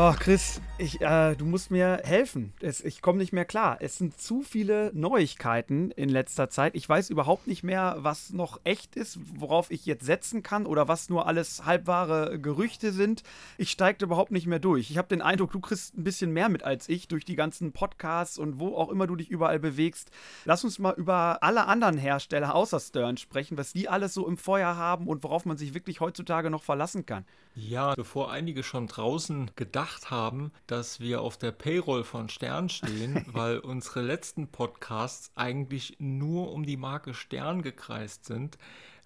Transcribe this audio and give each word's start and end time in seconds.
Ah 0.00 0.14
Chris. 0.16 0.60
Ich, 0.78 1.00
äh, 1.00 1.34
du 1.34 1.44
musst 1.44 1.70
mir 1.70 2.00
helfen. 2.04 2.52
Es, 2.60 2.82
ich 2.82 3.02
komme 3.02 3.18
nicht 3.18 3.32
mehr 3.32 3.44
klar. 3.44 3.78
Es 3.80 3.98
sind 3.98 4.20
zu 4.20 4.42
viele 4.42 4.90
Neuigkeiten 4.94 5.90
in 5.90 6.08
letzter 6.08 6.50
Zeit. 6.50 6.74
Ich 6.76 6.88
weiß 6.88 7.10
überhaupt 7.10 7.46
nicht 7.46 7.64
mehr, 7.64 7.96
was 7.98 8.32
noch 8.32 8.60
echt 8.64 8.96
ist, 8.96 9.18
worauf 9.36 9.70
ich 9.70 9.86
jetzt 9.86 10.06
setzen 10.06 10.42
kann 10.42 10.66
oder 10.66 10.88
was 10.88 11.10
nur 11.10 11.26
alles 11.26 11.64
halbwahre 11.64 12.38
Gerüchte 12.38 12.92
sind. 12.92 13.22
Ich 13.56 13.70
steige 13.70 14.04
überhaupt 14.04 14.30
nicht 14.30 14.46
mehr 14.46 14.60
durch. 14.60 14.90
Ich 14.90 14.98
habe 14.98 15.08
den 15.08 15.22
Eindruck, 15.22 15.50
du 15.50 15.60
kriegst 15.60 15.96
ein 15.96 16.04
bisschen 16.04 16.32
mehr 16.32 16.48
mit 16.48 16.62
als 16.62 16.88
ich 16.88 17.08
durch 17.08 17.24
die 17.24 17.36
ganzen 17.36 17.72
Podcasts 17.72 18.38
und 18.38 18.60
wo 18.60 18.76
auch 18.76 18.90
immer 18.90 19.06
du 19.06 19.16
dich 19.16 19.30
überall 19.30 19.58
bewegst. 19.58 20.10
Lass 20.44 20.64
uns 20.64 20.78
mal 20.78 20.94
über 20.94 21.42
alle 21.42 21.66
anderen 21.66 21.98
Hersteller 21.98 22.54
außer 22.54 22.78
Stern 22.80 23.16
sprechen, 23.16 23.58
was 23.58 23.72
die 23.72 23.88
alles 23.88 24.14
so 24.14 24.28
im 24.28 24.36
Feuer 24.36 24.76
haben 24.76 25.08
und 25.08 25.24
worauf 25.24 25.44
man 25.44 25.56
sich 25.56 25.74
wirklich 25.74 26.00
heutzutage 26.00 26.50
noch 26.50 26.62
verlassen 26.62 27.04
kann. 27.04 27.24
Ja, 27.54 27.94
bevor 27.96 28.30
einige 28.30 28.62
schon 28.62 28.86
draußen 28.86 29.50
gedacht 29.56 30.12
haben, 30.12 30.52
dass 30.68 31.00
wir 31.00 31.22
auf 31.22 31.36
der 31.36 31.50
Payroll 31.50 32.04
von 32.04 32.28
Stern 32.28 32.68
stehen, 32.68 33.24
weil 33.32 33.58
unsere 33.58 34.02
letzten 34.02 34.48
Podcasts 34.48 35.32
eigentlich 35.34 35.96
nur 35.98 36.52
um 36.52 36.64
die 36.64 36.76
Marke 36.76 37.14
Stern 37.14 37.62
gekreist 37.62 38.26
sind, 38.26 38.58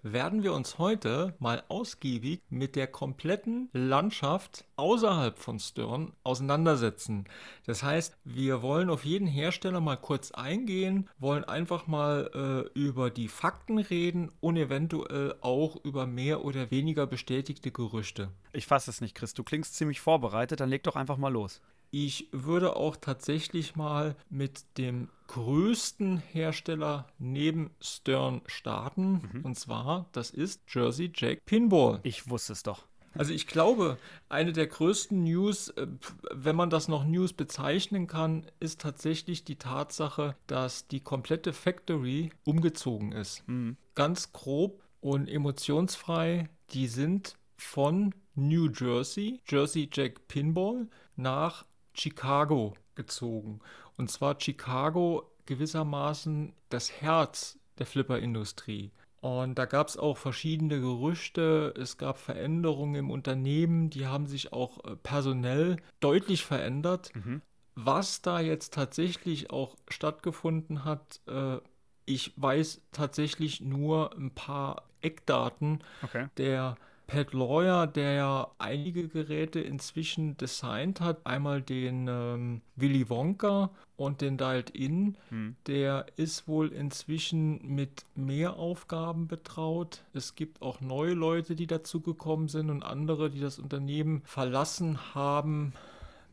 werden 0.03 0.43
wir 0.43 0.53
uns 0.53 0.77
heute 0.77 1.33
mal 1.39 1.63
ausgiebig 1.69 2.41
mit 2.49 2.75
der 2.75 2.87
kompletten 2.87 3.69
Landschaft 3.71 4.65
außerhalb 4.75 5.39
von 5.39 5.59
Stern 5.59 6.13
auseinandersetzen. 6.23 7.25
Das 7.65 7.83
heißt, 7.83 8.15
wir 8.23 8.61
wollen 8.61 8.89
auf 8.89 9.05
jeden 9.05 9.27
Hersteller 9.27 9.79
mal 9.79 9.95
kurz 9.95 10.31
eingehen, 10.31 11.09
wollen 11.17 11.45
einfach 11.45 11.87
mal 11.87 12.29
äh, 12.75 12.79
über 12.79 13.09
die 13.09 13.29
Fakten 13.29 13.77
reden 13.77 14.31
und 14.41 14.57
eventuell 14.57 15.35
auch 15.41 15.77
über 15.83 16.05
mehr 16.05 16.43
oder 16.43 16.69
weniger 16.69 17.07
bestätigte 17.07 17.71
Gerüchte. 17.71 18.29
Ich 18.51 18.67
fasse 18.67 18.91
es 18.91 19.01
nicht, 19.01 19.15
Chris. 19.15 19.33
Du 19.33 19.43
klingst 19.43 19.75
ziemlich 19.75 20.01
vorbereitet, 20.01 20.59
dann 20.59 20.69
leg 20.69 20.83
doch 20.83 20.95
einfach 20.95 21.17
mal 21.17 21.31
los. 21.31 21.61
Ich 21.95 22.27
würde 22.31 22.75
auch 22.75 22.95
tatsächlich 22.95 23.75
mal 23.75 24.15
mit 24.27 24.63
dem 24.79 25.09
größten 25.27 26.17
Hersteller 26.17 27.05
neben 27.19 27.69
Stern 27.79 28.41
starten. 28.47 29.29
Mhm. 29.31 29.45
Und 29.45 29.59
zwar, 29.59 30.07
das 30.11 30.31
ist 30.31 30.63
Jersey 30.67 31.11
Jack 31.15 31.45
Pinball. 31.45 31.99
Ich 32.01 32.27
wusste 32.27 32.53
es 32.53 32.63
doch. 32.63 32.87
Also 33.13 33.31
ich 33.31 33.45
glaube, 33.45 33.99
eine 34.27 34.53
der 34.53 34.65
größten 34.65 35.23
News, 35.23 35.69
äh, 35.69 35.85
wenn 36.31 36.55
man 36.55 36.71
das 36.71 36.87
noch 36.87 37.05
News 37.05 37.31
bezeichnen 37.33 38.07
kann, 38.07 38.47
ist 38.59 38.81
tatsächlich 38.81 39.43
die 39.43 39.57
Tatsache, 39.57 40.35
dass 40.47 40.87
die 40.87 41.01
komplette 41.01 41.53
Factory 41.53 42.31
umgezogen 42.43 43.11
ist. 43.11 43.47
Mhm. 43.47 43.77
Ganz 43.93 44.33
grob 44.33 44.81
und 44.99 45.29
emotionsfrei. 45.29 46.49
Die 46.71 46.87
sind 46.87 47.37
von 47.55 48.15
New 48.33 48.71
Jersey, 48.71 49.41
Jersey 49.47 49.87
Jack 49.93 50.27
Pinball, 50.27 50.87
nach 51.15 51.65
Chicago 51.93 52.73
gezogen. 52.95 53.59
Und 53.97 54.09
zwar 54.09 54.39
Chicago 54.39 55.29
gewissermaßen 55.45 56.53
das 56.69 56.91
Herz 56.91 57.59
der 57.77 57.85
Flipper-Industrie. 57.85 58.91
Und 59.21 59.57
da 59.57 59.65
gab 59.65 59.87
es 59.87 59.95
auch 59.95 60.17
verschiedene 60.17 60.81
Gerüchte, 60.81 61.73
es 61.77 61.97
gab 61.97 62.17
Veränderungen 62.17 62.95
im 62.95 63.11
Unternehmen, 63.11 63.89
die 63.89 64.05
haben 64.05 64.27
sich 64.27 64.51
auch 64.51 64.83
äh, 64.83 64.97
personell 64.97 65.77
deutlich 66.01 66.43
verändert. 66.43 67.11
Mhm. 67.15 67.41
Was 67.75 68.21
da 68.21 68.41
jetzt 68.41 68.73
tatsächlich 68.73 69.49
auch 69.49 69.77
stattgefunden 69.87 70.83
hat, 70.83 71.21
äh, 71.27 71.57
ich 72.05 72.33
weiß 72.35 72.81
tatsächlich 72.91 73.61
nur 73.61 74.13
ein 74.13 74.31
paar 74.31 74.89
Eckdaten. 75.01 75.81
Okay. 76.01 76.27
Der 76.35 76.75
Pat 77.13 77.31
Lawyer, 77.31 77.85
der 77.85 78.13
ja 78.13 78.47
einige 78.57 79.07
Geräte 79.07 79.59
inzwischen 79.59 80.35
designt 80.37 80.99
hat, 80.99 81.27
einmal 81.27 81.61
den 81.61 82.07
ähm, 82.09 82.61
Willy 82.75 83.07
Wonka 83.07 83.69
und 83.97 84.21
den 84.21 84.35
Dialed 84.35 84.71
In, 84.71 85.15
hm. 85.29 85.55
der 85.67 86.07
ist 86.15 86.47
wohl 86.47 86.69
inzwischen 86.69 87.63
mit 87.67 88.03
mehr 88.15 88.55
Aufgaben 88.55 89.27
betraut. 89.27 90.03
Es 90.13 90.33
gibt 90.33 90.63
auch 90.63 90.81
neue 90.81 91.13
Leute, 91.13 91.55
die 91.55 91.67
dazugekommen 91.67 92.47
sind 92.47 92.71
und 92.71 92.81
andere, 92.81 93.29
die 93.29 93.41
das 93.41 93.59
Unternehmen 93.59 94.23
verlassen 94.25 95.13
haben 95.13 95.73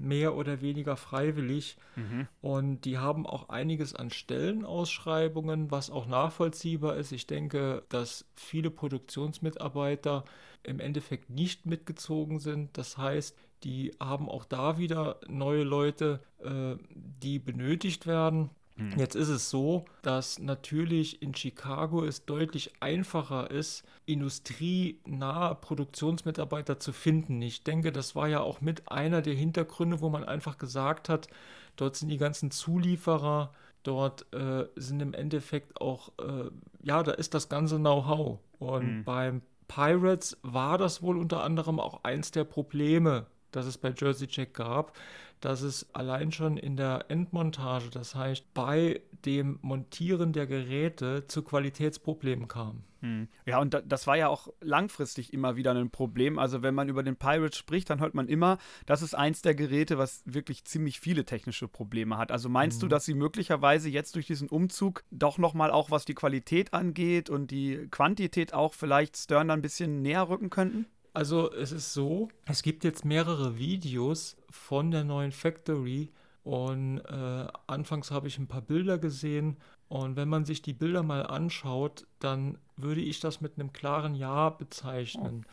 mehr 0.01 0.35
oder 0.35 0.61
weniger 0.61 0.97
freiwillig. 0.97 1.77
Mhm. 1.97 2.27
Und 2.41 2.85
die 2.85 2.99
haben 2.99 3.27
auch 3.27 3.49
einiges 3.49 3.95
an 3.95 4.11
Stellenausschreibungen, 4.11 5.71
was 5.71 5.91
auch 5.91 6.07
nachvollziehbar 6.07 6.97
ist. 6.97 7.13
Ich 7.13 7.27
denke, 7.27 7.85
dass 7.89 8.25
viele 8.35 8.71
Produktionsmitarbeiter 8.71 10.25
im 10.63 10.81
Endeffekt 10.81 11.31
nicht 11.31 11.67
mitgezogen 11.67 12.39
sind. 12.39 12.77
Das 12.77 12.99
heißt, 12.99 13.37
die 13.63 13.95
haben 14.01 14.29
auch 14.29 14.45
da 14.45 14.79
wieder 14.79 15.21
neue 15.29 15.65
Leute, 15.65 16.21
äh, 16.39 16.77
die 16.95 17.39
benötigt 17.39 18.07
werden. 18.07 18.51
Hm. 18.81 18.99
Jetzt 18.99 19.15
ist 19.15 19.29
es 19.29 19.51
so, 19.51 19.85
dass 20.03 20.39
natürlich 20.39 21.23
in 21.23 21.35
Chicago 21.35 22.05
es 22.05 22.25
deutlich 22.25 22.73
einfacher 22.81 23.51
ist, 23.51 23.85
industrienahe 24.07 25.55
Produktionsmitarbeiter 25.55 26.81
zu 26.81 26.93
finden. 26.93 27.41
Ich 27.43 27.63
denke, 27.63 27.93
das 27.93 28.17
war 28.17 28.29
ja 28.29 28.41
auch 28.41 28.61
mit 28.61 28.91
einer 28.91 29.23
der 29.23 29.35
Hintergründe, 29.35 30.01
wo 30.01 30.09
man 30.09 30.25
einfach 30.25 30.59
gesagt 30.59 31.09
hat, 31.09 31.29
dort 31.77 31.97
sind 31.97 32.09
die 32.09 32.19
ganzen 32.19 32.51
Zulieferer, 32.51 33.53
dort 33.83 34.33
äh, 34.33 34.67
sind 34.77 35.01
im 35.01 35.15
Endeffekt 35.15 35.81
auch, 35.81 36.13
äh, 36.19 36.51
ja, 36.83 37.03
da 37.03 37.13
ist 37.13 37.35
das 37.35 37.49
ganze 37.49 37.77
Know-how. 37.77 38.39
Und 38.59 38.99
mhm. 38.99 39.05
beim 39.05 39.43
Pirates 39.69 40.37
war 40.43 40.79
das 40.79 41.03
wohl 41.03 41.17
unter 41.17 41.43
anderem 41.45 41.79
auch 41.79 42.03
eins 42.03 42.31
der 42.31 42.45
Probleme, 42.45 43.27
das 43.53 43.67
es 43.67 43.79
bei 43.79 43.93
Jersey 43.97 44.29
Jack 44.31 44.55
gab, 44.55 44.97
dass 45.41 45.63
es 45.63 45.89
allein 45.95 46.33
schon 46.33 46.57
in 46.57 46.77
der 46.77 47.07
Endmontage, 47.09 47.91
das 47.91 48.15
heißt 48.15 48.53
bei 48.55 49.01
dem 49.25 49.59
Montieren 49.63 50.33
der 50.33 50.47
Geräte 50.47 51.27
zu 51.27 51.43
Qualitätsproblemen 51.43 52.49
kam. 52.49 52.85
Hm. 53.01 53.29
Ja, 53.47 53.59
und 53.61 53.83
das 53.87 54.07
war 54.07 54.17
ja 54.17 54.29
auch 54.29 54.49
langfristig 54.61 55.33
immer 55.33 55.57
wieder 55.57 55.75
ein 55.75 55.91
Problem. 55.91 56.39
Also 56.39 56.63
wenn 56.63 56.75
man 56.75 56.89
über 56.89 57.03
den 57.03 57.17
Pirate 57.17 57.57
spricht, 57.57 57.89
dann 57.89 58.01
hört 58.01 58.15
man 58.15 58.29
immer, 58.29 58.59
das 58.85 59.01
ist 59.01 59.15
eins 59.15 59.41
der 59.43 59.55
Geräte, 59.55 59.97
was 59.97 60.23
wirklich 60.27 60.65
ziemlich 60.65 61.01
viele 61.01 61.25
technische 61.25 61.67
Probleme 61.67 62.19
hat. 62.19 62.31
Also 62.31 62.49
meinst 62.49 62.79
mhm. 62.79 62.81
du, 62.83 62.89
dass 62.89 63.07
sie 63.07 63.15
möglicherweise 63.15 63.89
jetzt 63.89 64.17
durch 64.17 64.27
diesen 64.27 64.49
Umzug 64.49 65.05
doch 65.11 65.39
nochmal 65.39 65.71
auch 65.71 65.91
was 65.91 66.05
die 66.05 66.15
Qualität 66.15 66.75
angeht 66.75 67.31
und 67.31 67.51
die 67.51 67.89
Quantität 67.91 68.53
auch 68.53 68.75
vielleicht 68.75 69.17
Stern 69.17 69.51
ein 69.51 69.63
bisschen 69.63 70.03
näher 70.03 70.29
rücken 70.29 70.51
könnten? 70.51 70.87
Also 71.13 71.53
es 71.53 71.73
ist 71.73 71.93
so, 71.93 72.29
es 72.47 72.63
gibt 72.63 72.85
jetzt 72.85 73.05
mehrere 73.05 73.59
Videos 73.59 74.37
von 74.51 74.91
der 74.91 75.05
neuen 75.05 75.33
Factory 75.33 76.11
und 76.43 76.99
äh, 76.99 77.47
anfangs 77.67 78.11
habe 78.11 78.29
ich 78.29 78.39
ein 78.39 78.49
paar 78.49 78.63
Bilder 78.63 78.99
gesehen 78.99 79.57
und 79.89 80.17
wenn 80.17 80.29
man 80.29 80.45
sich 80.45 80.63
die 80.63 80.73
Bilder 80.73 81.03
mal 81.03 81.27
anschaut, 81.27 82.07
dann 82.19 82.59
würde 82.77 83.01
ich 83.01 83.21
das 83.21 83.41
mit 83.41 83.59
einem 83.59 83.73
klaren 83.73 84.15
Ja 84.15 84.51
bezeichnen. 84.51 85.45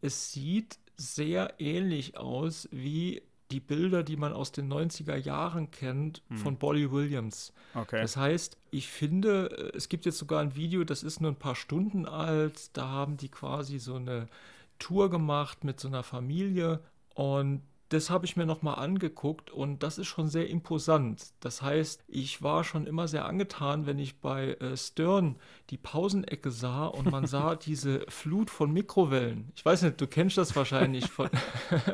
Es 0.00 0.32
sieht 0.32 0.78
sehr 0.96 1.54
ähnlich 1.58 2.16
aus 2.16 2.68
wie 2.70 3.22
die 3.50 3.60
Bilder, 3.60 4.02
die 4.02 4.16
man 4.16 4.32
aus 4.32 4.52
den 4.52 4.72
90er 4.72 5.16
Jahren 5.16 5.70
kennt 5.70 6.22
hm. 6.28 6.38
von 6.38 6.56
Bolly 6.58 6.90
Williams. 6.90 7.52
Okay. 7.74 8.00
Das 8.00 8.16
heißt, 8.16 8.56
ich 8.70 8.88
finde, 8.88 9.72
es 9.74 9.88
gibt 9.88 10.06
jetzt 10.06 10.18
sogar 10.18 10.40
ein 10.40 10.56
Video, 10.56 10.82
das 10.84 11.02
ist 11.02 11.20
nur 11.20 11.30
ein 11.30 11.38
paar 11.38 11.54
Stunden 11.54 12.06
alt, 12.06 12.76
da 12.76 12.88
haben 12.88 13.16
die 13.16 13.28
quasi 13.28 13.78
so 13.78 13.94
eine 13.94 14.28
Tour 14.78 15.08
gemacht 15.08 15.62
mit 15.62 15.78
so 15.78 15.88
einer 15.88 16.02
Familie 16.02 16.80
und 17.14 17.62
das 17.94 18.10
habe 18.10 18.26
ich 18.26 18.36
mir 18.36 18.44
nochmal 18.44 18.74
angeguckt 18.74 19.50
und 19.50 19.84
das 19.84 19.98
ist 19.98 20.08
schon 20.08 20.28
sehr 20.28 20.50
imposant. 20.50 21.32
Das 21.38 21.62
heißt, 21.62 22.02
ich 22.08 22.42
war 22.42 22.64
schon 22.64 22.86
immer 22.86 23.06
sehr 23.06 23.24
angetan, 23.24 23.86
wenn 23.86 24.00
ich 24.00 24.20
bei 24.20 24.54
äh, 24.54 24.76
Stern 24.76 25.36
die 25.70 25.76
Pausenecke 25.76 26.50
sah 26.50 26.86
und 26.86 27.10
man 27.10 27.26
sah 27.26 27.54
diese 27.54 28.04
Flut 28.08 28.50
von 28.50 28.72
Mikrowellen. 28.72 29.52
Ich 29.54 29.64
weiß 29.64 29.82
nicht, 29.82 30.00
du 30.00 30.08
kennst 30.08 30.36
das 30.36 30.56
wahrscheinlich 30.56 31.08
von, 31.08 31.30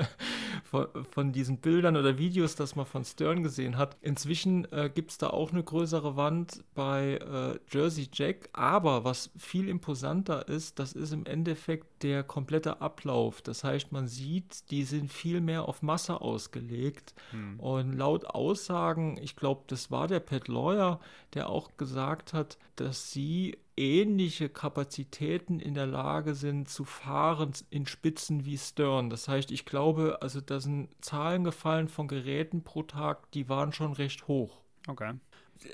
von, 0.64 0.86
von, 1.10 1.32
diesen 1.32 1.58
Bildern 1.58 1.96
oder 1.96 2.16
Videos, 2.16 2.56
das 2.56 2.76
man 2.76 2.86
von 2.86 3.04
Stern 3.04 3.42
gesehen 3.42 3.76
hat. 3.76 3.96
Inzwischen 4.00 4.70
äh, 4.72 4.90
gibt 4.92 5.10
es 5.10 5.18
da 5.18 5.28
auch 5.28 5.52
eine 5.52 5.62
größere 5.62 6.16
Wand 6.16 6.64
bei 6.74 7.18
äh, 7.18 7.58
Jersey 7.70 8.08
Jack, 8.10 8.48
aber 8.54 9.04
was 9.04 9.30
viel 9.36 9.68
imposanter 9.68 10.48
ist, 10.48 10.78
das 10.78 10.94
ist 10.94 11.12
im 11.12 11.26
Endeffekt 11.26 12.02
der 12.02 12.22
komplette 12.22 12.80
Ablauf. 12.80 13.42
Das 13.42 13.64
heißt, 13.64 13.92
man 13.92 14.08
sieht, 14.08 14.70
die 14.70 14.84
sind 14.84 15.12
viel 15.12 15.42
mehr 15.42 15.68
auf 15.68 15.82
Masse 15.90 16.20
ausgelegt. 16.20 17.14
Hm. 17.32 17.58
Und 17.58 17.94
laut 17.94 18.24
Aussagen, 18.26 19.18
ich 19.20 19.34
glaube, 19.34 19.64
das 19.66 19.90
war 19.90 20.06
der 20.06 20.20
Pat 20.20 20.46
Lawyer, 20.46 21.00
der 21.34 21.48
auch 21.48 21.76
gesagt 21.78 22.32
hat, 22.32 22.58
dass 22.76 23.10
sie 23.10 23.58
ähnliche 23.76 24.48
Kapazitäten 24.48 25.58
in 25.58 25.74
der 25.74 25.86
Lage 25.86 26.34
sind 26.34 26.68
zu 26.68 26.84
fahren 26.84 27.50
in 27.70 27.86
Spitzen 27.86 28.44
wie 28.44 28.56
Stern. 28.56 29.10
Das 29.10 29.26
heißt, 29.26 29.50
ich 29.50 29.64
glaube, 29.64 30.18
also 30.20 30.40
da 30.40 30.60
sind 30.60 30.90
Zahlen 31.00 31.42
gefallen 31.42 31.88
von 31.88 32.06
Geräten 32.06 32.62
pro 32.62 32.84
Tag, 32.84 33.32
die 33.32 33.48
waren 33.48 33.72
schon 33.72 33.92
recht 33.92 34.28
hoch. 34.28 34.62
Okay 34.86 35.14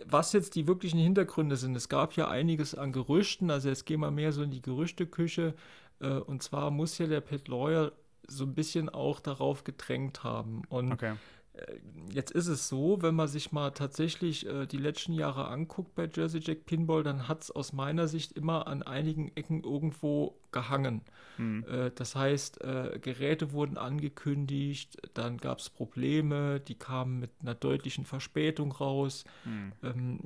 was 0.04 0.32
jetzt 0.32 0.56
die 0.56 0.66
wirklichen 0.66 0.98
Hintergründe 0.98 1.56
sind, 1.56 1.76
es 1.76 1.88
gab 1.88 2.14
ja 2.14 2.26
einiges 2.26 2.74
an 2.74 2.90
Gerüchten, 2.90 3.52
also 3.52 3.68
jetzt 3.68 3.86
gehen 3.86 4.00
wir 4.00 4.10
mehr 4.10 4.32
so 4.32 4.42
in 4.42 4.50
die 4.50 4.60
Gerüchteküche. 4.60 5.54
Äh, 6.00 6.08
und 6.08 6.42
zwar 6.42 6.70
muss 6.70 6.98
ja 6.98 7.06
der 7.06 7.20
Pat 7.20 7.48
Lawyer 7.48 7.92
so 8.28 8.44
ein 8.44 8.54
bisschen 8.54 8.88
auch 8.88 9.20
darauf 9.20 9.64
gedrängt 9.64 10.24
haben. 10.24 10.62
Und 10.68 10.92
Okay. 10.92 11.14
äh, 11.54 11.76
jetzt 12.12 12.30
ist 12.32 12.46
es 12.48 12.68
so, 12.68 13.00
wenn 13.02 13.14
man 13.14 13.28
sich 13.28 13.52
mal 13.52 13.70
tatsächlich 13.70 14.46
äh, 14.46 14.66
die 14.66 14.76
letzten 14.78 15.12
Jahre 15.12 15.48
anguckt 15.48 15.94
bei 15.94 16.08
Jersey 16.12 16.40
Jack 16.40 16.66
Pinball, 16.66 17.02
dann 17.02 17.28
hat 17.28 17.42
es 17.42 17.50
aus 17.50 17.72
meiner 17.72 18.08
Sicht 18.08 18.32
immer 18.32 18.66
an 18.66 18.82
einigen 18.82 19.32
Ecken 19.36 19.62
irgendwo 19.62 20.38
gehangen. 20.56 21.02
Hm. 21.36 21.64
Äh, 21.68 21.90
Das 21.94 22.14
heißt, 22.14 22.64
äh, 22.64 22.98
Geräte 23.00 23.52
wurden 23.52 23.76
angekündigt, 23.76 24.96
dann 25.14 25.36
gab 25.36 25.58
es 25.58 25.68
Probleme, 25.68 26.60
die 26.60 26.76
kamen 26.76 27.20
mit 27.20 27.30
einer 27.42 27.54
deutlichen 27.54 28.04
Verspätung 28.04 28.72
raus. 28.72 29.24
Hm. 29.44 29.72
Ähm, 29.82 30.20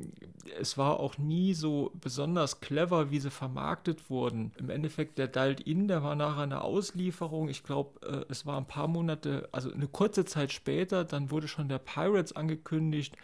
Es 0.61 0.79
war 0.79 1.01
auch 1.01 1.19
nie 1.19 1.55
so 1.55 1.91
besonders 2.01 2.61
clever, 2.61 3.11
wie 3.11 3.21
sie 3.21 3.31
vermarktet 3.31 4.09
wurden. 4.09 4.53
Im 4.57 4.71
Endeffekt, 4.71 5.19
der 5.19 5.29
Dialed 5.29 5.61
In, 5.61 5.89
der 5.89 6.03
war 6.03 6.15
nachher 6.15 6.43
eine 6.43 6.63
Auslieferung. 6.63 7.49
Ich 7.49 7.63
glaube, 7.63 8.27
es 8.29 8.47
war 8.47 8.57
ein 8.57 8.67
paar 8.67 8.89
Monate, 8.89 9.49
also 9.53 9.73
eine 9.73 9.89
kurze 9.89 10.25
Zeit 10.25 10.53
später, 10.53 11.05
dann 11.05 11.31
wurde 11.31 11.49
schon 11.49 11.69
der 11.69 11.79
Pirates 11.79 12.37
angekündigt 12.37 13.17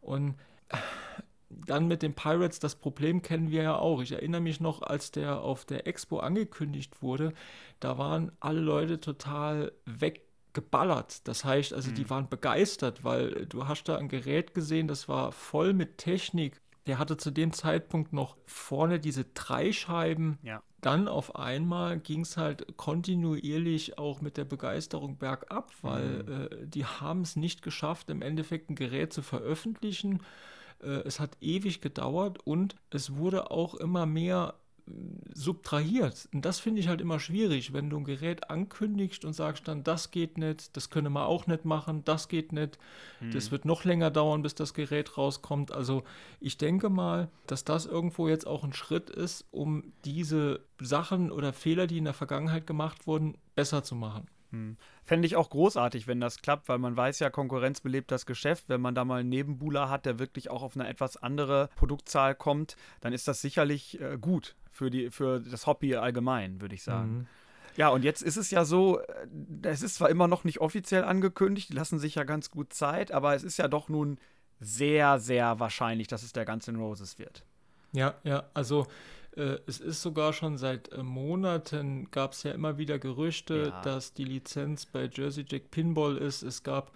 und 0.00 0.34
dann 1.50 1.88
mit 1.88 2.02
den 2.02 2.14
Pirates, 2.14 2.60
das 2.60 2.76
Problem 2.76 3.22
kennen 3.22 3.50
wir 3.50 3.62
ja 3.62 3.76
auch. 3.76 4.00
Ich 4.00 4.12
erinnere 4.12 4.40
mich 4.40 4.60
noch, 4.60 4.82
als 4.82 5.10
der 5.10 5.40
auf 5.40 5.64
der 5.64 5.86
Expo 5.86 6.20
angekündigt 6.20 7.02
wurde, 7.02 7.32
da 7.80 7.98
waren 7.98 8.32
alle 8.40 8.60
Leute 8.60 9.00
total 9.00 9.72
weggeballert. 9.84 11.26
Das 11.26 11.44
heißt, 11.44 11.74
also 11.74 11.90
die 11.90 12.08
waren 12.08 12.28
begeistert, 12.28 13.04
weil 13.04 13.46
du 13.46 13.66
hast 13.66 13.84
da 13.84 13.96
ein 13.96 14.08
Gerät 14.08 14.54
gesehen, 14.54 14.86
das 14.86 15.08
war 15.08 15.32
voll 15.32 15.72
mit 15.72 15.98
Technik. 15.98 16.60
Der 16.86 16.98
hatte 16.98 17.16
zu 17.16 17.30
dem 17.30 17.52
Zeitpunkt 17.52 18.12
noch 18.12 18.36
vorne 18.46 18.98
diese 18.98 19.24
drei 19.24 19.72
Scheiben. 19.72 20.38
Ja. 20.42 20.62
Dann 20.80 21.08
auf 21.08 21.36
einmal 21.36 21.98
ging 21.98 22.22
es 22.22 22.38
halt 22.38 22.76
kontinuierlich 22.78 23.98
auch 23.98 24.22
mit 24.22 24.38
der 24.38 24.46
Begeisterung 24.46 25.18
bergab, 25.18 25.72
weil 25.82 26.48
äh, 26.50 26.66
die 26.66 26.86
haben 26.86 27.20
es 27.20 27.36
nicht 27.36 27.60
geschafft, 27.60 28.08
im 28.08 28.22
Endeffekt 28.22 28.70
ein 28.70 28.76
Gerät 28.76 29.12
zu 29.12 29.20
veröffentlichen. 29.20 30.22
Äh, 30.82 31.02
es 31.04 31.20
hat 31.20 31.36
ewig 31.40 31.80
gedauert 31.80 32.38
und 32.44 32.76
es 32.90 33.16
wurde 33.16 33.50
auch 33.50 33.74
immer 33.74 34.06
mehr 34.06 34.54
äh, 34.86 34.92
subtrahiert. 35.34 36.28
Und 36.32 36.44
das 36.44 36.58
finde 36.60 36.80
ich 36.80 36.88
halt 36.88 37.00
immer 37.00 37.20
schwierig, 37.20 37.72
wenn 37.72 37.90
du 37.90 37.98
ein 37.98 38.04
Gerät 38.04 38.50
ankündigst 38.50 39.24
und 39.24 39.32
sagst 39.32 39.68
dann, 39.68 39.84
das 39.84 40.10
geht 40.10 40.38
nicht, 40.38 40.76
das 40.76 40.90
können 40.90 41.12
wir 41.12 41.26
auch 41.26 41.46
nicht 41.46 41.64
machen, 41.64 42.04
das 42.04 42.28
geht 42.28 42.52
nicht, 42.52 42.78
das 43.32 43.50
wird 43.50 43.64
noch 43.64 43.84
länger 43.84 44.10
dauern, 44.10 44.42
bis 44.42 44.54
das 44.54 44.74
Gerät 44.74 45.16
rauskommt. 45.16 45.72
Also 45.72 46.02
ich 46.40 46.58
denke 46.58 46.88
mal, 46.88 47.28
dass 47.46 47.64
das 47.64 47.86
irgendwo 47.86 48.28
jetzt 48.28 48.46
auch 48.46 48.64
ein 48.64 48.72
Schritt 48.72 49.10
ist, 49.10 49.46
um 49.50 49.92
diese 50.04 50.60
Sachen 50.80 51.30
oder 51.30 51.52
Fehler, 51.52 51.86
die 51.86 51.98
in 51.98 52.04
der 52.04 52.14
Vergangenheit 52.14 52.66
gemacht 52.66 53.06
wurden, 53.06 53.36
besser 53.54 53.82
zu 53.82 53.94
machen. 53.94 54.26
Hm. 54.50 54.76
Fände 55.04 55.26
ich 55.26 55.36
auch 55.36 55.50
großartig, 55.50 56.06
wenn 56.06 56.20
das 56.20 56.42
klappt, 56.42 56.68
weil 56.68 56.78
man 56.78 56.96
weiß 56.96 57.18
ja, 57.20 57.30
Konkurrenz 57.30 57.80
belebt 57.80 58.10
das 58.10 58.26
Geschäft. 58.26 58.64
Wenn 58.68 58.80
man 58.80 58.94
da 58.94 59.04
mal 59.04 59.20
einen 59.20 59.28
Nebenbuhler 59.28 59.88
hat, 59.88 60.06
der 60.06 60.18
wirklich 60.18 60.50
auch 60.50 60.62
auf 60.62 60.76
eine 60.76 60.88
etwas 60.88 61.16
andere 61.16 61.68
Produktzahl 61.76 62.34
kommt, 62.34 62.76
dann 63.00 63.12
ist 63.12 63.28
das 63.28 63.40
sicherlich 63.40 64.00
äh, 64.00 64.18
gut 64.20 64.56
für, 64.70 64.90
die, 64.90 65.10
für 65.10 65.40
das 65.40 65.66
Hobby 65.66 65.96
allgemein, 65.96 66.60
würde 66.60 66.74
ich 66.74 66.82
sagen. 66.82 67.18
Mhm. 67.18 67.26
Ja, 67.76 67.88
und 67.88 68.02
jetzt 68.02 68.22
ist 68.22 68.36
es 68.36 68.50
ja 68.50 68.64
so, 68.64 69.00
äh, 69.00 69.04
es 69.62 69.82
ist 69.82 69.96
zwar 69.96 70.10
immer 70.10 70.28
noch 70.28 70.44
nicht 70.44 70.60
offiziell 70.60 71.04
angekündigt, 71.04 71.70
die 71.70 71.74
lassen 71.74 71.98
sich 71.98 72.16
ja 72.16 72.24
ganz 72.24 72.50
gut 72.50 72.72
Zeit, 72.72 73.12
aber 73.12 73.34
es 73.34 73.42
ist 73.42 73.56
ja 73.58 73.68
doch 73.68 73.88
nun 73.88 74.18
sehr, 74.60 75.18
sehr 75.18 75.58
wahrscheinlich, 75.60 76.08
dass 76.08 76.22
es 76.22 76.32
der 76.32 76.44
ganze 76.44 76.74
Roses 76.74 77.18
wird. 77.18 77.44
Ja, 77.92 78.14
ja, 78.24 78.44
also 78.54 78.86
äh, 79.36 79.58
es 79.66 79.80
ist 79.80 80.02
sogar 80.02 80.32
schon 80.32 80.58
seit 80.58 80.92
äh, 80.92 81.02
Monaten 81.02 82.10
gab 82.10 82.32
es 82.32 82.42
ja 82.42 82.52
immer 82.52 82.78
wieder 82.78 82.98
Gerüchte, 82.98 83.68
Ja. 83.72 83.82
dass 83.82 84.12
die 84.14 84.24
Lizenz 84.24 84.86
bei 84.86 85.08
Jersey 85.12 85.44
Jack 85.48 85.70
Pinball 85.70 86.16
ist. 86.16 86.42
Es 86.42 86.62
gab, 86.62 86.92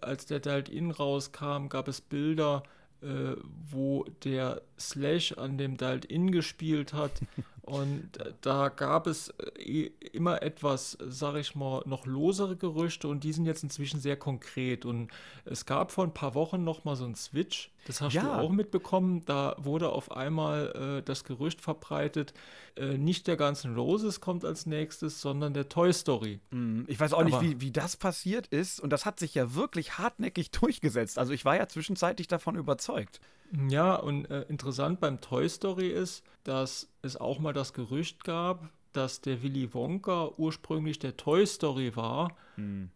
als 0.00 0.26
der 0.26 0.40
Dialed 0.40 0.68
In 0.68 0.90
rauskam, 0.90 1.68
gab 1.68 1.88
es 1.88 2.00
Bilder, 2.00 2.62
äh, 3.02 3.34
wo 3.70 4.04
der 4.24 4.62
Slash 4.78 5.32
an 5.38 5.58
dem 5.58 5.76
Dialed 5.76 6.04
In 6.04 6.30
gespielt 6.30 6.92
hat. 6.92 7.12
Und 7.64 8.16
äh, 8.16 8.32
da 8.40 8.70
gab 8.70 9.06
es 9.06 9.28
äh, 9.56 9.90
immer 10.12 10.42
etwas, 10.42 10.98
sag 11.00 11.36
ich 11.36 11.54
mal, 11.54 11.80
noch 11.86 12.06
losere 12.06 12.56
Gerüchte 12.56 13.06
und 13.06 13.22
die 13.22 13.32
sind 13.32 13.46
jetzt 13.46 13.62
inzwischen 13.62 14.00
sehr 14.00 14.16
konkret. 14.16 14.84
Und 14.84 15.12
es 15.44 15.64
gab 15.64 15.92
vor 15.92 16.02
ein 16.02 16.12
paar 16.12 16.34
Wochen 16.34 16.64
noch 16.64 16.82
mal 16.84 16.96
so 16.96 17.04
einen 17.04 17.14
Switch, 17.14 17.70
das 17.86 18.00
hast 18.00 18.14
Ja. 18.14 18.22
du 18.22 18.30
auch 18.32 18.50
mitbekommen. 18.50 19.24
Da 19.26 19.54
wurde 19.58 19.90
auf 19.90 20.10
einmal 20.10 20.98
äh, 20.98 21.02
das 21.04 21.22
Gerücht 21.22 21.60
verbreitet, 21.60 22.34
äh, 22.76 22.98
nicht 22.98 23.28
der 23.28 23.36
ganzen 23.36 23.76
Roses 23.76 24.20
kommt 24.20 24.44
als 24.44 24.66
nächstes, 24.66 25.20
sondern 25.20 25.54
der 25.54 25.68
Toy 25.68 25.92
Story. 25.92 26.40
Mm, 26.50 26.82
Ich 26.88 26.98
weiß 26.98 27.12
auch 27.12 27.22
nicht, 27.22 27.34
Aber- 27.34 27.42
wie, 27.44 27.60
wie 27.60 27.70
das 27.70 27.96
passiert 27.96 28.48
ist. 28.48 28.80
Und 28.80 28.90
das 28.90 29.06
hat 29.06 29.20
sich 29.20 29.34
ja 29.36 29.54
wirklich 29.54 29.98
hartnäckig 29.98 30.50
durchgesetzt. 30.50 31.16
Also 31.16 31.32
ich 31.32 31.44
war 31.44 31.54
ja 31.56 31.68
zwischenzeitlich 31.68 32.26
davon 32.26 32.56
überzeugt. 32.56 33.20
Ja, 33.68 33.96
und 33.96 34.30
äh, 34.30 34.42
interessant 34.42 35.00
beim 35.00 35.20
Toy 35.20 35.48
Story 35.48 35.88
ist, 35.88 36.24
dass 36.44 36.88
es 37.02 37.16
auch 37.16 37.38
mal 37.38 37.52
das 37.52 37.72
Gerücht 37.72 38.24
gab, 38.24 38.70
dass 38.92 39.20
der 39.20 39.42
Willy 39.42 39.72
Wonka 39.74 40.30
ursprünglich 40.36 40.98
der 40.98 41.16
Toy 41.16 41.46
Story 41.46 41.96
war 41.96 42.36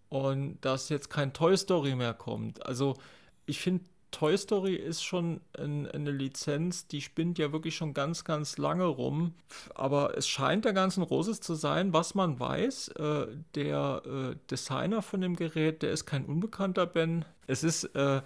und 0.08 0.58
dass 0.60 0.88
jetzt 0.88 1.10
kein 1.10 1.32
Toy 1.32 1.56
Story 1.56 1.94
mehr 1.94 2.14
kommt. 2.14 2.64
Also 2.64 2.94
ich 3.46 3.60
finde, 3.60 3.84
Toy 4.10 4.36
Story 4.38 4.76
ist 4.76 5.02
schon 5.02 5.40
ein, 5.58 5.86
eine 5.90 6.10
Lizenz, 6.10 6.86
die 6.86 7.02
spinnt 7.02 7.38
ja 7.38 7.52
wirklich 7.52 7.76
schon 7.76 7.92
ganz, 7.92 8.24
ganz 8.24 8.56
lange 8.56 8.84
rum. 8.84 9.34
Aber 9.74 10.16
es 10.16 10.26
scheint 10.26 10.64
der 10.64 10.72
ganzen 10.72 11.02
Roses 11.02 11.40
zu 11.40 11.54
sein, 11.54 11.92
was 11.92 12.14
man 12.14 12.40
weiß. 12.40 12.88
Äh, 12.88 13.26
der 13.54 14.02
äh, 14.06 14.36
Designer 14.50 15.02
von 15.02 15.20
dem 15.20 15.36
Gerät, 15.36 15.82
der 15.82 15.90
ist 15.90 16.06
kein 16.06 16.24
Unbekannter, 16.24 16.86
Ben. 16.86 17.26
Es 17.46 17.62
ist 17.62 17.84
äh, 17.94 18.22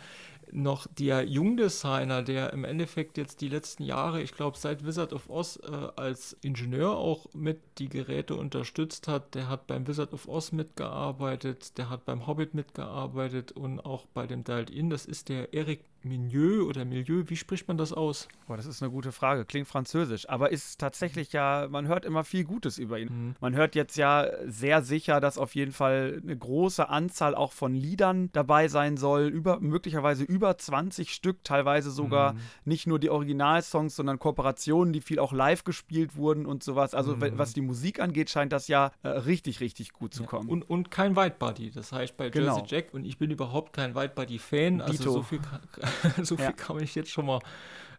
noch 0.52 0.86
der 0.86 1.24
Jungdesigner, 1.24 2.22
der 2.22 2.52
im 2.52 2.64
Endeffekt 2.64 3.18
jetzt 3.18 3.40
die 3.40 3.48
letzten 3.48 3.82
Jahre, 3.82 4.22
ich 4.22 4.32
glaube 4.32 4.58
seit 4.58 4.84
Wizard 4.84 5.12
of 5.12 5.28
Oz 5.28 5.58
äh, 5.62 5.88
als 5.96 6.36
Ingenieur 6.42 6.96
auch 6.96 7.26
mit 7.34 7.60
die 7.78 7.88
Geräte 7.88 8.34
unterstützt 8.34 9.08
hat. 9.08 9.34
Der 9.34 9.48
hat 9.48 9.66
beim 9.66 9.86
Wizard 9.86 10.12
of 10.12 10.28
Oz 10.28 10.52
mitgearbeitet, 10.52 11.78
der 11.78 11.90
hat 11.90 12.04
beim 12.04 12.26
Hobbit 12.26 12.54
mitgearbeitet 12.54 13.52
und 13.52 13.80
auch 13.80 14.06
bei 14.06 14.26
dem 14.26 14.44
Dialed 14.44 14.70
In. 14.70 14.90
Das 14.90 15.06
ist 15.06 15.28
der 15.28 15.54
Eric 15.54 15.80
Milieu 16.02 16.64
oder 16.66 16.84
Milieu, 16.84 17.24
wie 17.26 17.36
spricht 17.36 17.68
man 17.68 17.76
das 17.76 17.92
aus? 17.92 18.28
Boah, 18.46 18.56
das 18.56 18.66
ist 18.66 18.82
eine 18.82 18.90
gute 18.90 19.12
Frage. 19.12 19.44
Klingt 19.44 19.68
französisch, 19.68 20.28
aber 20.28 20.50
ist 20.50 20.78
tatsächlich 20.80 21.32
ja, 21.32 21.68
man 21.70 21.86
hört 21.88 22.04
immer 22.04 22.24
viel 22.24 22.44
Gutes 22.44 22.78
über 22.78 22.98
ihn. 22.98 23.08
Mhm. 23.08 23.36
Man 23.40 23.54
hört 23.54 23.74
jetzt 23.74 23.96
ja 23.96 24.26
sehr 24.46 24.82
sicher, 24.82 25.20
dass 25.20 25.38
auf 25.38 25.54
jeden 25.54 25.72
Fall 25.72 26.20
eine 26.22 26.36
große 26.36 26.88
Anzahl 26.88 27.34
auch 27.34 27.52
von 27.52 27.74
Liedern 27.74 28.30
dabei 28.32 28.68
sein 28.68 28.96
soll, 28.96 29.24
über, 29.28 29.60
möglicherweise 29.60 30.24
über 30.24 30.56
20 30.56 31.12
Stück, 31.12 31.44
teilweise 31.44 31.90
sogar 31.90 32.34
nicht 32.64 32.86
nur 32.86 32.98
die 32.98 33.10
Originalsongs, 33.10 33.94
sondern 33.94 34.18
Kooperationen, 34.18 34.92
die 34.92 35.00
viel 35.00 35.18
auch 35.18 35.32
live 35.32 35.64
gespielt 35.64 36.16
wurden 36.16 36.46
und 36.46 36.62
sowas. 36.62 36.94
Also 36.94 37.20
we- 37.20 37.36
was 37.38 37.52
die 37.52 37.60
Musik 37.60 38.00
angeht, 38.00 38.30
scheint 38.30 38.52
das 38.52 38.68
ja 38.68 38.90
äh, 39.02 39.08
richtig, 39.08 39.60
richtig 39.60 39.92
gut 39.92 40.14
zu 40.14 40.24
kommen. 40.24 40.48
Und, 40.48 40.68
und 40.68 40.90
kein 40.90 41.14
Whitebody. 41.16 41.70
Das 41.70 41.92
heißt 41.92 42.16
bei 42.16 42.24
Jersey 42.24 42.40
Genau. 42.40 42.64
Jack, 42.66 42.94
und 42.94 43.04
ich 43.04 43.18
bin 43.18 43.30
überhaupt 43.30 43.72
kein 43.72 43.94
Whitebody-Fan, 43.94 44.80
also 44.80 44.92
Dito. 44.92 45.12
so 45.12 45.22
viel, 45.22 45.38
kann, 45.40 45.60
so 46.22 46.36
viel 46.36 46.46
Ja. 46.46 46.52
kann 46.52 46.80
ich 46.80 46.94
jetzt 46.94 47.10
schon 47.10 47.26
mal 47.26 47.40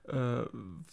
äh, 0.07 0.43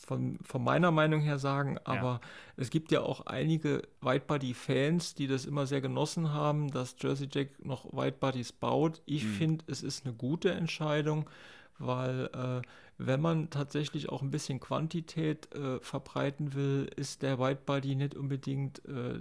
von, 0.07 0.38
von 0.43 0.62
meiner 0.62 0.90
Meinung 0.90 1.21
her 1.21 1.38
sagen. 1.38 1.78
Aber 1.85 2.21
es 2.57 2.71
gibt 2.71 2.93
ja 2.93 3.00
auch 3.00 3.26
einige 3.26 3.83
Whitebody-Fans, 4.02 5.14
die 5.14 5.26
das 5.26 5.47
immer 5.47 5.67
sehr 5.67 5.81
genossen 5.81 6.33
haben, 6.33 6.71
dass 6.71 6.95
Jersey 7.00 7.28
Jack 7.31 7.64
noch 7.64 7.87
Whitebodies 7.93 8.52
baut. 8.52 9.00
Ich 9.07 9.25
Mhm. 9.25 9.28
finde, 9.28 9.64
es 9.69 9.83
ist 9.83 10.05
eine 10.05 10.14
gute 10.14 10.50
Entscheidung, 10.52 11.28
weil 11.78 12.26
äh, 12.35 12.62
wenn 12.99 13.21
man 13.21 13.50
tatsächlich 13.50 14.09
auch 14.09 14.23
ein 14.23 14.31
bisschen 14.31 14.61
Quantität 14.61 15.55
äh, 15.55 15.78
verbreiten 15.81 16.55
will, 16.55 16.90
ist 16.97 17.23
der 17.23 17.38
Whitebody 17.38 17.95
nicht 17.95 18.14
unbedingt 18.14 18.85
äh, 18.87 19.21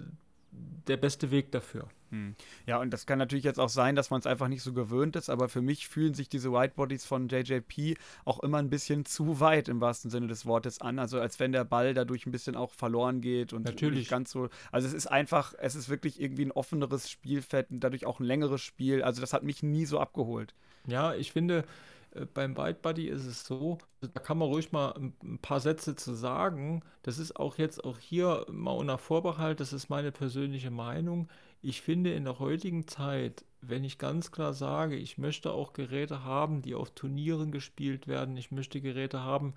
der 0.51 0.97
beste 0.97 1.29
Weg 1.31 1.51
dafür. 1.51 1.87
Hm. 2.11 2.35
Ja, 2.65 2.79
und 2.79 2.91
das 2.91 3.05
kann 3.05 3.19
natürlich 3.19 3.43
jetzt 3.43 3.59
auch 3.59 3.69
sein, 3.69 3.95
dass 3.95 4.09
man 4.09 4.19
es 4.19 4.27
einfach 4.27 4.47
nicht 4.47 4.63
so 4.63 4.73
gewöhnt 4.73 5.15
ist, 5.15 5.29
aber 5.29 5.49
für 5.49 5.61
mich 5.61 5.87
fühlen 5.87 6.13
sich 6.13 6.29
diese 6.29 6.51
Whitebodies 6.51 7.05
von 7.05 7.27
JJP 7.27 7.97
auch 8.25 8.39
immer 8.41 8.59
ein 8.59 8.69
bisschen 8.69 9.05
zu 9.05 9.39
weit 9.39 9.67
im 9.67 9.81
wahrsten 9.81 10.09
Sinne 10.09 10.27
des 10.27 10.45
Wortes 10.45 10.81
an. 10.81 10.99
Also 10.99 11.19
als 11.19 11.39
wenn 11.39 11.51
der 11.51 11.65
Ball 11.65 11.93
dadurch 11.93 12.25
ein 12.25 12.31
bisschen 12.31 12.55
auch 12.55 12.73
verloren 12.73 13.21
geht 13.21 13.53
und 13.53 13.65
Natürlich. 13.65 13.99
nicht 13.99 14.09
ganz 14.09 14.31
so. 14.31 14.49
Also 14.71 14.87
es 14.87 14.93
ist 14.93 15.07
einfach, 15.07 15.53
es 15.59 15.75
ist 15.75 15.89
wirklich 15.89 16.21
irgendwie 16.21 16.45
ein 16.45 16.51
offeneres 16.51 17.09
Spielfeld 17.09 17.71
und 17.71 17.81
dadurch 17.81 18.05
auch 18.05 18.19
ein 18.19 18.25
längeres 18.25 18.61
Spiel. 18.61 19.03
Also 19.03 19.21
das 19.21 19.33
hat 19.33 19.43
mich 19.43 19.63
nie 19.63 19.85
so 19.85 19.99
abgeholt. 19.99 20.53
Ja, 20.87 21.13
ich 21.13 21.33
finde, 21.33 21.65
äh, 22.11 22.25
beim 22.25 22.57
White 22.57 22.79
Buddy 22.81 23.07
ist 23.07 23.25
es 23.25 23.45
so, 23.45 23.77
da 24.01 24.19
kann 24.19 24.37
man 24.37 24.47
ruhig 24.47 24.71
mal 24.71 24.91
ein 24.93 25.13
ein 25.23 25.39
paar 25.39 25.59
Sätze 25.59 25.95
zu 25.95 26.13
sagen. 26.13 26.81
Das 27.03 27.19
ist 27.19 27.35
auch 27.35 27.57
jetzt 27.57 27.83
auch 27.83 27.99
hier 27.99 28.45
mal 28.49 28.71
unter 28.71 28.97
Vorbehalt, 28.97 29.59
das 29.59 29.73
ist 29.73 29.89
meine 29.89 30.11
persönliche 30.11 30.71
Meinung. 30.71 31.29
Ich 31.61 31.81
finde 31.81 32.13
in 32.13 32.25
der 32.25 32.39
heutigen 32.39 32.87
Zeit, 32.87 33.43
wenn 33.61 33.83
ich 33.83 33.97
ganz 33.97 34.31
klar 34.31 34.53
sage, 34.53 34.95
ich 34.95 35.17
möchte 35.17 35.51
auch 35.51 35.73
Geräte 35.73 36.23
haben, 36.23 36.61
die 36.61 36.75
auf 36.75 36.91
Turnieren 36.91 37.51
gespielt 37.51 38.07
werden, 38.07 38.37
ich 38.37 38.51
möchte 38.51 38.81
Geräte 38.81 39.23
haben, 39.23 39.53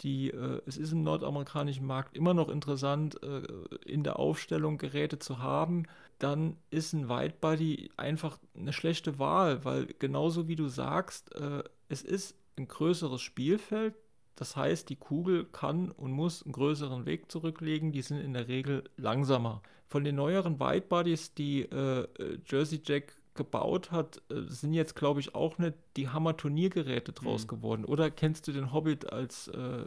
die, 0.00 0.30
äh, 0.30 0.60
es 0.66 0.76
ist 0.76 0.92
im 0.92 1.02
nordamerikanischen 1.02 1.86
Markt 1.86 2.16
immer 2.16 2.34
noch 2.34 2.48
interessant, 2.48 3.22
äh, 3.22 3.42
in 3.86 4.02
der 4.02 4.18
Aufstellung 4.18 4.78
Geräte 4.78 5.18
zu 5.18 5.38
haben, 5.38 5.84
dann 6.18 6.56
ist 6.70 6.92
ein 6.92 7.08
Widebody 7.08 7.90
einfach 7.96 8.38
eine 8.56 8.72
schlechte 8.72 9.18
Wahl, 9.18 9.64
weil 9.64 9.86
genauso 9.98 10.48
wie 10.48 10.56
du 10.56 10.68
sagst, 10.68 11.34
äh, 11.34 11.62
es 11.88 12.02
ist 12.02 12.36
ein 12.58 12.68
größeres 12.68 13.20
Spielfeld. 13.20 13.94
Das 14.36 14.54
heißt, 14.54 14.88
die 14.90 14.96
Kugel 14.96 15.44
kann 15.44 15.90
und 15.90 16.12
muss 16.12 16.42
einen 16.42 16.52
größeren 16.52 17.06
Weg 17.06 17.32
zurücklegen. 17.32 17.90
Die 17.90 18.02
sind 18.02 18.20
in 18.20 18.34
der 18.34 18.48
Regel 18.48 18.84
langsamer. 18.96 19.62
Von 19.88 20.04
den 20.04 20.16
neueren 20.16 20.60
Widebodies, 20.60 21.34
die 21.34 21.62
äh, 21.62 22.06
Jersey 22.46 22.80
Jack 22.84 23.14
gebaut 23.36 23.90
hat, 23.92 24.20
äh, 24.30 24.42
sind 24.48 24.72
jetzt, 24.72 24.96
glaube 24.96 25.20
ich, 25.20 25.34
auch 25.34 25.58
nicht 25.58 25.74
die 25.96 26.08
Hammer-Turniergeräte 26.08 27.12
draus 27.12 27.44
mhm. 27.44 27.48
geworden. 27.48 27.84
Oder 27.84 28.10
kennst 28.10 28.48
du 28.48 28.52
den 28.52 28.72
Hobbit 28.72 29.12
als 29.12 29.48
äh, 29.48 29.84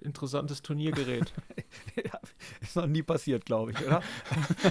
interessantes 0.00 0.62
Turniergerät? 0.62 1.32
ist 2.60 2.76
noch 2.76 2.86
nie 2.86 3.02
passiert, 3.02 3.44
glaube 3.44 3.72
ich, 3.72 3.84
oder? 3.84 4.02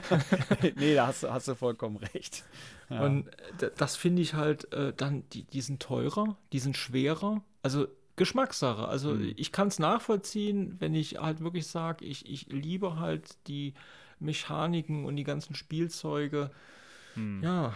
nee, 0.76 0.96
da 0.96 1.08
hast, 1.08 1.30
hast, 1.30 1.48
du 1.48 1.56
vollkommen 1.56 1.98
recht. 1.98 2.44
Ja. 2.90 3.06
Und 3.06 3.28
äh, 3.62 3.72
das 3.76 3.96
finde 3.98 4.22
ich 4.22 4.34
halt 4.36 4.72
äh, 4.74 4.94
dann, 4.96 5.28
die, 5.30 5.44
die 5.44 5.62
sind 5.62 5.82
teurer, 5.82 6.38
die 6.54 6.60
sind 6.60 6.78
schwerer. 6.78 7.44
Also 7.64 7.88
Geschmackssache. 8.16 8.88
Also 8.88 9.14
mhm. 9.16 9.34
ich 9.36 9.52
kann 9.52 9.68
es 9.68 9.80
nachvollziehen, 9.80 10.76
wenn 10.80 10.94
ich 10.94 11.18
halt 11.20 11.42
wirklich 11.42 11.68
sage, 11.68 12.06
ich, 12.06 12.30
ich 12.30 12.48
liebe 12.48 13.00
halt 13.00 13.38
die 13.48 13.74
Mechaniken 14.20 15.06
und 15.06 15.16
die 15.16 15.24
ganzen 15.24 15.56
Spielzeuge. 15.56 16.52
Mhm. 17.16 17.44
Ja, 17.44 17.74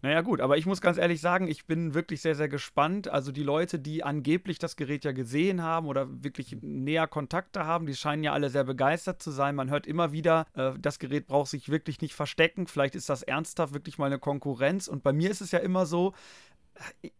naja, 0.00 0.20
gut, 0.20 0.40
aber 0.40 0.56
ich 0.56 0.64
muss 0.64 0.80
ganz 0.80 0.96
ehrlich 0.96 1.20
sagen, 1.20 1.48
ich 1.48 1.66
bin 1.66 1.92
wirklich 1.92 2.20
sehr, 2.20 2.36
sehr 2.36 2.48
gespannt. 2.48 3.08
Also 3.08 3.32
die 3.32 3.42
Leute, 3.42 3.80
die 3.80 4.04
angeblich 4.04 4.60
das 4.60 4.76
Gerät 4.76 5.04
ja 5.04 5.10
gesehen 5.10 5.60
haben 5.62 5.88
oder 5.88 6.06
wirklich 6.22 6.56
näher 6.60 7.08
Kontakte 7.08 7.66
haben, 7.66 7.86
die 7.86 7.96
scheinen 7.96 8.22
ja 8.22 8.32
alle 8.32 8.48
sehr 8.48 8.62
begeistert 8.62 9.20
zu 9.20 9.32
sein. 9.32 9.56
Man 9.56 9.70
hört 9.70 9.88
immer 9.88 10.12
wieder, 10.12 10.46
äh, 10.54 10.72
das 10.78 11.00
Gerät 11.00 11.26
braucht 11.26 11.50
sich 11.50 11.68
wirklich 11.68 12.00
nicht 12.00 12.14
verstecken. 12.14 12.68
Vielleicht 12.68 12.94
ist 12.94 13.08
das 13.08 13.24
ernsthaft 13.24 13.74
wirklich 13.74 13.98
mal 13.98 14.06
eine 14.06 14.20
Konkurrenz. 14.20 14.86
Und 14.86 15.02
bei 15.02 15.12
mir 15.12 15.32
ist 15.32 15.40
es 15.40 15.50
ja 15.50 15.58
immer 15.58 15.84
so, 15.84 16.14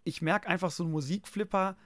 ich 0.04 0.22
merke 0.22 0.48
einfach 0.48 0.70
so 0.70 0.84
ein 0.84 0.90
Musikflipper, 0.90 1.76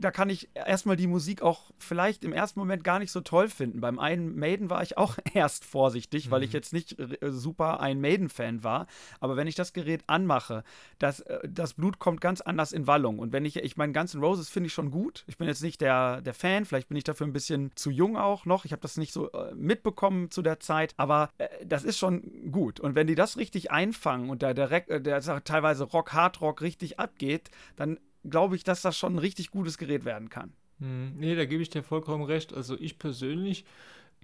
da 0.00 0.10
kann 0.10 0.28
ich 0.28 0.48
erstmal 0.54 0.96
die 0.96 1.06
Musik 1.06 1.42
auch 1.42 1.70
vielleicht 1.78 2.24
im 2.24 2.32
ersten 2.32 2.58
Moment 2.58 2.82
gar 2.84 2.98
nicht 2.98 3.12
so 3.12 3.20
toll 3.20 3.48
finden. 3.48 3.80
Beim 3.80 3.98
einen 3.98 4.36
Maiden 4.36 4.70
war 4.70 4.82
ich 4.82 4.98
auch 4.98 5.18
erst 5.34 5.64
vorsichtig, 5.64 6.26
mhm. 6.26 6.30
weil 6.30 6.42
ich 6.42 6.50
mhm. 6.50 6.54
jetzt 6.54 6.72
nicht 6.72 6.98
äh, 6.98 7.30
super 7.30 7.80
ein 7.80 8.00
Maiden-Fan 8.00 8.64
war. 8.64 8.86
Aber 9.20 9.36
wenn 9.36 9.46
ich 9.46 9.54
das 9.54 9.72
Gerät 9.72 10.02
anmache, 10.06 10.64
das, 10.98 11.20
äh, 11.20 11.48
das 11.48 11.74
Blut 11.74 11.98
kommt 11.98 12.20
ganz 12.20 12.40
anders 12.40 12.72
in 12.72 12.86
Wallung. 12.86 13.18
Und 13.18 13.32
wenn 13.32 13.44
ich, 13.44 13.56
ich 13.56 13.76
meine, 13.76 13.92
Guns 13.92 14.14
N' 14.14 14.20
Roses 14.20 14.48
finde 14.48 14.66
ich 14.66 14.72
schon 14.72 14.90
gut. 14.90 15.24
Ich 15.26 15.38
bin 15.38 15.46
jetzt 15.46 15.62
nicht 15.62 15.80
der, 15.80 16.20
der 16.22 16.34
Fan, 16.34 16.64
vielleicht 16.64 16.88
bin 16.88 16.96
ich 16.96 17.04
dafür 17.04 17.26
ein 17.26 17.32
bisschen 17.32 17.70
zu 17.76 17.90
jung 17.90 18.16
auch 18.16 18.46
noch. 18.46 18.64
Ich 18.64 18.72
habe 18.72 18.82
das 18.82 18.96
nicht 18.96 19.12
so 19.12 19.30
äh, 19.30 19.54
mitbekommen 19.54 20.30
zu 20.30 20.42
der 20.42 20.60
Zeit, 20.60 20.94
aber 20.96 21.30
das 21.64 21.84
ist 21.84 21.98
schon 21.98 22.50
gut. 22.50 22.80
Und 22.80 22.94
wenn 22.94 23.06
die 23.06 23.14
das 23.14 23.36
richtig 23.36 23.70
einfangen 23.70 24.30
und 24.30 24.42
der, 24.42 24.54
der, 24.54 24.68
der, 24.68 25.00
der 25.00 25.44
teilweise 25.44 25.84
Rock, 25.84 26.12
Hardrock 26.12 26.62
richtig 26.62 26.79
abgeht, 26.98 27.50
dann 27.76 27.98
glaube 28.28 28.56
ich, 28.56 28.64
dass 28.64 28.82
das 28.82 28.96
schon 28.96 29.14
ein 29.14 29.18
richtig 29.18 29.50
gutes 29.50 29.78
Gerät 29.78 30.04
werden 30.04 30.28
kann. 30.28 30.52
Hm, 30.78 31.14
nee, 31.16 31.34
da 31.34 31.44
gebe 31.44 31.62
ich 31.62 31.70
dir 31.70 31.82
vollkommen 31.82 32.24
recht. 32.24 32.52
Also 32.52 32.76
ich 32.78 32.98
persönlich 32.98 33.64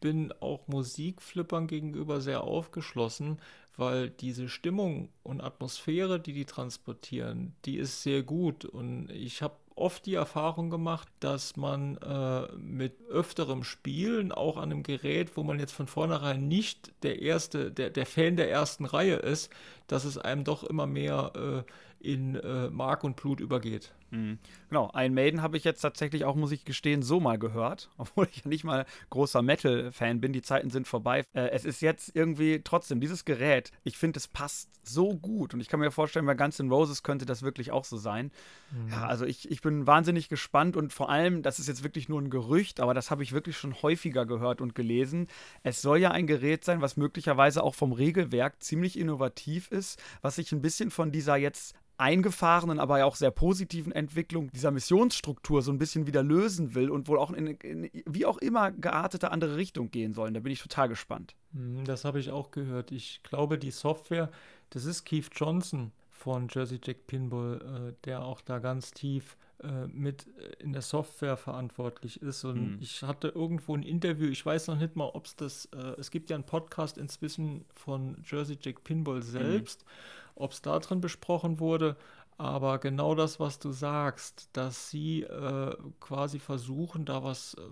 bin 0.01 0.33
auch 0.41 0.69
Musikflippern 0.69 1.67
gegenüber 1.67 2.21
sehr 2.21 2.43
aufgeschlossen, 2.43 3.39
weil 3.77 4.11
diese 4.11 4.49
Stimmung 4.49 5.11
und 5.23 5.41
Atmosphäre, 5.41 6.19
die 6.21 6.33
die 6.33 6.45
transportieren, 6.45 7.55
die 7.65 7.77
ist 7.77 8.03
sehr 8.03 8.23
gut. 8.23 8.65
Und 8.65 9.11
ich 9.11 9.43
habe 9.43 9.57
oft 9.75 10.07
die 10.07 10.15
Erfahrung 10.15 10.71
gemacht, 10.71 11.09
dass 11.21 11.57
man 11.57 11.97
äh, 11.99 12.53
mit 12.57 13.03
öfterem 13.09 13.63
Spielen, 13.63 14.33
auch 14.33 14.57
an 14.57 14.73
einem 14.73 14.83
Gerät, 14.83 15.37
wo 15.37 15.43
man 15.43 15.61
jetzt 15.61 15.73
von 15.73 15.87
vornherein 15.87 16.49
nicht 16.49 16.93
der 17.03 17.21
erste, 17.21 17.71
der, 17.71 17.91
der 17.91 18.07
Fan 18.07 18.37
der 18.37 18.51
ersten 18.51 18.87
Reihe 18.87 19.17
ist, 19.17 19.53
dass 19.87 20.05
es 20.05 20.17
einem 20.17 20.45
doch 20.45 20.65
immer 20.65 20.87
mehr 20.87 21.33
äh, 21.35 21.71
in 22.01 22.37
äh, 22.37 22.69
Mark 22.71 23.05
und 23.05 23.17
Blut 23.17 23.41
übergeht. 23.41 23.93
Mhm. 24.17 24.39
Genau, 24.69 24.91
ein 24.93 25.15
Maiden 25.15 25.43
habe 25.43 25.57
ich 25.57 25.65
jetzt 25.65 25.81
tatsächlich 25.81 26.25
auch, 26.25 26.35
muss 26.35 26.53
ich 26.53 26.65
gestehen, 26.65 27.03
so 27.03 27.21
mal 27.21 27.39
gehört, 27.39 27.91
obwohl 27.99 28.29
ich 28.31 28.45
ja 28.45 28.49
nicht 28.49 28.65
mal 28.65 28.87
großer 29.11 29.43
Metal-Fan 29.43 30.21
bin. 30.21 30.33
Die 30.33 30.43
Zeiten 30.43 30.71
sind 30.71 30.89
vorbei. 30.89 31.25
Äh, 31.35 31.51
es 31.51 31.65
ist 31.65 31.83
jetzt 31.83 32.15
irgendwie 32.15 32.61
trotzdem 32.65 33.01
dieses 33.01 33.25
Gerät. 33.25 33.71
Ich 33.85 33.99
finde, 33.99 34.19
es 34.19 34.29
passt 34.29 34.71
so 34.83 35.15
gut 35.17 35.55
und 35.55 35.61
ich 35.61 35.69
kann 35.69 35.81
mir 35.81 35.91
vorstellen, 35.91 36.27
bei 36.27 36.35
Guns 36.35 36.59
N' 36.59 36.71
Roses 36.71 37.03
könnte 37.03 37.27
das 37.27 37.43
wirklich 37.43 37.73
auch 37.73 37.85
so 37.85 37.97
sein. 37.97 38.31
Mhm. 38.71 38.91
Ja, 38.91 39.07
also 39.07 39.25
ich, 39.25 39.51
ich 39.51 39.61
bin 39.61 39.87
wahnsinnig 39.87 40.29
gespannt 40.29 40.77
und 40.77 40.93
vor 40.93 41.11
allem, 41.11 41.43
das 41.43 41.59
ist 41.59 41.69
jetzt 41.69 41.83
wirklich 41.83 42.09
nur 42.09 42.21
ein 42.21 42.31
Gerücht, 42.31 42.81
aber 42.81 42.95
das 42.95 43.11
habe 43.11 43.23
ich 43.23 43.33
wirklich 43.33 43.57
schon 43.57 43.83
häufiger 43.83 44.27
gehört 44.27 44.61
und 44.61 44.75
gelesen. 44.75 45.29
Es 45.63 45.83
soll 45.83 45.99
ja 45.99 46.11
ein 46.11 46.27
Gerät 46.27 46.65
sein, 46.65 46.81
was 46.81 46.97
möglicherweise 46.97 47.63
auch 47.63 47.75
vom 47.75 47.93
Regelwerk 47.93 48.63
ziemlich 48.63 48.99
innovativ 48.99 49.71
ist, 49.71 50.01
was 50.23 50.37
sich 50.37 50.53
ein 50.53 50.63
bisschen 50.63 50.91
von 50.91 51.13
dieser 51.13 51.37
jetzt 51.37 51.75
eingefahrenen, 51.99 52.79
aber 52.79 52.99
ja 52.99 53.05
auch 53.05 53.17
sehr 53.17 53.31
positiven 53.31 53.93
Entwicklung 54.07 54.51
dieser 54.53 54.71
Missionsstruktur 54.71 55.63
so 55.63 55.73
ein 55.73 55.79
bisschen 55.79 56.07
wieder 56.07 56.23
lösen 56.23 56.75
will 56.75 56.91
und 56.91 57.09
wohl 57.09 57.19
auch 57.19 57.33
in, 57.33 57.49
in 57.49 57.91
wie 58.07 58.25
auch 58.25 58.39
immer 58.39 58.71
geartete 58.71 59.33
andere 59.33 59.57
Richtung 59.57 59.91
gehen 59.91 60.15
sollen. 60.15 60.33
Da 60.33 60.41
bin 60.41 60.53
ich 60.53 60.63
total 60.63 60.89
gespannt. 60.89 61.35
Hm, 61.53 61.85
das 61.85 62.05
habe 62.05 62.21
ich 62.21 62.31
auch 62.31 62.53
gehört. 62.53 62.93
Ich 62.93 63.23
glaube, 63.25 63.59
die 63.59 63.73
Software, 63.73 64.31
das 64.71 64.85
ist 64.85 65.05
Keith 65.05 65.29
Johnson 65.33 65.91
von 66.11 66.49
Jersey 66.51 66.79
Jack 66.83 67.07
Pinball, 67.07 67.91
äh, 67.91 67.93
der 68.05 68.25
auch 68.25 68.41
da 68.41 68.61
ganz 68.61 68.93
tief 68.93 69.37
äh, 69.63 69.87
mit 69.89 70.27
äh, 70.39 70.63
in 70.63 70.73
der 70.73 70.83
Software 70.83 71.37
verantwortlich 71.37 72.23
ist. 72.23 72.45
Und 72.45 72.77
mhm. 72.77 72.79
ich 72.81 73.03
hatte 73.03 73.29
irgendwo 73.29 73.75
ein 73.75 73.83
Interview, 73.83 74.29
ich 74.29 74.47
weiß 74.47 74.69
noch 74.69 74.79
nicht 74.79 74.95
mal, 74.95 75.11
ob 75.13 75.27
es 75.27 75.35
das, 75.35 75.67
äh, 75.67 75.99
es 75.99 76.11
gibt 76.13 76.31
ja 76.31 76.37
einen 76.37 76.47
Podcast 76.47 76.97
inzwischen 76.97 77.65
von 77.75 78.23
Jersey 78.25 78.57
Jack 78.61 78.85
Pinball 78.85 79.17
mhm. 79.17 79.23
selbst. 79.23 79.85
Mhm 79.85 79.91
ob 80.37 80.53
es 80.53 80.63
da 80.63 80.79
drin 80.79 81.01
besprochen 81.01 81.59
wurde. 81.59 81.97
Aber 82.39 82.79
genau 82.79 83.15
das, 83.15 83.41
was 83.41 83.59
du 83.59 83.73
sagst, 83.73 84.51
dass 84.53 84.91
sie 84.91 85.23
äh, 85.23 85.75
quasi 86.01 86.39
versuchen, 86.39 87.07
da 87.07 87.25
was 87.25 87.55
äh, 87.55 87.63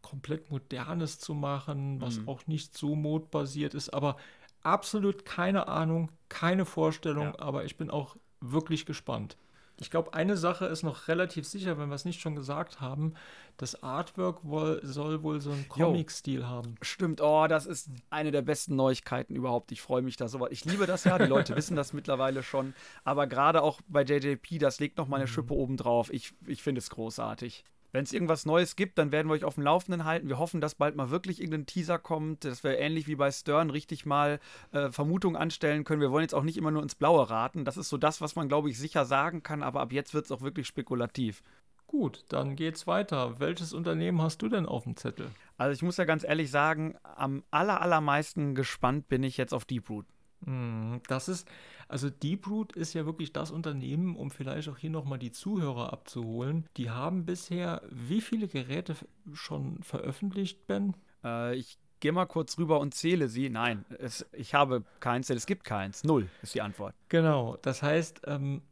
komplett 0.00 0.50
Modernes 0.50 1.18
zu 1.18 1.34
machen, 1.34 2.00
was 2.00 2.20
mhm. 2.20 2.28
auch 2.28 2.46
nicht 2.46 2.76
so 2.76 2.94
modbasiert 2.94 3.74
ist, 3.74 3.92
aber 3.92 4.16
absolut 4.62 5.24
keine 5.24 5.68
Ahnung, 5.68 6.10
keine 6.28 6.64
Vorstellung, 6.64 7.26
ja. 7.26 7.38
aber 7.38 7.64
ich 7.64 7.76
bin 7.76 7.90
auch 7.90 8.16
wirklich 8.40 8.86
gespannt. 8.86 9.36
Ich 9.80 9.90
glaube, 9.90 10.12
eine 10.12 10.36
Sache 10.36 10.66
ist 10.66 10.82
noch 10.82 11.06
relativ 11.06 11.46
sicher, 11.46 11.78
wenn 11.78 11.88
wir 11.88 11.94
es 11.94 12.04
nicht 12.04 12.20
schon 12.20 12.34
gesagt 12.34 12.80
haben. 12.80 13.14
Das 13.58 13.82
Artwork 13.82 14.44
wohl, 14.44 14.80
soll 14.82 15.22
wohl 15.22 15.40
so 15.40 15.50
einen 15.52 15.68
Comic-Stil 15.68 16.46
haben. 16.46 16.74
Stimmt, 16.82 17.20
oh, 17.20 17.46
das 17.46 17.66
ist 17.66 17.88
eine 18.10 18.32
der 18.32 18.42
besten 18.42 18.74
Neuigkeiten 18.74 19.36
überhaupt. 19.36 19.70
Ich 19.70 19.80
freue 19.80 20.02
mich 20.02 20.16
da 20.16 20.26
so. 20.26 20.48
Ich 20.48 20.64
liebe 20.64 20.86
das 20.86 21.04
ja, 21.04 21.16
die 21.18 21.26
Leute 21.26 21.54
wissen 21.56 21.76
das 21.76 21.92
mittlerweile 21.92 22.42
schon. 22.42 22.74
Aber 23.04 23.26
gerade 23.26 23.62
auch 23.62 23.80
bei 23.88 24.02
JJP, 24.02 24.58
das 24.58 24.80
legt 24.80 24.98
noch 24.98 25.06
mal 25.06 25.16
eine 25.16 25.26
mhm. 25.26 25.28
Schippe 25.28 25.54
oben 25.54 25.76
drauf. 25.76 26.12
Ich, 26.12 26.34
ich 26.46 26.62
finde 26.62 26.80
es 26.80 26.90
großartig. 26.90 27.64
Wenn 27.92 28.04
es 28.04 28.12
irgendwas 28.12 28.44
Neues 28.44 28.76
gibt, 28.76 28.98
dann 28.98 29.12
werden 29.12 29.28
wir 29.28 29.34
euch 29.34 29.44
auf 29.44 29.54
dem 29.54 29.64
Laufenden 29.64 30.04
halten. 30.04 30.28
Wir 30.28 30.38
hoffen, 30.38 30.60
dass 30.60 30.74
bald 30.74 30.94
mal 30.94 31.10
wirklich 31.10 31.40
irgendein 31.40 31.66
Teaser 31.66 31.98
kommt, 31.98 32.44
dass 32.44 32.62
wir 32.62 32.78
ähnlich 32.78 33.06
wie 33.06 33.16
bei 33.16 33.30
Stern 33.30 33.70
richtig 33.70 34.04
mal 34.04 34.40
äh, 34.72 34.90
Vermutungen 34.90 35.40
anstellen 35.40 35.84
können. 35.84 36.02
Wir 36.02 36.10
wollen 36.10 36.24
jetzt 36.24 36.34
auch 36.34 36.42
nicht 36.42 36.58
immer 36.58 36.70
nur 36.70 36.82
ins 36.82 36.94
Blaue 36.94 37.30
raten. 37.30 37.64
Das 37.64 37.76
ist 37.76 37.88
so 37.88 37.96
das, 37.96 38.20
was 38.20 38.36
man, 38.36 38.48
glaube 38.48 38.68
ich, 38.68 38.78
sicher 38.78 39.04
sagen 39.04 39.42
kann, 39.42 39.62
aber 39.62 39.80
ab 39.80 39.92
jetzt 39.92 40.12
wird 40.12 40.26
es 40.26 40.32
auch 40.32 40.42
wirklich 40.42 40.66
spekulativ. 40.66 41.42
Gut, 41.86 42.26
dann 42.28 42.54
geht's 42.54 42.86
weiter. 42.86 43.40
Welches 43.40 43.72
Unternehmen 43.72 44.20
hast 44.20 44.42
du 44.42 44.50
denn 44.50 44.66
auf 44.66 44.84
dem 44.84 44.94
Zettel? 44.96 45.30
Also 45.56 45.72
ich 45.72 45.82
muss 45.82 45.96
ja 45.96 46.04
ganz 46.04 46.22
ehrlich 46.22 46.50
sagen, 46.50 46.96
am 47.02 47.42
aller, 47.50 47.80
allermeisten 47.80 48.54
gespannt 48.54 49.08
bin 49.08 49.22
ich 49.22 49.38
jetzt 49.38 49.54
auf 49.54 49.64
Deeproot. 49.64 50.04
Hm, 50.44 51.00
das 51.08 51.28
ist, 51.28 51.48
also 51.88 52.10
Deeproot 52.10 52.72
ist 52.72 52.94
ja 52.94 53.06
wirklich 53.06 53.32
das 53.32 53.50
Unternehmen, 53.50 54.16
um 54.16 54.30
vielleicht 54.30 54.68
auch 54.68 54.78
hier 54.78 54.90
nochmal 54.90 55.18
die 55.18 55.32
Zuhörer 55.32 55.92
abzuholen. 55.92 56.66
Die 56.76 56.90
haben 56.90 57.24
bisher 57.24 57.82
wie 57.90 58.20
viele 58.20 58.48
Geräte 58.48 58.94
schon 59.32 59.82
veröffentlicht, 59.82 60.66
Ben? 60.66 60.94
Äh, 61.24 61.56
ich 61.56 61.78
gehe 62.00 62.12
mal 62.12 62.26
kurz 62.26 62.58
rüber 62.58 62.80
und 62.80 62.94
zähle 62.94 63.28
sie. 63.28 63.48
Nein, 63.50 63.84
es, 63.98 64.26
ich 64.32 64.54
habe 64.54 64.84
keins, 65.00 65.26
denn 65.26 65.36
es 65.36 65.46
gibt 65.46 65.64
keins. 65.64 66.04
Null 66.04 66.28
ist 66.42 66.54
die 66.54 66.62
Antwort. 66.62 66.94
Genau, 67.08 67.56
das 67.62 67.82
heißt, 67.82 68.22
ähm, 68.26 68.62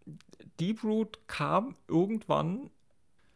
Deeproot 0.61 1.27
kam 1.27 1.75
irgendwann, 1.89 2.71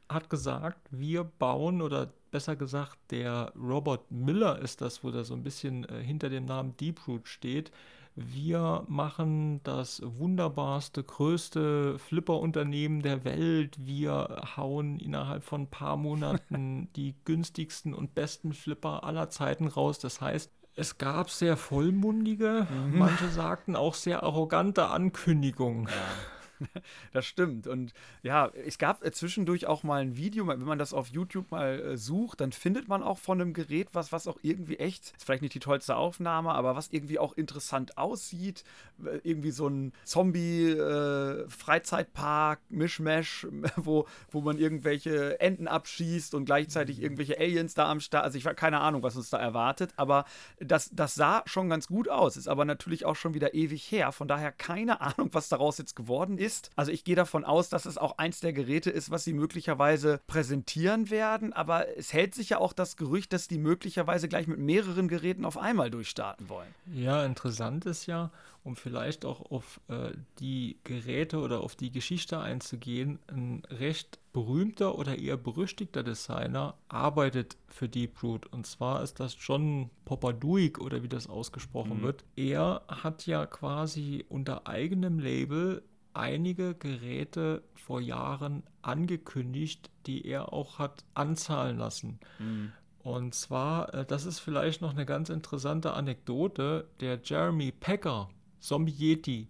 hat 0.09 0.31
gesagt, 0.31 0.81
wir 0.91 1.25
bauen 1.25 1.83
oder 1.83 2.13
besser 2.31 2.57
gesagt, 2.57 2.99
der 3.11 3.53
Robert 3.57 4.11
Miller 4.11 4.59
ist 4.61 4.81
das, 4.81 5.03
wo 5.03 5.11
da 5.11 5.25
so 5.25 5.35
ein 5.35 5.43
bisschen 5.43 5.85
äh, 5.89 6.03
hinter 6.03 6.29
dem 6.29 6.45
Namen 6.45 6.77
Deeproot 6.77 7.27
steht 7.29 7.73
wir 8.17 8.85
machen 8.89 9.63
das 9.63 10.03
wunderbarste, 10.05 11.03
größte 11.03 11.99
Flipper-Unternehmen 11.99 13.03
der 13.03 13.25
Welt. 13.25 13.77
Wir 13.79 14.43
hauen 14.57 14.99
innerhalb 14.99 15.45
von 15.45 15.63
ein 15.63 15.71
paar 15.71 15.97
Monaten 15.97 16.89
die 16.97 17.15
günstigsten 17.25 17.95
und 17.95 18.15
besten 18.15 18.53
Flipper 18.53 19.05
aller 19.05 19.31
Zeiten 19.31 19.69
raus. 19.69 19.99
Das 19.99 20.21
heißt, 20.21 20.51
es 20.77 20.99
gab 20.99 21.31
sehr 21.31 21.57
vollmundige, 21.57 22.67
mhm. 22.71 22.99
manche 22.99 23.29
sagten 23.29 23.77
auch 23.77 23.95
sehr 23.95 24.23
arrogante 24.23 24.89
Ankündigungen. 24.89 25.87
Ja. 25.87 26.40
das 27.13 27.27
stimmt. 27.27 27.67
Und 27.67 27.93
ja, 28.23 28.51
es 28.67 28.79
gab 28.79 29.05
äh, 29.05 29.13
zwischendurch 29.13 29.67
auch 29.67 29.83
mal 29.83 30.03
ein 30.03 30.17
Video, 30.17 30.47
wenn 30.47 30.61
man 30.61 30.79
das 30.79 30.93
auf 30.93 31.09
YouTube 31.09 31.51
mal 31.51 31.81
äh, 31.81 31.97
sucht, 31.97 32.41
dann 32.41 32.53
findet 32.53 32.89
man 32.89 33.03
auch 33.03 33.19
von 33.19 33.41
einem 33.41 33.53
Gerät 33.53 33.89
was, 33.93 34.13
was 34.13 34.27
auch 34.27 34.39
irgendwie 34.43 34.77
echt, 34.77 35.13
ist 35.17 35.25
vielleicht 35.25 35.43
nicht 35.43 35.55
die 35.55 35.61
tollste 35.61 35.97
Aufnahme, 35.97 36.53
aber 36.53 36.77
was 36.77 36.89
irgendwie 36.91 37.19
auch 37.19 37.33
interessant 37.35 37.99
aussieht. 37.99 38.65
Äh, 39.05 39.21
irgendwie 39.23 39.51
so 39.51 39.69
ein 39.69 39.93
Zombie-Freizeitpark, 40.05 42.61
äh, 42.71 42.75
Mischmash, 42.75 43.47
wo, 43.77 44.07
wo 44.31 44.41
man 44.41 44.59
irgendwelche 44.59 45.41
Enten 45.41 45.69
abschießt 45.69 46.35
und 46.35 46.45
gleichzeitig 46.45 47.03
irgendwelche 47.03 47.39
Aliens 47.39 47.75
da 47.75 47.91
am 47.91 48.01
Start. 48.01 48.25
Also 48.25 48.39
ich 48.39 48.47
habe 48.47 48.57
keine 48.57 48.81
Ahnung, 48.81 49.03
was 49.03 49.17
uns 49.17 49.31
da 49.31 49.39
erwartet, 49.39 49.93
aber 49.97 50.25
das, 50.59 50.91
das 50.93 51.15
sah 51.15 51.43
schon 51.47 51.69
ganz 51.69 51.87
gut 51.87 52.09
aus, 52.09 52.37
ist 52.37 52.49
aber 52.49 52.65
natürlich 52.65 53.05
auch 53.05 53.17
schon 53.17 53.35
wieder 53.35 53.55
ewig 53.55 53.91
her. 53.91 54.13
Von 54.13 54.29
daher 54.29 54.53
keine 54.53 55.01
Ahnung, 55.01 55.31
was 55.33 55.49
daraus 55.49 55.79
jetzt 55.79 55.97
geworden 55.97 56.39
ist. 56.39 56.50
Also 56.77 56.93
ich 56.93 57.05
gehe 57.05 57.17
davon 57.17 57.45
aus, 57.45 57.69
dass 57.69 57.87
es 57.87 57.99
auch 57.99 58.19
eins 58.19 58.41
der 58.41 58.53
Geräte 58.53 58.91
ist, 58.91 59.11
was 59.11 59.25
sie 59.25 59.33
möglicherweise 59.33 60.21
präsentieren 60.27 61.11
werden, 61.11 61.53
aber 61.53 61.97
es 61.97 62.13
hält 62.13 62.35
sich 62.35 62.51
ja 62.51 62.59
auch 62.59 62.73
das 62.73 62.97
Gerücht, 62.97 63.33
dass 63.33 63.49
die 63.49 63.59
möglicherweise 63.59 64.29
gleich 64.29 64.47
mit 64.47 64.59
mehreren 64.59 65.09
Geräten 65.09 65.45
auf 65.45 65.59
einmal 65.59 65.91
durchstarten 65.91 66.49
wollen. 66.49 66.69
Ja, 66.93 67.25
interessant 67.25 67.87
ist 67.87 68.07
ja, 68.07 68.31
um 68.63 68.77
vielleicht 68.77 69.25
auch 69.25 69.51
auf 69.51 69.81
äh, 69.89 70.13
die 70.39 70.79
Geräte 70.85 71.39
oder 71.39 71.61
auf 71.61 71.77
die 71.77 71.91
Geschichte 71.91 72.39
einzugehen, 72.41 73.19
ein 73.29 73.63
recht 73.71 74.19
berühmter 74.33 74.97
oder 74.97 75.19
eher 75.19 75.37
berüchtigter 75.37 76.03
Designer 76.03 76.75
arbeitet 76.89 77.57
für 77.69 77.89
Deep 77.89 78.23
Root. 78.23 78.47
Und 78.47 78.67
zwar 78.67 79.03
ist 79.03 79.19
das 79.19 79.37
John 79.39 79.91
Popaduik 80.05 80.79
oder 80.81 81.03
wie 81.03 81.09
das 81.09 81.29
ausgesprochen 81.29 81.99
mhm. 81.99 82.03
wird. 82.03 82.25
Er 82.37 82.83
hat 82.89 83.27
ja 83.27 83.47
quasi 83.47 84.25
unter 84.29 84.67
eigenem 84.67 85.19
Label 85.19 85.83
einige 86.15 86.75
Geräte 86.75 87.63
vor 87.75 88.01
Jahren 88.01 88.63
angekündigt, 88.83 89.91
die 90.07 90.27
er 90.27 90.53
auch 90.53 90.79
hat 90.79 91.05
anzahlen 91.15 91.79
lassen. 91.79 92.21
Mhm. 92.39 92.73
Und 93.03 93.35
zwar, 93.35 93.95
äh, 93.95 94.05
das 94.05 94.27
ist 94.27 94.41
vielleicht 94.41 94.83
noch 94.83 94.91
eine 94.91 95.07
ganz 95.07 95.31
interessante 95.31 95.95
Anekdote, 95.95 96.89
der 97.01 97.21
Jeremy 97.23 97.73
Packer, 97.73 98.29
Zombie 98.59 98.93
Yeti, 98.93 99.49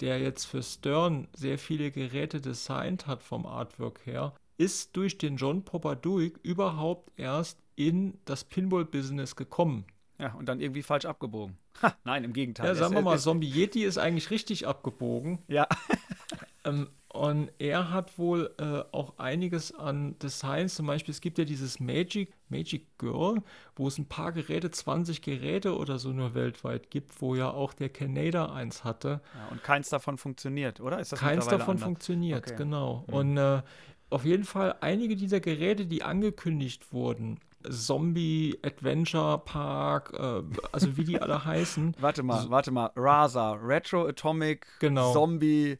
der 0.00 0.20
jetzt 0.20 0.44
für 0.44 0.62
Stern 0.62 1.28
sehr 1.32 1.58
viele 1.58 1.90
Geräte 1.90 2.40
designt 2.40 3.06
hat 3.06 3.22
vom 3.22 3.46
Artwork 3.46 4.04
her, 4.04 4.34
ist 4.56 4.96
durch 4.96 5.18
den 5.18 5.36
John 5.36 5.64
Popaduik 5.64 6.38
überhaupt 6.42 7.12
erst 7.16 7.58
in 7.76 8.18
das 8.24 8.44
Pinball-Business 8.44 9.36
gekommen. 9.36 9.84
Ja, 10.18 10.34
und 10.34 10.46
dann 10.46 10.60
irgendwie 10.60 10.82
falsch 10.82 11.04
abgebogen. 11.04 11.56
Ha, 11.82 11.94
nein, 12.04 12.24
im 12.24 12.32
Gegenteil. 12.32 12.66
Ja, 12.66 12.74
sagen 12.74 12.94
wir 12.94 13.02
mal, 13.02 13.18
Zombie 13.18 13.48
Yeti 13.48 13.84
ist 13.84 13.98
eigentlich 13.98 14.30
richtig 14.30 14.66
abgebogen. 14.66 15.38
Ja. 15.46 15.68
ähm, 16.64 16.88
und 17.08 17.50
er 17.58 17.90
hat 17.90 18.18
wohl 18.18 18.54
äh, 18.58 18.94
auch 18.94 19.18
einiges 19.18 19.74
an 19.74 20.18
Designs, 20.18 20.74
zum 20.74 20.86
Beispiel, 20.86 21.12
es 21.12 21.20
gibt 21.20 21.38
ja 21.38 21.44
dieses 21.44 21.80
Magic, 21.80 22.32
Magic 22.48 22.98
Girl, 22.98 23.42
wo 23.76 23.88
es 23.88 23.96
ein 23.96 24.06
paar 24.06 24.32
Geräte, 24.32 24.70
20 24.70 25.22
Geräte 25.22 25.76
oder 25.76 25.98
so 25.98 26.10
nur 26.10 26.34
weltweit 26.34 26.90
gibt, 26.90 27.22
wo 27.22 27.34
ja 27.34 27.50
auch 27.50 27.72
der 27.72 27.88
Canada 27.88 28.52
eins 28.52 28.84
hatte. 28.84 29.20
Ja, 29.34 29.48
und 29.50 29.62
keins 29.62 29.88
davon 29.88 30.18
funktioniert, 30.18 30.80
oder? 30.80 30.98
Ist 30.98 31.12
das 31.12 31.20
keins 31.20 31.46
davon 31.46 31.70
anders? 31.70 31.84
funktioniert, 31.84 32.46
okay. 32.46 32.56
genau. 32.56 33.04
Hm. 33.06 33.14
Und 33.14 33.36
äh, 33.38 33.62
auf 34.10 34.24
jeden 34.24 34.44
Fall 34.44 34.76
einige 34.80 35.16
dieser 35.16 35.40
Geräte, 35.40 35.86
die 35.86 36.02
angekündigt 36.02 36.92
wurden, 36.92 37.38
Zombie 37.68 38.58
Adventure 38.62 39.38
Park, 39.38 40.12
äh, 40.14 40.42
also 40.72 40.96
wie 40.96 41.04
die 41.04 41.20
alle 41.20 41.44
heißen. 41.44 41.96
Warte 41.98 42.22
mal, 42.22 42.42
so, 42.42 42.50
warte 42.50 42.70
mal. 42.70 42.90
Rasa, 42.96 43.52
Retro 43.52 44.06
Atomic 44.06 44.66
genau. 44.78 45.12
Zombie 45.12 45.78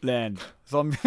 Land. 0.00 0.54
Zombie. 0.64 0.98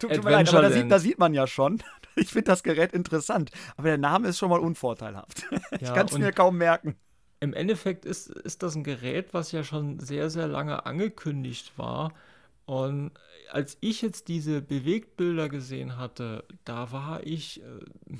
tut, 0.00 0.12
tut 0.12 0.24
mir 0.24 0.30
leid, 0.30 0.48
aber 0.48 0.62
da 0.62 0.70
sieht, 0.70 0.90
da 0.90 0.98
sieht, 0.98 1.18
man 1.18 1.34
ja 1.34 1.46
schon. 1.46 1.82
Ich 2.18 2.30
finde 2.30 2.44
das 2.44 2.62
Gerät 2.62 2.94
interessant, 2.94 3.50
aber 3.76 3.88
der 3.88 3.98
Name 3.98 4.28
ist 4.28 4.38
schon 4.38 4.48
mal 4.48 4.58
unvorteilhaft. 4.58 5.44
ich 5.72 5.82
ja, 5.82 5.92
kann 5.92 6.06
es 6.06 6.16
mir 6.16 6.32
kaum 6.32 6.56
merken. 6.56 6.96
Im 7.40 7.52
Endeffekt 7.52 8.06
ist, 8.06 8.30
ist 8.30 8.62
das 8.62 8.74
ein 8.74 8.84
Gerät, 8.84 9.34
was 9.34 9.52
ja 9.52 9.62
schon 9.62 9.98
sehr, 10.00 10.30
sehr 10.30 10.48
lange 10.48 10.86
angekündigt 10.86 11.74
war. 11.76 12.14
Und 12.64 13.10
als 13.50 13.76
ich 13.82 14.00
jetzt 14.00 14.28
diese 14.28 14.62
Bewegtbilder 14.62 15.50
gesehen 15.50 15.98
hatte, 15.98 16.44
da 16.64 16.90
war 16.90 17.26
ich 17.26 17.62
äh, 17.62 18.16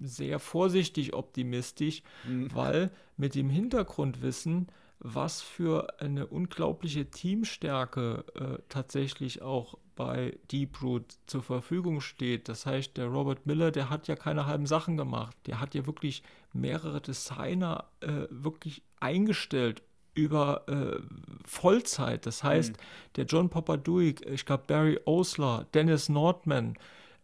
sehr 0.00 0.38
vorsichtig 0.38 1.14
optimistisch, 1.14 2.02
mhm. 2.26 2.54
weil 2.54 2.90
mit 3.16 3.34
dem 3.34 3.50
Hintergrundwissen 3.50 4.68
was 5.00 5.42
für 5.42 6.00
eine 6.00 6.26
unglaubliche 6.26 7.10
Teamstärke 7.10 8.24
äh, 8.34 8.62
tatsächlich 8.70 9.42
auch 9.42 9.76
bei 9.96 10.38
Deep 10.50 10.82
Root 10.82 11.18
zur 11.26 11.42
Verfügung 11.42 12.00
steht. 12.00 12.48
Das 12.48 12.64
heißt, 12.66 12.96
der 12.96 13.06
Robert 13.06 13.46
Miller, 13.46 13.70
der 13.70 13.90
hat 13.90 14.08
ja 14.08 14.16
keine 14.16 14.46
halben 14.46 14.66
Sachen 14.66 14.96
gemacht. 14.96 15.36
Der 15.46 15.60
hat 15.60 15.74
ja 15.74 15.86
wirklich 15.86 16.22
mehrere 16.52 17.00
Designer 17.00 17.84
äh, 18.00 18.26
wirklich 18.30 18.82
eingestellt 18.98 19.82
über 20.14 20.64
äh, 20.68 21.00
Vollzeit. 21.44 22.24
Das 22.26 22.42
heißt, 22.42 22.72
mhm. 22.72 22.82
der 23.16 23.24
John 23.26 23.50
Papaduik, 23.50 24.24
ich 24.26 24.46
glaube 24.46 24.64
Barry 24.66 24.98
Osler, 25.04 25.66
Dennis 25.74 26.08
Nordman, 26.08 26.78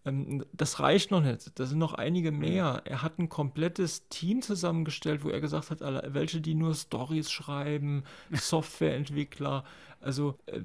ähm, 0.05 0.45
das 0.53 0.81
reicht 0.81 1.11
noch 1.11 1.21
nicht. 1.21 1.59
Da 1.59 1.67
sind 1.67 1.79
noch 1.79 1.95
einige 1.95 2.33
mehr. 2.33 2.83
Er 2.85 3.03
hat 3.03 3.19
ein 3.19 3.29
komplettes 3.29 4.09
Team 4.09 4.43
zusammengestellt, 4.43 5.25
wo 5.25 5.29
er 5.29 5.41
gesagt 5.41 5.71
hat, 5.71 5.81
welche, 5.81 6.41
die 6.41 6.55
nur 6.55 6.75
Stories 6.75 7.31
schreiben, 7.31 8.05
Softwareentwickler. 8.31 9.65
Also 10.01 10.37
äh, 10.47 10.63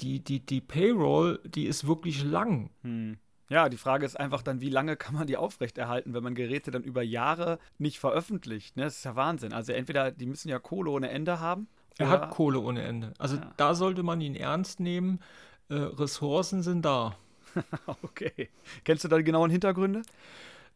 die, 0.00 0.20
die, 0.20 0.40
die 0.40 0.60
Payroll, 0.60 1.40
die 1.44 1.66
ist 1.66 1.86
wirklich 1.86 2.22
lang. 2.22 2.70
Hm. 2.82 3.16
Ja, 3.50 3.68
die 3.68 3.76
Frage 3.76 4.06
ist 4.06 4.18
einfach 4.18 4.42
dann, 4.42 4.60
wie 4.60 4.70
lange 4.70 4.96
kann 4.96 5.14
man 5.14 5.26
die 5.26 5.36
aufrechterhalten, 5.36 6.14
wenn 6.14 6.22
man 6.22 6.34
Geräte 6.34 6.70
dann 6.70 6.82
über 6.82 7.02
Jahre 7.02 7.58
nicht 7.78 7.98
veröffentlicht? 7.98 8.76
Ne? 8.76 8.84
Das 8.84 8.96
ist 8.96 9.04
ja 9.04 9.16
Wahnsinn. 9.16 9.52
Also 9.52 9.72
entweder 9.72 10.10
die 10.10 10.26
müssen 10.26 10.48
ja 10.48 10.58
Kohle 10.58 10.90
ohne 10.90 11.10
Ende 11.10 11.40
haben. 11.40 11.68
Er 11.98 12.08
hat 12.08 12.30
Kohle 12.30 12.58
ohne 12.58 12.82
Ende. 12.82 13.14
Also 13.18 13.36
ja. 13.36 13.52
da 13.56 13.74
sollte 13.74 14.02
man 14.02 14.20
ihn 14.20 14.34
ernst 14.34 14.80
nehmen. 14.80 15.20
Äh, 15.68 15.74
Ressourcen 15.74 16.62
sind 16.62 16.84
da. 16.84 17.16
okay. 18.02 18.50
Kennst 18.84 19.04
du 19.04 19.08
da 19.08 19.16
die 19.16 19.24
genauen 19.24 19.50
Hintergründe? 19.50 20.02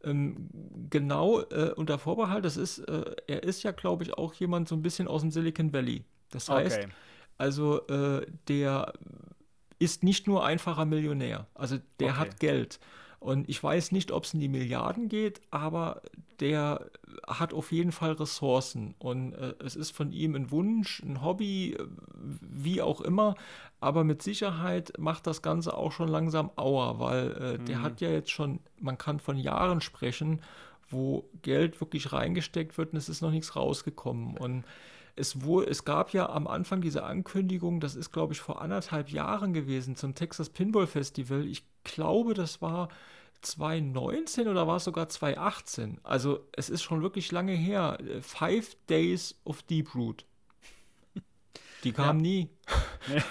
Ähm, 0.05 0.49
genau 0.91 1.41
äh, 1.43 1.73
unter 1.75 1.99
Vorbehalt, 1.99 2.45
das 2.45 2.57
ist, 2.57 2.79
äh, 2.79 3.17
er 3.27 3.43
ist 3.43 3.65
ja, 3.65 3.73
glaube 3.73 4.05
ich, 4.05 4.15
auch 4.15 4.33
jemand 4.35 4.69
so 4.69 4.77
ein 4.77 4.83
bisschen 4.83 5.09
aus 5.09 5.23
dem 5.23 5.31
Silicon 5.31 5.73
Valley. 5.73 6.05
Das 6.31 6.49
heißt, 6.49 6.79
okay. 6.79 6.89
also 7.37 7.87
äh, 7.89 8.27
der 8.47 8.93
ist 9.79 10.05
nicht 10.05 10.27
nur 10.27 10.45
einfacher 10.45 10.85
Millionär, 10.85 11.47
also 11.55 11.79
der 11.99 12.11
okay. 12.11 12.19
hat 12.19 12.41
Geld. 12.41 12.81
Und 13.21 13.49
ich 13.49 13.63
weiß 13.63 13.93
nicht, 13.93 14.13
ob 14.13 14.25
es 14.25 14.35
in 14.35 14.41
die 14.41 14.49
Milliarden 14.49 15.09
geht, 15.09 15.41
aber 15.51 16.03
der 16.39 16.87
hat 17.27 17.53
auf 17.53 17.73
jeden 17.73 17.91
Fall 17.91 18.13
Ressourcen. 18.13 18.95
Und 18.99 19.33
äh, 19.33 19.55
es 19.59 19.75
ist 19.75 19.91
von 19.91 20.13
ihm 20.13 20.37
ein 20.37 20.51
Wunsch, 20.51 21.03
ein 21.03 21.23
Hobby, 21.23 21.73
äh, 21.73 21.85
wie 22.41 22.81
auch 22.81 23.01
immer. 23.01 23.35
Aber 23.81 24.05
mit 24.05 24.23
Sicherheit 24.23 24.93
macht 24.99 25.27
das 25.27 25.43
Ganze 25.43 25.77
auch 25.77 25.91
schon 25.91 26.09
langsam 26.09 26.51
Auer, 26.57 27.01
weil 27.01 27.33
äh, 27.33 27.59
mhm. 27.59 27.67
der 27.67 27.83
hat 27.83 28.01
ja 28.01 28.11
jetzt 28.11 28.31
schon, 28.31 28.61
man 28.81 28.99
kann 28.99 29.19
von 29.19 29.37
Jahren 29.37 29.81
sprechen, 29.81 30.41
wo 30.89 31.29
Geld 31.43 31.81
wirklich 31.81 32.13
reingesteckt 32.13 32.79
wird 32.79 32.93
und 32.93 32.99
es 32.99 33.09
ist 33.09 33.21
noch 33.21 33.31
nichts 33.31 33.57
rausgekommen. 33.57 34.37
Und 34.37 34.65
es, 35.19 35.43
wohl, 35.43 35.65
es 35.65 35.85
gab 35.85 36.13
ja 36.13 36.29
am 36.29 36.47
Anfang 36.47 36.81
diese 36.81 37.05
Ankündigung, 37.05 37.81
das 37.81 37.95
ist, 37.95 38.13
glaube 38.13 38.33
ich, 38.33 38.41
vor 38.41 38.63
anderthalb 38.63 39.11
Jahren 39.11 39.53
gewesen 39.53 39.97
zum 39.97 40.15
Texas 40.15 40.51
Pinball 40.51 40.87
Festival. 40.87 41.47
Ich 41.47 41.65
glaube, 41.85 42.35
das 42.35 42.63
war 42.63 42.89
2019 43.43 44.49
oder 44.49 44.67
war 44.67 44.77
es 44.77 44.85
sogar 44.85 45.09
2018? 45.09 46.01
Also 46.03 46.47
es 46.53 46.71
ist 46.71 46.83
schon 46.83 47.03
wirklich 47.03 47.33
lange 47.33 47.53
her. 47.53 47.99
Five 48.21 48.77
Days 48.89 49.39
of 49.45 49.63
Deep 49.63 49.95
Root. 49.95 50.25
Die 51.85 51.93
kamen 51.93 52.25
ja. 52.25 52.31
nie. 52.31 52.51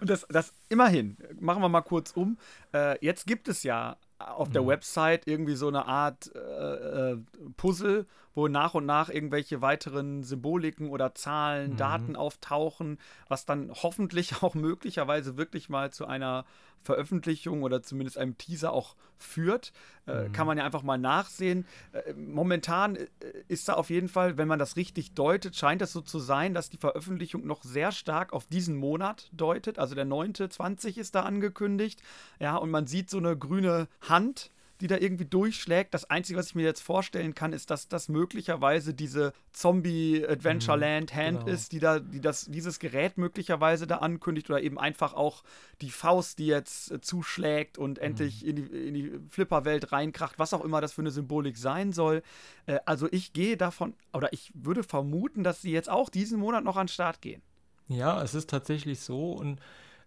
Und 0.00 0.10
das, 0.10 0.26
das 0.28 0.52
immerhin, 0.68 1.16
machen 1.40 1.62
wir 1.62 1.68
mal 1.68 1.82
kurz 1.82 2.12
um. 2.12 2.38
Äh, 2.72 3.04
jetzt 3.04 3.26
gibt 3.26 3.48
es 3.48 3.62
ja 3.62 3.96
auf 4.18 4.50
der 4.50 4.62
mhm. 4.62 4.68
Website 4.68 5.26
irgendwie 5.26 5.54
so 5.54 5.68
eine 5.68 5.86
Art 5.86 6.30
äh, 6.34 7.12
äh, 7.12 7.18
Puzzle, 7.56 8.06
wo 8.38 8.46
nach 8.46 8.74
und 8.74 8.86
nach 8.86 9.08
irgendwelche 9.08 9.60
weiteren 9.62 10.22
Symboliken 10.22 10.90
oder 10.90 11.12
Zahlen, 11.12 11.72
mhm. 11.72 11.76
Daten 11.76 12.16
auftauchen, 12.16 12.98
was 13.26 13.46
dann 13.46 13.72
hoffentlich 13.82 14.32
auch 14.44 14.54
möglicherweise 14.54 15.36
wirklich 15.36 15.68
mal 15.68 15.90
zu 15.92 16.06
einer 16.06 16.44
Veröffentlichung 16.84 17.64
oder 17.64 17.82
zumindest 17.82 18.16
einem 18.16 18.38
Teaser 18.38 18.72
auch 18.72 18.94
führt. 19.16 19.72
Äh, 20.06 20.28
mhm. 20.28 20.32
Kann 20.32 20.46
man 20.46 20.56
ja 20.56 20.64
einfach 20.64 20.84
mal 20.84 20.98
nachsehen. 20.98 21.66
Äh, 21.90 22.12
momentan 22.12 22.94
äh, 22.94 23.08
ist 23.48 23.68
da 23.68 23.74
auf 23.74 23.90
jeden 23.90 24.08
Fall, 24.08 24.38
wenn 24.38 24.46
man 24.46 24.60
das 24.60 24.76
richtig 24.76 25.14
deutet, 25.14 25.56
scheint 25.56 25.82
es 25.82 25.92
so 25.92 26.00
zu 26.00 26.20
sein, 26.20 26.54
dass 26.54 26.70
die 26.70 26.76
Veröffentlichung 26.76 27.44
noch 27.44 27.64
sehr 27.64 27.90
stark 27.90 28.32
auf 28.32 28.46
diesen 28.46 28.76
Monat 28.76 29.30
deutet. 29.32 29.80
Also 29.80 29.96
der 29.96 30.06
9.20 30.06 30.96
ist 30.96 31.16
da 31.16 31.22
angekündigt. 31.24 32.00
Ja, 32.38 32.54
und 32.54 32.70
man 32.70 32.86
sieht 32.86 33.10
so 33.10 33.18
eine 33.18 33.36
grüne 33.36 33.88
Hand 34.00 34.52
die 34.80 34.86
da 34.86 34.96
irgendwie 34.96 35.24
durchschlägt. 35.24 35.92
Das 35.92 36.08
Einzige, 36.08 36.38
was 36.38 36.48
ich 36.48 36.54
mir 36.54 36.64
jetzt 36.64 36.80
vorstellen 36.80 37.34
kann, 37.34 37.52
ist, 37.52 37.70
dass 37.70 37.88
das 37.88 38.08
möglicherweise 38.08 38.94
diese 38.94 39.32
Zombie-Adventureland-Hand 39.52 41.40
genau. 41.40 41.52
ist, 41.52 41.72
die 41.72 41.80
da, 41.80 41.98
die 41.98 42.20
das, 42.20 42.46
dieses 42.46 42.78
Gerät 42.78 43.18
möglicherweise 43.18 43.86
da 43.86 43.96
ankündigt 43.98 44.48
oder 44.50 44.62
eben 44.62 44.78
einfach 44.78 45.14
auch 45.14 45.42
die 45.80 45.90
Faust, 45.90 46.38
die 46.38 46.46
jetzt 46.46 46.92
äh, 46.92 47.00
zuschlägt 47.00 47.78
und 47.78 47.98
mhm. 47.98 48.04
endlich 48.04 48.46
in 48.46 48.56
die, 48.56 48.62
in 48.62 48.94
die 48.94 49.12
Flipperwelt 49.28 49.92
reinkracht, 49.92 50.38
was 50.38 50.54
auch 50.54 50.64
immer 50.64 50.80
das 50.80 50.92
für 50.92 51.02
eine 51.02 51.10
Symbolik 51.10 51.56
sein 51.56 51.92
soll. 51.92 52.22
Äh, 52.66 52.78
also 52.84 53.08
ich 53.10 53.32
gehe 53.32 53.56
davon, 53.56 53.94
oder 54.12 54.32
ich 54.32 54.52
würde 54.54 54.84
vermuten, 54.84 55.42
dass 55.42 55.62
sie 55.62 55.72
jetzt 55.72 55.90
auch 55.90 56.08
diesen 56.08 56.38
Monat 56.38 56.64
noch 56.64 56.76
an 56.76 56.86
den 56.86 56.92
Start 56.92 57.20
gehen. 57.20 57.42
Ja, 57.88 58.22
es 58.22 58.34
ist 58.34 58.50
tatsächlich 58.50 59.00
so 59.00 59.32
und 59.32 59.60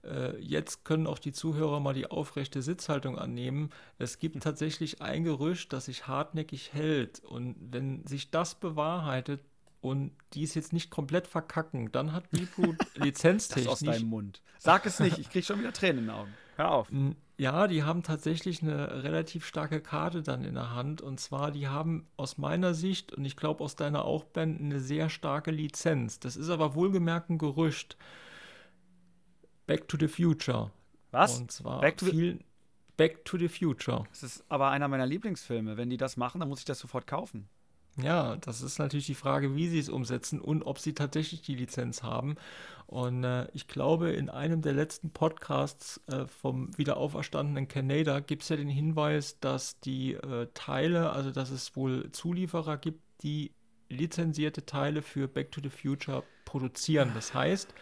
äh, 0.03 0.37
jetzt 0.39 0.85
können 0.85 1.07
auch 1.07 1.19
die 1.19 1.33
Zuhörer 1.33 1.79
mal 1.79 1.93
die 1.93 2.09
aufrechte 2.09 2.61
Sitzhaltung 2.61 3.17
annehmen. 3.17 3.69
Es 3.97 4.19
gibt 4.19 4.35
hm. 4.35 4.41
tatsächlich 4.41 5.01
ein 5.01 5.23
Gerücht, 5.23 5.73
das 5.73 5.85
sich 5.85 6.07
hartnäckig 6.07 6.73
hält. 6.73 7.19
Und 7.19 7.55
wenn 7.59 8.05
sich 8.07 8.31
das 8.31 8.55
bewahrheitet 8.55 9.41
und 9.81 10.11
die 10.33 10.43
es 10.43 10.53
jetzt 10.53 10.73
nicht 10.73 10.89
komplett 10.89 11.27
verkacken, 11.27 11.91
dann 11.91 12.13
hat 12.13 12.25
Reboot 12.33 12.77
lizenztechnisch. 12.95 13.65
Das 13.71 13.73
aus 13.73 13.79
deinem 13.79 14.09
Mund. 14.09 14.41
Sag 14.59 14.85
es 14.85 14.99
nicht, 14.99 15.17
ich 15.17 15.29
kriege 15.29 15.45
schon 15.45 15.59
wieder 15.59 15.73
Tränen 15.73 15.99
in 15.99 16.05
den 16.05 16.15
Augen. 16.15 16.33
Hör 16.55 16.71
auf. 16.71 16.91
Ja, 17.37 17.67
die 17.67 17.81
haben 17.81 18.03
tatsächlich 18.03 18.61
eine 18.61 19.03
relativ 19.03 19.47
starke 19.47 19.81
Karte 19.81 20.21
dann 20.21 20.43
in 20.43 20.53
der 20.53 20.75
Hand. 20.75 21.01
Und 21.01 21.19
zwar, 21.19 21.49
die 21.49 21.67
haben 21.67 22.07
aus 22.15 22.37
meiner 22.37 22.75
Sicht 22.75 23.13
und 23.13 23.25
ich 23.25 23.35
glaube 23.35 23.63
aus 23.63 23.75
deiner 23.75 24.05
auch, 24.05 24.25
Ben, 24.25 24.59
eine 24.59 24.79
sehr 24.79 25.09
starke 25.09 25.49
Lizenz. 25.49 26.19
Das 26.19 26.35
ist 26.35 26.49
aber 26.49 26.75
wohlgemerkt 26.75 27.31
ein 27.31 27.39
Gerücht. 27.39 27.97
Back 29.71 29.88
to 29.88 29.97
the 29.97 30.07
Future. 30.10 30.69
Was? 31.12 31.39
Und 31.39 31.51
zwar 31.51 31.79
Back 31.79 31.97
to, 31.97 32.07
viel, 32.07 32.34
the 32.34 32.45
Back 32.97 33.23
to 33.23 33.38
the 33.38 33.47
Future. 33.47 34.03
Das 34.10 34.21
ist 34.21 34.43
aber 34.49 34.69
einer 34.69 34.89
meiner 34.89 35.05
Lieblingsfilme. 35.05 35.77
Wenn 35.77 35.89
die 35.89 35.97
das 35.97 36.17
machen, 36.17 36.39
dann 36.39 36.49
muss 36.49 36.60
ich 36.60 36.65
das 36.65 36.79
sofort 36.79 37.07
kaufen. 37.07 37.47
Ja, 37.97 38.36
das 38.38 38.62
ist 38.62 38.79
natürlich 38.79 39.05
die 39.05 39.15
Frage, 39.15 39.55
wie 39.55 39.67
sie 39.67 39.79
es 39.79 39.88
umsetzen 39.89 40.39
und 40.41 40.63
ob 40.63 40.79
sie 40.79 40.93
tatsächlich 40.93 41.41
die 41.41 41.55
Lizenz 41.55 42.03
haben. 42.03 42.36
Und 42.88 43.23
äh, 43.23 43.47
ich 43.53 43.67
glaube, 43.67 44.12
in 44.12 44.29
einem 44.29 44.62
der 44.62 44.73
letzten 44.73 45.12
Podcasts 45.12 46.01
äh, 46.07 46.25
vom 46.27 46.77
wiederauferstandenen 46.77 47.67
Canada 47.67 48.19
gibt 48.19 48.43
es 48.43 48.49
ja 48.49 48.57
den 48.57 48.69
Hinweis, 48.69 49.39
dass 49.39 49.79
die 49.79 50.13
äh, 50.13 50.47
Teile, 50.53 51.12
also 51.12 51.31
dass 51.31 51.49
es 51.49 51.75
wohl 51.77 52.12
Zulieferer 52.12 52.77
gibt, 52.77 53.01
die 53.23 53.51
lizenzierte 53.88 54.65
Teile 54.65 55.01
für 55.01 55.29
Back 55.29 55.51
to 55.51 55.62
the 55.62 55.69
Future 55.69 56.23
produzieren. 56.43 57.12
Das 57.13 57.34
heißt, 57.34 57.73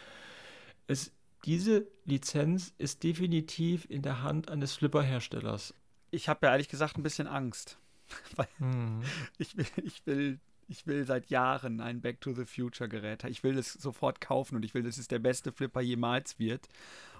es 0.86 1.12
diese 1.44 1.86
Lizenz 2.04 2.74
ist 2.78 3.02
definitiv 3.02 3.86
in 3.88 4.02
der 4.02 4.22
Hand 4.22 4.50
eines 4.50 4.74
Flipper-Herstellers. 4.74 5.74
Ich 6.10 6.28
habe 6.28 6.46
ja 6.46 6.52
ehrlich 6.52 6.68
gesagt 6.68 6.98
ein 6.98 7.02
bisschen 7.02 7.26
Angst. 7.26 7.78
Weil 8.36 8.48
mhm. 8.58 9.02
ich, 9.38 9.56
will, 9.56 9.66
ich, 9.82 10.06
will, 10.06 10.40
ich 10.68 10.86
will 10.86 11.04
seit 11.04 11.30
Jahren 11.30 11.80
ein 11.80 12.00
Back 12.00 12.20
to 12.20 12.32
the 12.32 12.44
Future-Gerät. 12.44 13.24
Ich 13.24 13.42
will 13.42 13.56
es 13.56 13.72
sofort 13.72 14.20
kaufen 14.20 14.56
und 14.56 14.64
ich 14.64 14.74
will, 14.74 14.82
dass 14.82 14.98
es 14.98 15.08
der 15.08 15.18
beste 15.18 15.52
Flipper 15.52 15.80
jemals 15.80 16.38
wird. 16.38 16.68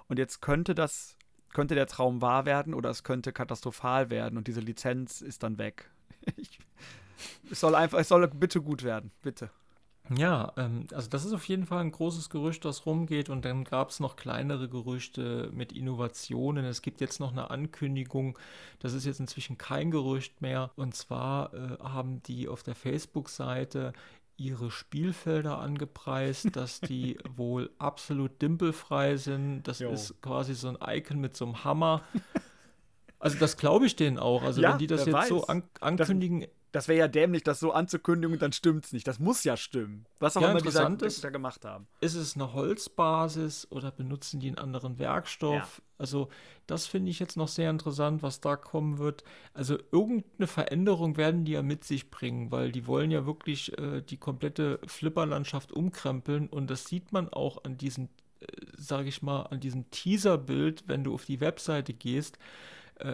Und 0.09 0.19
jetzt 0.19 0.43
könnte 0.43 0.75
das, 0.75 1.17
könnte 1.53 1.75
der 1.75 1.87
Traum 1.87 2.21
wahr 2.21 2.45
werden 2.47 2.75
oder 2.75 2.91
es 2.91 3.05
könnte 3.05 3.33
katastrophal 3.33 4.11
werden 4.11 4.37
und 4.37 4.49
diese 4.49 4.61
Lizenz 4.61 5.21
ist 5.21 5.43
dann 5.43 5.59
weg. 5.59 5.91
Ich, 6.37 6.59
es 7.51 7.61
soll 7.61 7.75
einfach, 7.75 7.99
es 7.99 8.09
soll 8.09 8.27
bitte 8.29 8.61
gut 8.63 8.83
werden, 8.83 9.11
bitte. 9.23 9.51
Ja, 10.17 10.53
ähm, 10.57 10.87
also 10.93 11.09
das 11.09 11.25
ist 11.25 11.33
auf 11.33 11.47
jeden 11.47 11.67
Fall 11.67 11.81
ein 11.81 11.93
großes 11.93 12.31
Gerücht, 12.31 12.65
das 12.65 12.85
rumgeht. 12.85 13.29
Und 13.29 13.45
dann 13.45 13.65
gab 13.65 13.91
es 13.91 14.01
noch 14.01 14.17
kleinere 14.17 14.69
Gerüchte 14.69 15.51
mit 15.53 15.73
Innovationen. 15.73 16.65
Es 16.65 16.83
gibt 16.83 17.01
jetzt 17.01 17.21
noch 17.21 17.31
eine 17.31 17.51
Ankündigung, 17.51 18.39
das 18.81 18.93
ist 18.93 19.07
jetzt 19.07 19.21
inzwischen 19.21 19.57
kein 19.57 19.91
Gerücht 19.91 20.43
mehr. 20.43 20.71
Und 20.77 20.95
zwar 20.95 21.55
äh, 21.55 21.79
haben 21.83 22.23
die 22.25 22.49
auf 22.49 22.63
der 22.63 22.75
Facebook-Seite 22.75 23.93
ihre 24.37 24.71
Spielfelder 24.71 25.59
angepreist, 25.59 26.49
dass 26.57 26.81
die 26.81 27.19
wohl 27.29 27.71
absolut 27.79 28.43
dimpelfrei 28.43 29.17
sind. 29.17 29.63
Das 29.65 29.79
jo. 29.79 29.91
ist 29.91 30.21
quasi 30.23 30.55
so 30.55 30.69
ein 30.69 30.79
Icon 30.85 31.21
mit 31.21 31.37
so 31.37 31.45
einem 31.45 31.65
Hammer. 31.65 32.03
Also 33.23 33.39
das 33.39 33.59
glaube 33.59 33.85
ich 33.85 33.97
denen 33.97 34.19
auch. 34.19 34.43
Also 34.43 34.63
ja, 34.63 34.71
wenn 34.71 34.79
die 34.79 34.87
das 34.87 35.05
jetzt 35.05 35.13
weiß. 35.13 35.29
so 35.29 35.47
an 35.47 35.63
ankündigen, 35.81 36.41
das, 36.41 36.49
das 36.73 36.89
wäre 36.89 36.99
ja 36.99 37.09
dämlich, 37.09 37.43
das 37.43 37.61
so 37.61 37.73
anzukündigen 37.73 38.35
und 38.35 38.43
dann 38.43 38.53
stimmt 38.53 38.87
es 38.87 38.93
nicht. 38.93 39.07
Das 39.07 39.19
muss 39.19 39.45
ja 39.45 39.57
stimmen. 39.57 40.07
Was 40.21 40.37
auch 40.37 40.43
ja, 40.43 40.51
immer 40.51 40.61
die 40.61 40.71
da, 40.71 40.87
ist, 41.07 41.25
da 41.25 41.31
gemacht 41.31 41.65
haben. 41.65 41.87
Ist 42.01 42.15
es 42.15 42.37
eine 42.37 42.53
Holzbasis 42.53 43.67
oder 43.71 43.91
benutzen 43.91 44.41
die 44.41 44.49
einen 44.49 44.59
anderen 44.59 44.99
Werkstoff? 44.99 45.79
Ja. 45.79 45.85
Also, 45.99 46.29
das 46.67 46.87
finde 46.87 47.11
ich 47.11 47.19
jetzt 47.19 47.37
noch 47.37 47.49
sehr 47.49 47.71
interessant, 47.71 48.23
was 48.23 48.41
da 48.41 48.57
kommen 48.57 48.99
wird. 48.99 49.25
Also, 49.53 49.79
irgendeine 49.91 50.47
Veränderung 50.47 51.17
werden 51.17 51.45
die 51.45 51.53
ja 51.53 51.63
mit 51.63 51.85
sich 51.85 52.11
bringen, 52.11 52.51
weil 52.51 52.73
die 52.73 52.87
wollen 52.87 53.11
ja 53.11 53.27
wirklich 53.27 53.77
äh, 53.79 54.01
die 54.01 54.17
komplette 54.17 54.79
Flipperlandschaft 54.87 55.73
umkrempeln 55.73 56.49
und 56.49 56.71
das 56.71 56.85
sieht 56.85 57.13
man 57.13 57.29
auch 57.29 57.65
an 57.65 57.77
diesem, 57.77 58.09
äh, 58.41 58.47
sage 58.77 59.09
ich 59.09 59.23
mal, 59.23 59.43
an 59.43 59.61
diesem 59.61 59.91
Teaserbild, 59.91 60.85
wenn 60.87 61.05
du 61.05 61.15
auf 61.15 61.25
die 61.25 61.41
Webseite 61.41 61.93
gehst 61.93 62.39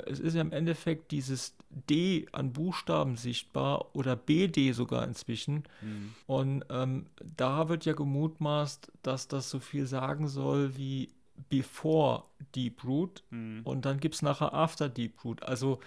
es 0.06 0.20
ist 0.20 0.34
ja 0.34 0.40
im 0.40 0.52
Endeffekt 0.52 1.10
dieses 1.10 1.56
D 1.70 2.26
an 2.32 2.52
Buchstaben 2.52 3.16
sichtbar 3.16 3.94
oder 3.94 4.16
BD 4.16 4.72
sogar 4.72 5.04
inzwischen. 5.04 5.64
Mhm. 5.80 6.14
Und 6.26 6.64
ähm, 6.70 7.06
da 7.36 7.68
wird 7.68 7.84
ja 7.84 7.92
gemutmaßt, 7.92 8.92
dass 9.02 9.28
das 9.28 9.50
so 9.50 9.60
viel 9.60 9.86
sagen 9.86 10.28
soll 10.28 10.76
wie 10.76 11.10
Before 11.48 12.24
Deep 12.54 12.84
Root 12.84 13.22
mhm. 13.30 13.60
und 13.64 13.84
dann 13.84 14.00
gibt 14.00 14.14
es 14.14 14.22
nachher 14.22 14.54
After 14.54 14.88
Deep 14.88 15.22
Root. 15.24 15.42
Also 15.42 15.80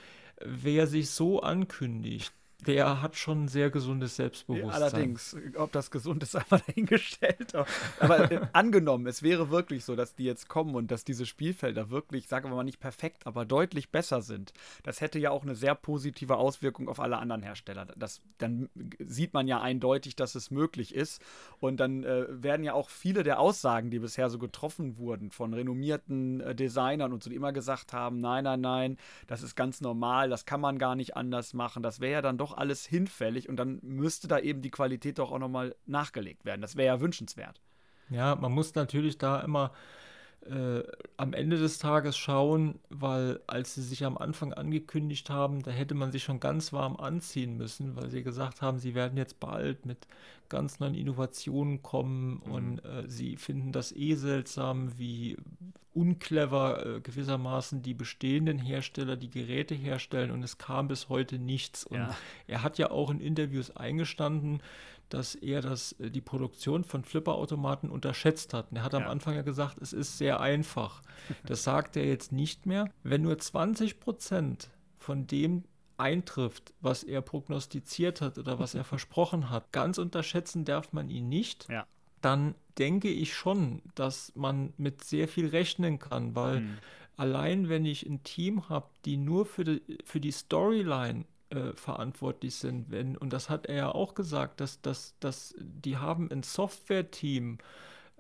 wer 0.43 0.88
sich 0.88 1.09
so 1.09 1.41
ankündigt, 1.41 2.33
der 2.65 3.02
hat 3.02 3.15
schon 3.15 3.45
ein 3.45 3.48
sehr 3.48 3.69
gesundes 3.69 4.17
Selbstbewusstsein. 4.17 4.72
Allerdings, 4.72 5.36
ob 5.56 5.72
das 5.72 5.91
gesund 5.91 6.24
ist, 6.24 6.36
einmal 6.36 6.62
dahingestellt. 6.67 7.54
Aber 8.00 8.32
äh, 8.32 8.41
angenommen, 8.54 9.08
es 9.08 9.24
wäre 9.24 9.50
wirklich 9.50 9.86
so, 9.86 9.95
dass 9.95 10.15
die 10.15 10.26
jetzt 10.26 10.50
kommen 10.50 10.76
und 10.76 10.91
dass 10.91 11.06
diese 11.06 11.26
Spielfelder 11.26 11.89
wirklich, 11.89 12.28
sagen 12.28 12.50
wir 12.50 12.56
mal 12.56 12.63
nicht 12.63 12.80
perfekt, 12.80 13.26
aber 13.26 13.45
deutlich 13.45 13.91
besser 13.91 14.22
sind. 14.22 14.54
Das 14.84 15.00
hätte 15.00 15.19
ja 15.19 15.32
auch 15.32 15.43
eine 15.43 15.56
sehr 15.56 15.74
positive 15.74 16.36
Auswirkung 16.36 16.89
auf 16.89 17.00
alle 17.00 17.17
anderen 17.17 17.43
Hersteller. 17.43 17.86
Das, 17.95 18.22
dann 18.38 18.69
sieht 19.00 19.34
man 19.34 19.48
ja 19.48 19.62
eindeutig, 19.62 20.15
dass 20.15 20.36
es 20.36 20.52
möglich 20.52 20.93
ist. 20.93 21.22
Und 21.60 21.80
dann 21.80 22.04
äh, 22.04 22.26
werden 22.30 22.63
ja 22.63 22.74
auch 22.74 22.89
viele 22.89 23.24
der 23.24 23.39
Aussagen, 23.39 23.89
die 23.89 24.00
bisher 24.00 24.30
so 24.30 24.38
getroffen 24.38 24.98
wurden, 24.98 25.32
von 25.32 25.54
renommierten 25.54 26.41
äh, 26.41 26.56
Designern 26.56 27.13
und 27.13 27.24
so, 27.24 27.30
die 27.30 27.36
immer 27.38 27.54
gesagt 27.54 27.93
haben, 27.93 28.19
nein, 28.19 28.43
nein, 28.43 28.62
nein, 28.62 28.98
das 29.28 29.43
ist 29.43 29.56
ganz 29.56 29.80
normal, 29.82 30.30
das 30.30 30.45
kann 30.45 30.60
man 30.60 30.78
gar 30.78 30.95
nicht 30.95 31.15
anders 31.15 31.54
machen. 31.54 31.84
Das 31.84 32.00
wäre 32.02 32.13
ja 32.13 32.22
dann 32.22 32.38
doch 32.38 32.48
doch 32.49 32.57
alles 32.57 32.85
hinfällig 32.85 33.49
und 33.49 33.57
dann 33.57 33.79
müsste 33.81 34.27
da 34.27 34.39
eben 34.39 34.62
die 34.62 34.71
Qualität 34.71 35.19
doch 35.19 35.31
auch 35.31 35.39
nochmal 35.39 35.75
nachgelegt 35.85 36.45
werden. 36.45 36.62
Das 36.62 36.75
wäre 36.75 36.95
ja 36.95 37.01
wünschenswert. 37.01 37.62
Ja, 38.09 38.35
man 38.35 38.51
muss 38.51 38.75
natürlich 38.75 39.17
da 39.17 39.41
immer 39.41 39.71
äh, 40.45 40.83
am 41.17 41.33
Ende 41.33 41.57
des 41.57 41.79
Tages 41.79 42.17
schauen, 42.17 42.79
weil 42.89 43.41
als 43.47 43.75
sie 43.75 43.83
sich 43.83 44.05
am 44.05 44.17
Anfang 44.17 44.53
angekündigt 44.53 45.29
haben, 45.29 45.62
da 45.62 45.71
hätte 45.71 45.95
man 45.95 46.12
sich 46.12 46.23
schon 46.23 46.39
ganz 46.39 46.73
warm 46.73 46.95
anziehen 46.95 47.57
müssen, 47.57 47.95
weil 47.95 48.09
sie 48.09 48.23
gesagt 48.23 48.62
haben, 48.62 48.79
sie 48.79 48.95
werden 48.95 49.17
jetzt 49.17 49.39
bald 49.39 49.85
mit 49.85 50.07
ganz 50.49 50.79
neuen 50.79 50.95
Innovationen 50.95 51.81
kommen 51.81 52.41
mhm. 52.45 52.51
und 52.51 52.85
äh, 52.85 53.03
sie 53.07 53.38
finden 53.38 53.71
das 53.71 53.91
eh 53.95 54.15
seltsam, 54.15 54.97
wie 54.97 55.38
unclever 55.93 56.85
äh, 56.85 57.01
gewissermaßen 57.01 57.81
die 57.81 57.93
bestehenden 57.93 58.59
Hersteller 58.59 59.15
die 59.15 59.29
Geräte 59.29 59.75
herstellen 59.75 60.31
und 60.31 60.43
es 60.43 60.57
kam 60.57 60.88
bis 60.88 61.09
heute 61.09 61.39
nichts. 61.39 61.83
Und 61.83 61.97
ja. 61.97 62.15
er 62.47 62.63
hat 62.63 62.77
ja 62.77 62.91
auch 62.91 63.09
in 63.09 63.19
Interviews 63.19 63.75
eingestanden, 63.75 64.62
dass 65.09 65.35
er 65.35 65.62
das, 65.62 65.93
äh, 65.93 66.09
die 66.09 66.21
Produktion 66.21 66.83
von 66.83 67.03
Flipperautomaten 67.03 67.89
unterschätzt 67.89 68.53
hat. 68.53 68.71
Und 68.71 68.77
er 68.77 68.83
hat 68.83 68.93
ja. 68.93 68.99
am 68.99 69.07
Anfang 69.07 69.35
ja 69.35 69.41
gesagt, 69.41 69.77
es 69.81 69.93
ist 69.93 70.17
sehr 70.17 70.39
einfach. 70.39 71.01
Das 71.45 71.63
sagt 71.63 71.95
er 71.95 72.05
jetzt 72.05 72.31
nicht 72.31 72.65
mehr. 72.65 72.89
Wenn 73.03 73.21
nur 73.21 73.38
20 73.38 73.99
Prozent 73.99 74.69
von 74.97 75.27
dem 75.27 75.63
eintrifft, 75.99 76.73
was 76.81 77.03
er 77.03 77.21
prognostiziert 77.21 78.21
hat 78.21 78.38
oder 78.38 78.59
was 78.59 78.75
er 78.75 78.83
versprochen 78.93 79.49
hat, 79.49 79.71
ganz 79.71 79.97
unterschätzen 79.97 80.65
darf 80.65 80.93
man 80.93 81.09
ihn 81.09 81.29
nicht. 81.29 81.67
Ja. 81.69 81.85
Dann 82.21 82.55
denke 82.77 83.09
ich 83.09 83.33
schon, 83.33 83.81
dass 83.95 84.33
man 84.35 84.73
mit 84.77 85.03
sehr 85.03 85.27
viel 85.27 85.47
rechnen 85.47 85.99
kann, 85.99 86.35
weil 86.35 86.62
mhm. 86.62 86.77
allein 87.17 87.69
wenn 87.69 87.85
ich 87.85 88.05
ein 88.05 88.23
Team 88.23 88.67
habe, 88.69 88.88
die 89.05 89.17
nur 89.17 89.45
für 89.45 89.63
die, 89.63 89.81
für 90.03 90.19
die 90.19 90.31
Storyline 90.31 91.25
äh, 91.49 91.73
verantwortlich 91.73 92.55
sind. 92.55 92.91
Wenn, 92.91 93.17
und 93.17 93.33
das 93.33 93.49
hat 93.49 93.65
er 93.65 93.75
ja 93.75 93.91
auch 93.91 94.15
gesagt, 94.15 94.62
dass, 94.62 94.81
dass, 94.81 95.15
dass 95.19 95.55
die 95.57 95.97
haben 95.97 96.29
ein 96.31 96.43
Software-Team, 96.43 97.57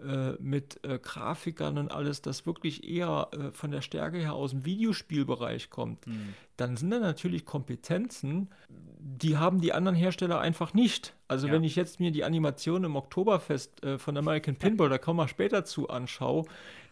äh, 0.01 0.33
mit 0.39 0.83
äh, 0.83 0.99
Grafikern 0.99 1.77
und 1.77 1.91
alles, 1.91 2.21
das 2.21 2.45
wirklich 2.45 2.87
eher 2.87 3.29
äh, 3.31 3.51
von 3.51 3.71
der 3.71 3.81
Stärke 3.81 4.17
her 4.17 4.33
aus 4.33 4.51
dem 4.51 4.65
Videospielbereich 4.65 5.69
kommt, 5.69 6.07
mhm. 6.07 6.33
dann 6.57 6.77
sind 6.77 6.91
da 6.91 6.99
natürlich 6.99 7.45
Kompetenzen, 7.45 8.49
die 8.99 9.37
haben 9.37 9.61
die 9.61 9.73
anderen 9.73 9.95
Hersteller 9.95 10.39
einfach 10.39 10.73
nicht. 10.73 11.15
Also 11.27 11.47
ja. 11.47 11.53
wenn 11.53 11.63
ich 11.63 11.75
jetzt 11.75 11.99
mir 11.99 12.11
die 12.11 12.23
Animation 12.23 12.83
im 12.83 12.95
Oktoberfest 12.95 13.83
äh, 13.83 13.97
von 13.97 14.17
American 14.17 14.55
Pinball, 14.55 14.89
da 14.89 14.97
kommen 14.97 15.19
wir 15.19 15.27
später 15.27 15.65
zu, 15.65 15.89
anschaue, 15.89 16.45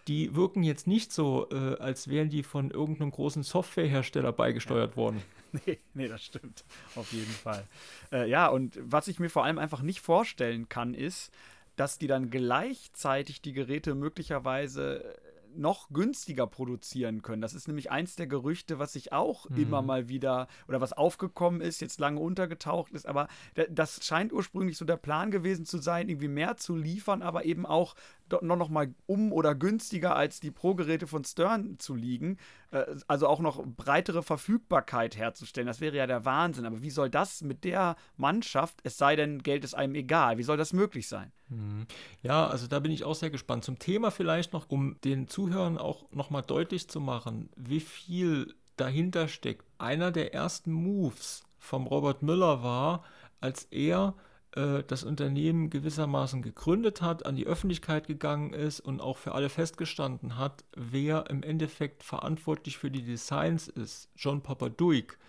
die 0.07 0.35
wirken 0.35 0.63
jetzt 0.63 0.87
nicht 0.87 1.11
so, 1.11 1.47
äh, 1.51 1.75
als 1.79 2.07
wären 2.07 2.29
die 2.29 2.43
von 2.43 2.71
irgendeinem 2.71 3.11
großen 3.11 3.43
Softwarehersteller 3.43 4.31
beigesteuert 4.31 4.91
ja. 4.91 4.97
worden. 4.97 5.21
Nee, 5.65 5.79
nee, 5.93 6.09
das 6.09 6.25
stimmt. 6.25 6.65
Auf 6.95 7.13
jeden 7.13 7.31
Fall. 7.31 7.63
Äh, 8.11 8.29
ja, 8.29 8.47
und 8.47 8.77
was 8.81 9.07
ich 9.07 9.17
mir 9.17 9.29
vor 9.29 9.45
allem 9.45 9.57
einfach 9.57 9.81
nicht 9.81 10.01
vorstellen 10.01 10.67
kann, 10.67 10.93
ist, 10.93 11.31
dass 11.77 11.97
die 11.97 12.07
dann 12.07 12.29
gleichzeitig 12.29 13.41
die 13.41 13.53
Geräte 13.53 13.95
möglicherweise 13.95 15.15
noch 15.55 15.89
günstiger 15.89 16.47
produzieren 16.47 17.21
können. 17.21 17.41
Das 17.41 17.53
ist 17.53 17.67
nämlich 17.67 17.89
eins 17.89 18.15
der 18.15 18.27
Gerüchte, 18.27 18.79
was 18.79 18.93
sich 18.93 19.11
auch 19.11 19.49
mhm. 19.49 19.57
immer 19.57 19.81
mal 19.81 20.07
wieder 20.07 20.47
oder 20.67 20.81
was 20.81 20.93
aufgekommen 20.93 21.61
ist, 21.61 21.81
jetzt 21.81 21.99
lange 21.99 22.19
untergetaucht 22.19 22.91
ist. 22.91 23.07
Aber 23.07 23.27
das 23.69 24.05
scheint 24.05 24.33
ursprünglich 24.33 24.77
so 24.77 24.85
der 24.85 24.97
Plan 24.97 25.31
gewesen 25.31 25.65
zu 25.65 25.79
sein, 25.79 26.09
irgendwie 26.09 26.27
mehr 26.27 26.57
zu 26.57 26.75
liefern, 26.75 27.21
aber 27.21 27.45
eben 27.45 27.65
auch 27.65 27.95
noch, 28.41 28.69
mal 28.69 28.93
um 29.05 29.31
oder 29.31 29.55
günstiger 29.55 30.15
als 30.15 30.39
die 30.39 30.51
Pro-Geräte 30.51 31.07
von 31.07 31.23
Stern 31.23 31.79
zu 31.79 31.95
liegen. 31.95 32.37
Äh, 32.71 32.85
also 33.07 33.27
auch 33.27 33.39
noch 33.39 33.63
breitere 33.65 34.23
Verfügbarkeit 34.23 35.17
herzustellen. 35.17 35.67
Das 35.67 35.81
wäre 35.81 35.95
ja 35.95 36.07
der 36.07 36.25
Wahnsinn. 36.25 36.65
Aber 36.65 36.81
wie 36.81 36.89
soll 36.89 37.09
das 37.09 37.41
mit 37.41 37.63
der 37.63 37.95
Mannschaft, 38.17 38.79
es 38.83 38.97
sei 38.97 39.15
denn, 39.15 39.43
Geld 39.43 39.63
ist 39.63 39.75
einem 39.75 39.95
egal, 39.95 40.37
wie 40.37 40.43
soll 40.43 40.57
das 40.57 40.73
möglich 40.73 41.07
sein? 41.07 41.31
Mhm. 41.49 41.87
Ja, 42.21 42.47
also 42.47 42.67
da 42.67 42.79
bin 42.79 42.91
ich 42.91 43.03
auch 43.03 43.15
sehr 43.15 43.29
gespannt. 43.29 43.63
Zum 43.63 43.79
Thema 43.79 44.11
vielleicht 44.11 44.53
noch, 44.53 44.69
um 44.69 44.99
den 45.03 45.27
Zuhörern 45.27 45.77
auch 45.77 46.11
noch 46.11 46.29
mal 46.29 46.41
deutlich 46.41 46.87
zu 46.89 46.99
machen, 46.99 47.49
wie 47.55 47.79
viel 47.79 48.53
dahinter 48.75 49.27
steckt. 49.27 49.65
Einer 49.77 50.11
der 50.11 50.33
ersten 50.33 50.71
Moves 50.71 51.43
vom 51.59 51.87
Robert 51.87 52.21
Müller 52.21 52.63
war, 52.63 53.03
als 53.41 53.65
er 53.65 54.13
äh, 54.57 54.83
das 54.87 55.03
Unternehmen 55.03 55.69
gewissermaßen 55.69 56.41
gegründet 56.41 57.01
hat, 57.01 57.25
an 57.25 57.35
die 57.35 57.45
Öffentlichkeit 57.45 58.07
gegangen 58.07 58.53
ist 58.53 58.79
und 58.79 59.01
auch 59.01 59.17
für 59.17 59.33
alle 59.33 59.49
festgestanden 59.49 60.37
hat, 60.37 60.63
wer 60.75 61.29
im 61.29 61.43
Endeffekt 61.43 62.01
verantwortlich 62.01 62.77
für 62.77 62.89
die 62.89 63.03
Designs 63.03 63.67
ist. 63.67 64.09
John 64.15 64.41
Papaduik, 64.41 65.19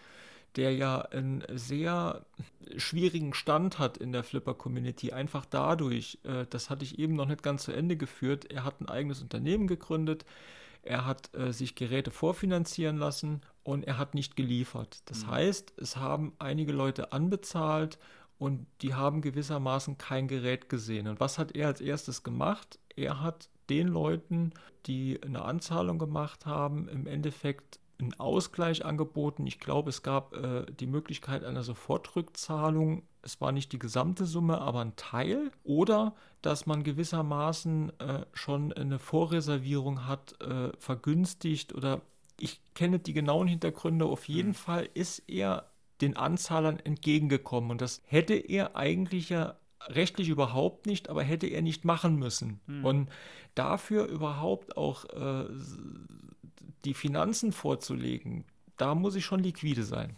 der 0.57 0.75
ja 0.75 1.01
einen 1.03 1.45
sehr 1.53 2.25
schwierigen 2.79 3.35
Stand 3.35 3.79
hat 3.79 3.99
in 3.99 4.13
der 4.13 4.25
Flipper-Community, 4.25 5.13
einfach 5.13 5.45
dadurch, 5.45 6.19
äh, 6.25 6.47
das 6.49 6.71
hatte 6.71 6.85
ich 6.85 6.99
eben 6.99 7.15
noch 7.15 7.27
nicht 7.27 7.43
ganz 7.43 7.65
zu 7.65 7.73
Ende 7.73 7.99
geführt, 7.99 8.51
er 8.51 8.65
hat 8.65 8.81
ein 8.81 8.89
eigenes 8.89 9.21
Unternehmen 9.21 9.67
gegründet, 9.67 10.25
er 10.83 11.05
hat 11.05 11.35
äh, 11.35 11.53
sich 11.53 11.75
Geräte 11.75 12.11
vorfinanzieren 12.11 12.97
lassen 12.97 13.43
und 13.63 13.85
er 13.85 13.99
hat 13.99 14.15
nicht 14.15 14.37
geliefert. 14.37 15.03
Das 15.05 15.27
mhm. 15.27 15.33
heißt, 15.33 15.75
es 15.77 15.97
haben 15.97 16.33
einige 16.39 16.73
Leute 16.73 17.13
anbezahlt 17.13 17.99
und 18.39 18.67
die 18.83 18.95
haben 18.95 19.21
gewissermaßen 19.21 19.99
kein 19.99 20.29
Gerät 20.29 20.69
gesehen. 20.69 21.09
Und 21.09 21.21
was 21.21 21.39
hat 21.39 21.53
er 21.53 21.67
als 21.67 21.81
erstes 21.81 22.23
gemacht? 22.23 22.79
Er 22.95 23.21
hat 23.21 23.49
den 23.69 23.89
Leuten, 23.89 24.53
die 24.87 25.21
eine 25.23 25.43
Anzahlung 25.43 25.99
gemacht 25.99 26.47
haben, 26.47 26.89
im 26.89 27.07
Endeffekt 27.07 27.81
einen 28.01 28.15
Ausgleich 28.15 28.85
angeboten. 28.85 29.47
Ich 29.47 29.59
glaube, 29.59 29.91
es 29.91 30.03
gab 30.03 30.35
äh, 30.35 30.67
die 30.73 30.87
Möglichkeit 30.87 31.45
einer 31.45 31.65
Sofortrückzahlung. 31.65 33.03
Es 33.23 33.41
war 33.41 33.51
nicht 33.51 33.73
die 33.73 33.79
gesamte 33.79 34.25
Summe, 34.25 34.61
aber 34.61 34.81
ein 34.81 34.95
Teil. 34.95 35.51
Oder 35.65 36.15
dass 36.41 36.67
man 36.67 36.85
gewissermaßen 36.85 37.99
äh, 37.99 38.25
schon 38.33 38.73
eine 38.73 39.01
Vorreservierung 39.01 40.07
hat, 40.07 40.41
äh, 40.41 40.71
vergünstigt 40.79 41.75
oder 41.75 42.03
ich 42.41 42.61
kenne 42.75 43.01
die 43.01 43.15
genauen 43.15 43.49
Hintergründe. 43.49 44.05
Auf 44.05 44.29
jeden 44.29 44.51
mhm. 44.51 44.55
Fall 44.55 44.89
ist 44.95 45.25
er 45.27 45.69
den 46.01 46.17
Anzahlern 46.17 46.79
entgegengekommen. 46.79 47.71
Und 47.71 47.81
das 47.81 48.03
hätte 48.07 48.35
er 48.35 48.77
eigentlich 48.77 49.29
ja 49.29 49.57
rechtlich 49.87 50.29
überhaupt 50.29 50.87
nicht, 50.87 51.09
aber 51.09 51.23
hätte 51.23 51.47
er 51.47 51.63
nicht 51.63 51.85
machen 51.85 52.17
müssen. 52.17 52.61
Hm. 52.67 52.85
Und 52.85 53.11
dafür 53.55 54.07
überhaupt 54.07 54.77
auch 54.77 55.05
äh, 55.07 55.49
die 56.85 56.95
Finanzen 56.95 57.53
vorzulegen, 57.53 58.45
da 58.77 58.95
muss 58.95 59.17
ich 59.17 59.25
schon 59.25 59.43
liquide 59.43 59.85
sein. 59.85 60.17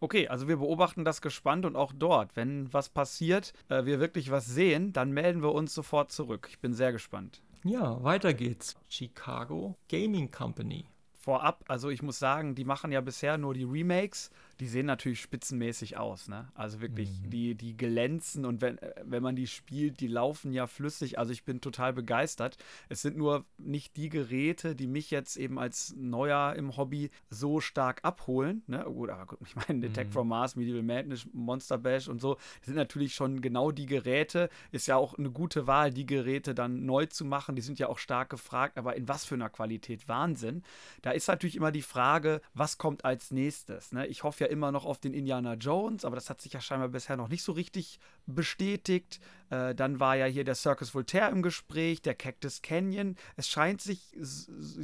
Okay, 0.00 0.28
also 0.28 0.46
wir 0.46 0.58
beobachten 0.58 1.04
das 1.04 1.22
gespannt 1.22 1.64
und 1.64 1.74
auch 1.74 1.92
dort, 1.94 2.36
wenn 2.36 2.72
was 2.72 2.90
passiert, 2.90 3.54
äh, 3.68 3.86
wir 3.86 3.98
wirklich 3.98 4.30
was 4.30 4.46
sehen, 4.46 4.92
dann 4.92 5.12
melden 5.12 5.42
wir 5.42 5.52
uns 5.52 5.74
sofort 5.74 6.12
zurück. 6.12 6.48
Ich 6.50 6.58
bin 6.58 6.74
sehr 6.74 6.92
gespannt. 6.92 7.40
Ja, 7.64 8.02
weiter 8.04 8.34
geht's. 8.34 8.76
Chicago 8.88 9.76
Gaming 9.88 10.30
Company. 10.30 10.84
Vorab, 11.14 11.64
also 11.66 11.88
ich 11.88 12.02
muss 12.02 12.18
sagen, 12.18 12.54
die 12.54 12.64
machen 12.64 12.92
ja 12.92 13.00
bisher 13.00 13.38
nur 13.38 13.54
die 13.54 13.64
Remakes 13.64 14.30
die 14.60 14.66
sehen 14.66 14.86
natürlich 14.86 15.20
spitzenmäßig 15.20 15.96
aus, 15.98 16.28
ne? 16.28 16.48
Also 16.54 16.80
wirklich, 16.80 17.10
mhm. 17.22 17.30
die, 17.30 17.54
die 17.54 17.76
glänzen 17.76 18.44
und 18.44 18.60
wenn, 18.60 18.78
äh, 18.78 18.94
wenn 19.04 19.22
man 19.22 19.36
die 19.36 19.46
spielt, 19.46 20.00
die 20.00 20.08
laufen 20.08 20.52
ja 20.52 20.66
flüssig. 20.66 21.18
Also 21.18 21.32
ich 21.32 21.44
bin 21.44 21.60
total 21.60 21.92
begeistert. 21.92 22.56
Es 22.88 23.02
sind 23.02 23.16
nur 23.16 23.44
nicht 23.58 23.96
die 23.96 24.08
Geräte, 24.08 24.74
die 24.74 24.86
mich 24.86 25.10
jetzt 25.10 25.36
eben 25.36 25.58
als 25.58 25.94
Neuer 25.96 26.54
im 26.54 26.76
Hobby 26.76 27.10
so 27.28 27.60
stark 27.60 28.00
abholen, 28.02 28.62
ne? 28.66 28.84
Gut, 28.84 29.10
aber 29.10 29.26
gut, 29.26 29.38
ich 29.46 29.56
meine, 29.56 29.80
Detect 29.80 30.10
mhm. 30.10 30.12
from 30.12 30.28
Mars, 30.28 30.56
Medieval 30.56 30.82
Madness, 30.82 31.26
Monster 31.32 31.78
Bash 31.78 32.08
und 32.08 32.20
so, 32.20 32.38
sind 32.62 32.76
natürlich 32.76 33.14
schon 33.14 33.40
genau 33.42 33.70
die 33.72 33.86
Geräte. 33.86 34.48
Ist 34.72 34.86
ja 34.86 34.96
auch 34.96 35.18
eine 35.18 35.30
gute 35.30 35.66
Wahl, 35.66 35.90
die 35.92 36.06
Geräte 36.06 36.54
dann 36.54 36.86
neu 36.86 37.06
zu 37.06 37.24
machen. 37.24 37.56
Die 37.56 37.62
sind 37.62 37.78
ja 37.78 37.88
auch 37.88 37.98
stark 37.98 38.30
gefragt, 38.30 38.78
aber 38.78 38.96
in 38.96 39.06
was 39.08 39.24
für 39.24 39.34
einer 39.34 39.50
Qualität? 39.50 40.08
Wahnsinn. 40.08 40.62
Da 41.02 41.10
ist 41.10 41.28
natürlich 41.28 41.56
immer 41.56 41.72
die 41.72 41.82
Frage, 41.82 42.40
was 42.54 42.78
kommt 42.78 43.04
als 43.04 43.30
nächstes, 43.30 43.92
ne? 43.92 44.06
Ich 44.06 44.22
hoffe 44.22 44.44
ja 44.44 44.45
immer 44.50 44.72
noch 44.72 44.84
auf 44.84 44.98
den 44.98 45.14
Indiana 45.14 45.54
Jones, 45.54 46.04
aber 46.04 46.16
das 46.16 46.30
hat 46.30 46.40
sich 46.40 46.52
ja 46.52 46.60
scheinbar 46.60 46.88
bisher 46.88 47.16
noch 47.16 47.28
nicht 47.28 47.42
so 47.42 47.52
richtig 47.52 47.98
bestätigt. 48.26 49.20
Äh, 49.50 49.74
dann 49.74 50.00
war 50.00 50.16
ja 50.16 50.26
hier 50.26 50.44
der 50.44 50.54
Circus 50.54 50.94
Voltaire 50.94 51.30
im 51.30 51.42
Gespräch, 51.42 52.02
der 52.02 52.14
Cactus 52.14 52.62
Canyon. 52.62 53.16
Es 53.36 53.48
scheint 53.48 53.80
sich 53.80 54.16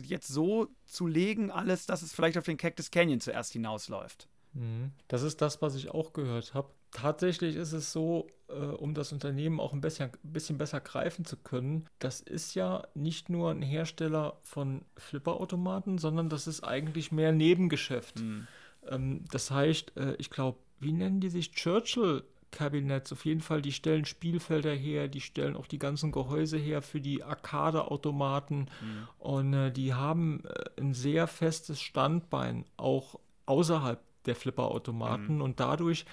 jetzt 0.05 0.29
so 0.29 0.69
zu 0.85 1.07
legen, 1.07 1.51
alles, 1.51 1.87
dass 1.87 2.03
es 2.03 2.13
vielleicht 2.13 2.39
auf 2.39 2.45
den 2.45 2.57
Cactus 2.57 2.91
Canyon 2.91 3.21
zuerst 3.21 3.53
hinausläuft. 3.53 4.29
Mhm. 4.55 4.93
Das 5.09 5.23
ist 5.23 5.41
das, 5.41 5.63
was 5.63 5.75
ich 5.75 5.91
auch 5.91 6.13
gehört 6.13 6.55
habe. 6.55 6.71
Tatsächlich 6.91 7.57
ist 7.57 7.73
es 7.73 7.91
so, 7.91 8.29
äh, 8.49 8.55
um 8.55 8.93
das 8.93 9.13
Unternehmen 9.13 9.61
auch 9.61 9.73
ein 9.73 9.81
bisschen, 9.81 10.11
bisschen 10.23 10.59
besser 10.59 10.81
greifen 10.81 11.25
zu 11.25 11.37
können, 11.37 11.87
das 11.99 12.21
ist 12.21 12.55
ja 12.55 12.87
nicht 12.95 13.31
nur 13.31 13.51
ein 13.51 13.63
Hersteller 13.63 14.39
von 14.43 14.83
Flipperautomaten, 14.97 15.99
sondern 15.99 16.29
das 16.29 16.47
ist 16.47 16.63
eigentlich 16.63 17.11
mehr 17.11 17.33
Nebengeschäft. 17.33 18.21
Mhm. 18.21 18.47
Ähm, 18.89 19.25
das 19.31 19.51
heißt, 19.51 19.97
äh, 19.97 20.15
ich 20.19 20.31
glaube, 20.31 20.59
wie 20.81 20.93
nennen 20.93 21.21
die 21.21 21.29
sich? 21.29 21.53
Churchill 21.53 22.25
Kabinetts. 22.53 23.13
Auf 23.13 23.25
jeden 23.25 23.41
Fall, 23.41 23.63
die 23.63 23.73
stellen 23.73 24.05
Spielfelder 24.05 24.73
her, 24.73 25.09
die 25.09 25.21
stellen 25.21 25.57
auch 25.57 25.67
die 25.67 25.79
ganzen 25.79 26.13
Gehäuse 26.13 26.59
her 26.59 26.83
für 26.83 27.01
die 27.01 27.25
Arcade-Automaten 27.25 28.69
mhm. 28.81 29.09
und 29.19 29.55
äh, 29.55 29.73
die 29.73 29.95
haben 29.95 30.45
äh, 30.45 30.81
ein 30.81 30.95
sehr 30.95 31.27
festes 31.27 31.81
Standbein, 31.81 32.65
auch 32.77 33.19
außerhalb 33.47 34.01
der 34.27 34.37
Flipper-Automaten 34.37 35.37
mhm. 35.37 35.41
und 35.41 35.59
dadurch 35.59 36.05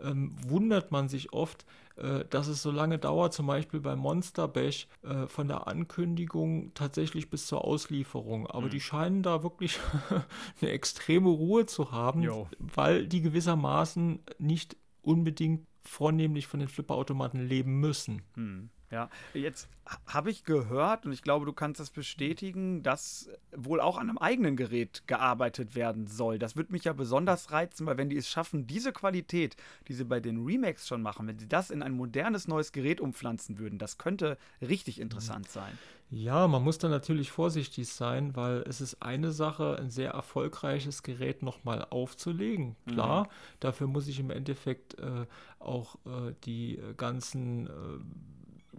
ähm, 0.00 0.36
wundert 0.46 0.90
man 0.90 1.08
sich 1.08 1.32
oft, 1.32 1.66
äh, 1.98 2.24
dass 2.28 2.46
es 2.46 2.62
so 2.62 2.70
lange 2.70 2.98
dauert, 2.98 3.32
zum 3.32 3.46
Beispiel 3.46 3.80
bei 3.80 3.96
Monster 3.96 4.48
Bash, 4.48 4.88
äh, 5.02 5.26
von 5.26 5.48
der 5.48 5.66
Ankündigung 5.66 6.72
tatsächlich 6.74 7.30
bis 7.30 7.46
zur 7.46 7.64
Auslieferung. 7.64 8.46
Aber 8.46 8.66
mhm. 8.66 8.70
die 8.70 8.80
scheinen 8.80 9.22
da 9.22 9.42
wirklich 9.42 9.78
eine 10.60 10.70
extreme 10.70 11.28
Ruhe 11.28 11.66
zu 11.66 11.92
haben, 11.92 12.22
jo. 12.22 12.48
weil 12.58 13.06
die 13.06 13.22
gewissermaßen 13.22 14.20
nicht 14.38 14.76
unbedingt 15.02 15.66
vornehmlich 15.82 16.46
von 16.46 16.60
den 16.60 16.68
Flipperautomaten 16.68 17.46
leben 17.46 17.80
müssen. 17.80 18.22
Mhm. 18.36 18.70
Ja, 18.90 19.10
jetzt 19.34 19.68
habe 20.06 20.30
ich 20.30 20.44
gehört 20.44 21.06
und 21.06 21.12
ich 21.12 21.22
glaube, 21.22 21.46
du 21.46 21.52
kannst 21.52 21.80
das 21.80 21.90
bestätigen, 21.90 22.82
dass 22.82 23.30
wohl 23.54 23.80
auch 23.80 23.98
an 23.98 24.08
einem 24.08 24.18
eigenen 24.18 24.56
Gerät 24.56 25.02
gearbeitet 25.06 25.74
werden 25.74 26.06
soll. 26.06 26.38
Das 26.38 26.56
würde 26.56 26.72
mich 26.72 26.84
ja 26.84 26.92
besonders 26.92 27.50
reizen, 27.50 27.86
weil 27.86 27.96
wenn 27.96 28.08
die 28.08 28.16
es 28.16 28.28
schaffen, 28.28 28.66
diese 28.66 28.92
Qualität, 28.92 29.56
die 29.88 29.94
sie 29.94 30.04
bei 30.04 30.20
den 30.20 30.44
Remakes 30.44 30.86
schon 30.86 31.02
machen, 31.02 31.26
wenn 31.26 31.38
sie 31.38 31.48
das 31.48 31.70
in 31.70 31.82
ein 31.82 31.92
modernes 31.92 32.48
neues 32.48 32.72
Gerät 32.72 33.00
umpflanzen 33.00 33.58
würden, 33.58 33.78
das 33.78 33.98
könnte 33.98 34.38
richtig 34.60 35.00
interessant 35.00 35.50
sein. 35.50 35.78
Ja, 36.10 36.48
man 36.48 36.64
muss 36.64 36.78
da 36.78 36.88
natürlich 36.88 37.30
vorsichtig 37.30 37.88
sein, 37.88 38.34
weil 38.34 38.62
es 38.66 38.80
ist 38.80 39.02
eine 39.02 39.30
Sache, 39.30 39.76
ein 39.78 39.90
sehr 39.90 40.12
erfolgreiches 40.12 41.02
Gerät 41.02 41.42
nochmal 41.42 41.86
aufzulegen. 41.90 42.76
Klar, 42.86 43.24
mhm. 43.24 43.28
dafür 43.60 43.86
muss 43.88 44.08
ich 44.08 44.18
im 44.18 44.30
Endeffekt 44.30 44.98
äh, 44.98 45.26
auch 45.58 45.96
äh, 46.06 46.32
die 46.44 46.80
ganzen 46.96 47.66
äh, 47.66 47.70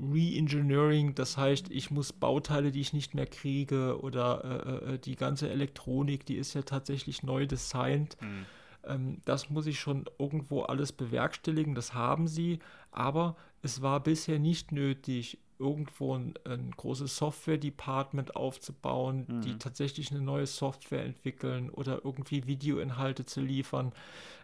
Re-Engineering, 0.01 1.15
das 1.15 1.37
heißt, 1.37 1.69
ich 1.71 1.91
muss 1.91 2.13
Bauteile, 2.13 2.71
die 2.71 2.81
ich 2.81 2.93
nicht 2.93 3.15
mehr 3.15 3.25
kriege 3.25 3.99
oder 4.01 4.43
äh, 4.43 4.93
äh, 4.93 4.99
die 4.99 5.15
ganze 5.15 5.49
Elektronik, 5.49 6.25
die 6.25 6.35
ist 6.35 6.53
ja 6.53 6.61
tatsächlich 6.61 7.23
neu 7.23 7.45
designt. 7.45 8.17
Mhm. 8.21 8.45
Ähm, 8.85 9.21
das 9.25 9.49
muss 9.49 9.67
ich 9.67 9.79
schon 9.79 10.05
irgendwo 10.17 10.61
alles 10.61 10.91
bewerkstelligen, 10.91 11.75
das 11.75 11.93
haben 11.93 12.27
sie, 12.27 12.59
aber 12.91 13.35
es 13.61 13.81
war 13.81 14.01
bisher 14.01 14.39
nicht 14.39 14.71
nötig, 14.71 15.37
irgendwo 15.59 16.15
ein, 16.15 16.33
ein 16.45 16.71
großes 16.71 17.17
Software-Department 17.17 18.35
aufzubauen, 18.35 19.25
mhm. 19.27 19.41
die 19.41 19.57
tatsächlich 19.57 20.09
eine 20.11 20.21
neue 20.21 20.47
Software 20.47 21.03
entwickeln 21.03 21.69
oder 21.69 22.01
irgendwie 22.05 22.47
Videoinhalte 22.47 23.25
zu 23.25 23.41
liefern. 23.41 23.91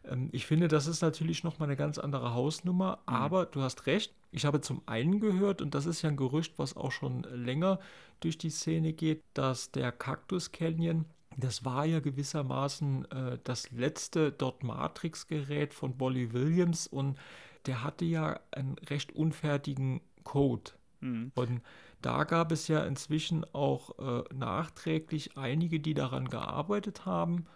Ähm, 0.04 0.30
ich 0.34 0.46
finde, 0.46 0.68
das 0.68 0.88
ist 0.88 1.02
natürlich 1.02 1.44
nochmal 1.44 1.70
eine 1.70 1.78
ganz 1.78 1.98
andere 1.98 2.34
Hausnummer, 2.34 3.00
mhm. 3.08 3.15
aber 3.15 3.46
du 3.46 3.62
hast 3.62 3.88
recht. 3.88 4.13
Ich 4.36 4.45
habe 4.45 4.60
zum 4.60 4.82
einen 4.86 5.19
gehört, 5.21 5.62
und 5.62 5.74
das 5.76 5.86
ist 5.86 6.02
ja 6.02 6.10
ein 6.10 6.17
Gerücht, 6.17 6.60
was 6.60 6.76
auch 6.76 6.91
schon 6.91 7.24
länger 7.24 7.80
durch 8.19 8.38
die 8.38 8.50
Szene 8.50 8.91
geht, 8.91 9.24
dass 9.34 9.71
der 9.71 9.91
Cactus 9.91 10.52
Canyon 10.52 11.06
das 11.38 11.65
war 11.65 11.86
ja 11.86 12.00
gewissermaßen 12.00 13.12
äh, 13.12 13.39
das 13.43 13.71
letzte 13.71 14.32
dort 14.32 14.63
Matrix-Gerät 14.63 15.74
von 15.74 15.98
Bolly 15.98 16.32
Williams 16.34 16.88
und 16.88 17.17
der 17.65 17.84
hatte 17.84 18.06
ja 18.06 18.39
einen 18.52 18.78
recht 18.89 19.13
unfertigen 19.13 20.02
Code. 20.24 20.71
Mhm. 21.02 21.32
Und 21.36 21.62
da 22.02 22.24
gab 22.24 22.52
es 22.52 22.67
ja 22.67 22.86
inzwischen 22.86 23.45
auch 23.54 23.98
äh, 24.00 24.24
nachträglich 24.34 25.38
einige, 25.38 25.80
die 25.80 25.93
daran 25.93 26.30
gearbeitet 26.30 27.06
haben. 27.06 27.48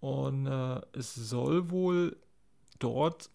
Und 0.00 0.46
äh, 0.46 0.80
es 0.92 1.14
soll 1.14 1.70
wohl 1.70 2.16
dort 2.78 3.30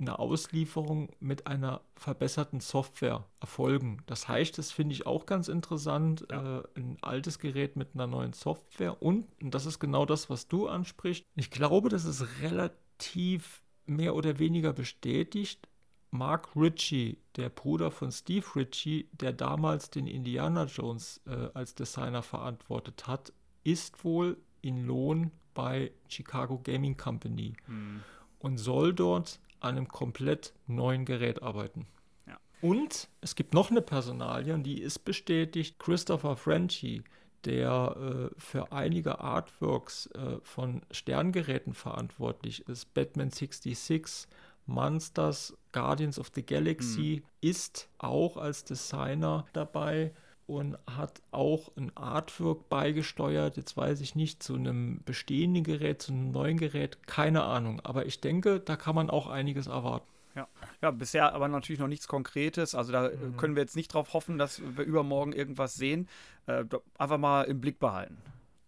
eine 0.00 0.18
Auslieferung 0.18 1.10
mit 1.18 1.46
einer 1.46 1.80
verbesserten 1.96 2.60
Software 2.60 3.24
erfolgen. 3.40 4.02
Das 4.06 4.28
heißt, 4.28 4.56
das 4.56 4.70
finde 4.70 4.94
ich 4.94 5.06
auch 5.06 5.26
ganz 5.26 5.48
interessant, 5.48 6.26
ja. 6.30 6.60
äh, 6.60 6.62
ein 6.76 6.98
altes 7.00 7.38
Gerät 7.38 7.76
mit 7.76 7.94
einer 7.94 8.06
neuen 8.06 8.32
Software 8.32 9.02
und, 9.02 9.26
und 9.42 9.54
das 9.54 9.66
ist 9.66 9.80
genau 9.80 10.06
das, 10.06 10.30
was 10.30 10.48
du 10.48 10.68
ansprichst, 10.68 11.24
ich 11.34 11.50
glaube, 11.50 11.88
das 11.88 12.04
ist 12.04 12.24
relativ 12.40 13.62
mehr 13.86 14.14
oder 14.14 14.38
weniger 14.38 14.72
bestätigt. 14.72 15.68
Mark 16.10 16.48
Ritchie, 16.56 17.18
der 17.36 17.50
Bruder 17.50 17.90
von 17.90 18.10
Steve 18.12 18.46
Ritchie, 18.56 19.08
der 19.12 19.32
damals 19.32 19.90
den 19.90 20.06
Indiana 20.06 20.64
Jones 20.64 21.20
äh, 21.26 21.48
als 21.52 21.74
Designer 21.74 22.22
verantwortet 22.22 23.06
hat, 23.06 23.32
ist 23.64 24.04
wohl 24.04 24.38
in 24.62 24.86
Lohn 24.86 25.32
bei 25.54 25.92
Chicago 26.08 26.60
Gaming 26.62 26.96
Company 26.96 27.54
hm. 27.66 28.02
und 28.38 28.58
soll 28.58 28.94
dort 28.94 29.40
an 29.60 29.76
einem 29.76 29.88
komplett 29.88 30.52
neuen 30.66 31.04
Gerät 31.04 31.42
arbeiten. 31.42 31.86
Ja. 32.26 32.38
Und 32.60 33.08
es 33.20 33.34
gibt 33.34 33.54
noch 33.54 33.70
eine 33.70 33.82
Personalie, 33.82 34.54
und 34.54 34.64
die 34.64 34.80
ist 34.80 35.00
bestätigt, 35.00 35.78
Christopher 35.78 36.36
Frenchy, 36.36 37.02
der 37.44 38.30
äh, 38.30 38.40
für 38.40 38.72
einige 38.72 39.20
Artworks 39.20 40.06
äh, 40.08 40.38
von 40.42 40.82
Sterngeräten 40.90 41.74
verantwortlich 41.74 42.66
ist, 42.68 42.92
Batman 42.94 43.30
66, 43.30 44.28
Monsters, 44.66 45.56
Guardians 45.72 46.18
of 46.18 46.30
the 46.34 46.44
Galaxy, 46.44 47.22
mhm. 47.22 47.48
ist 47.48 47.88
auch 47.98 48.36
als 48.36 48.64
Designer 48.64 49.46
dabei 49.52 50.12
und 50.48 50.78
hat 50.86 51.20
auch 51.30 51.70
ein 51.76 51.94
Artwork 51.94 52.70
beigesteuert. 52.70 53.58
Jetzt 53.58 53.76
weiß 53.76 54.00
ich 54.00 54.14
nicht, 54.14 54.42
zu 54.42 54.54
einem 54.54 55.02
bestehenden 55.04 55.62
Gerät, 55.62 56.00
zu 56.00 56.12
einem 56.12 56.30
neuen 56.32 56.56
Gerät, 56.56 57.06
keine 57.06 57.44
Ahnung. 57.44 57.80
Aber 57.84 58.06
ich 58.06 58.22
denke, 58.22 58.58
da 58.58 58.76
kann 58.76 58.94
man 58.94 59.10
auch 59.10 59.26
einiges 59.26 59.66
erwarten. 59.66 60.08
Ja. 60.34 60.48
ja, 60.80 60.90
bisher 60.90 61.34
aber 61.34 61.48
natürlich 61.48 61.80
noch 61.80 61.88
nichts 61.88 62.08
Konkretes. 62.08 62.74
Also 62.74 62.92
da 62.92 63.10
mhm. 63.10 63.36
können 63.36 63.56
wir 63.56 63.62
jetzt 63.62 63.76
nicht 63.76 63.92
darauf 63.92 64.14
hoffen, 64.14 64.38
dass 64.38 64.62
wir 64.76 64.84
übermorgen 64.84 65.32
irgendwas 65.32 65.74
sehen. 65.74 66.08
Äh, 66.46 66.64
einfach 66.96 67.18
mal 67.18 67.42
im 67.42 67.60
Blick 67.60 67.78
behalten. 67.78 68.16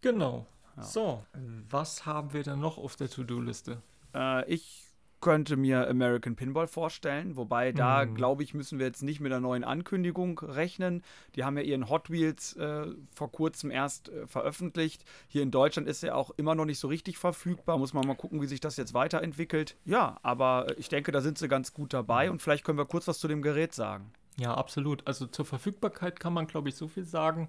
Genau. 0.03 0.47
Ja. 0.77 0.83
So, 0.83 1.25
was 1.71 2.05
haben 2.05 2.35
wir 2.35 2.43
denn 2.43 2.61
noch 2.61 2.77
auf 2.77 2.97
der 2.97 3.09
To-Do-Liste? 3.09 3.81
Äh, 4.15 4.53
ich 4.53 4.90
könnte 5.21 5.57
mir 5.57 5.89
American 5.89 6.37
Pinball 6.37 6.67
vorstellen, 6.67 7.37
wobei 7.37 7.73
da, 7.73 8.05
mhm. 8.05 8.15
glaube 8.15 8.43
ich, 8.43 8.55
müssen 8.55 8.79
wir 8.79 8.87
jetzt 8.87 9.03
nicht 9.03 9.21
mit 9.21 9.33
einer 9.33 9.41
neuen 9.41 9.65
Ankündigung 9.65 10.39
rechnen. 10.39 11.03
Die 11.35 11.45
haben 11.45 11.57
ja 11.57 11.63
ihren 11.63 11.89
Hot 11.89 12.11
Wheels 12.11 12.57
äh, 12.57 12.87
vor 13.15 13.31
kurzem 13.31 13.71
erst 13.71 14.09
äh, 14.09 14.27
veröffentlicht. 14.27 15.05
Hier 15.29 15.43
in 15.43 15.51
Deutschland 15.51 15.89
ist 15.89 16.03
er 16.03 16.17
auch 16.17 16.31
immer 16.37 16.55
noch 16.55 16.65
nicht 16.65 16.79
so 16.79 16.89
richtig 16.89 17.19
verfügbar. 17.19 17.79
Muss 17.79 17.93
man 17.93 18.07
mal 18.07 18.15
gucken, 18.15 18.41
wie 18.41 18.47
sich 18.47 18.61
das 18.61 18.77
jetzt 18.77 18.95
weiterentwickelt. 18.95 19.77
Ja, 19.85 20.19
aber 20.23 20.67
ich 20.79 20.89
denke, 20.89 21.13
da 21.13 21.21
sind 21.21 21.39
sie 21.39 21.49
ganz 21.49 21.75
gut 21.75 21.93
dabei 21.93 22.31
und 22.31 22.41
vielleicht 22.41 22.65
können 22.65 22.79
wir 22.79 22.87
kurz 22.87 23.07
was 23.07 23.19
zu 23.19 23.29
dem 23.29 23.43
Gerät 23.43 23.75
sagen. 23.75 24.13
Ja, 24.39 24.55
absolut. 24.55 25.07
Also 25.07 25.27
zur 25.27 25.45
Verfügbarkeit 25.45 26.19
kann 26.19 26.33
man, 26.33 26.47
glaube 26.47 26.71
ich, 26.71 26.75
so 26.75 26.89
viel 26.89 27.05
sagen. 27.05 27.49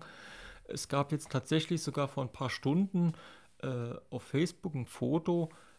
Es 0.67 0.88
gab 0.88 1.12
jetzt 1.12 1.31
tatsächlich 1.31 1.81
sogar 1.81 2.07
vor 2.07 2.23
ein 2.23 2.31
paar 2.31 2.49
Stunden 2.49 3.13
äh, 3.60 3.93
auf 4.10 4.23
Facebook 4.23 4.75
ein 4.75 4.86
Foto, 4.86 5.49
äh, 5.51 5.70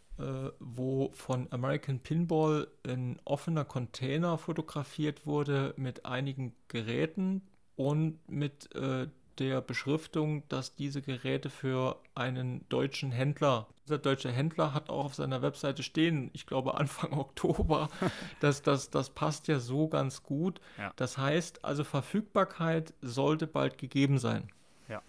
wo 0.59 1.11
von 1.13 1.49
American 1.51 2.01
Pinball 2.01 2.69
ein 2.87 3.21
offener 3.25 3.65
Container 3.65 4.39
fotografiert 4.39 5.27
wurde 5.27 5.75
mit 5.77 6.05
einigen 6.05 6.55
Geräten 6.69 7.43
und 7.77 8.19
mit 8.29 8.75
äh, 8.75 9.09
der 9.39 9.61
Beschriftung, 9.61 10.47
dass 10.49 10.75
diese 10.75 11.03
Geräte 11.03 11.51
für 11.51 11.99
einen 12.15 12.69
deutschen 12.69 13.11
Händler, 13.11 13.67
dieser 13.85 13.99
deutsche 13.99 14.31
Händler 14.31 14.75
hat 14.75 14.91
auch 14.91 15.07
auf 15.07 15.15
seiner 15.15 15.43
Webseite 15.43 15.83
stehen, 15.83 16.31
ich 16.33 16.47
glaube 16.47 16.75
Anfang 16.79 17.13
Oktober, 17.13 17.89
das, 18.41 18.63
das, 18.63 18.91
das 18.91 19.11
passt 19.11 19.49
ja 19.49 19.59
so 19.59 19.89
ganz 19.89 20.23
gut. 20.23 20.61
Ja. 20.79 20.93
Das 20.97 21.19
heißt 21.19 21.65
also 21.65 21.85
Verfügbarkeit 21.85 22.95
sollte 23.01 23.47
bald 23.47 23.79
gegeben 23.79 24.19
sein. 24.19 24.49
Ja. 24.89 25.03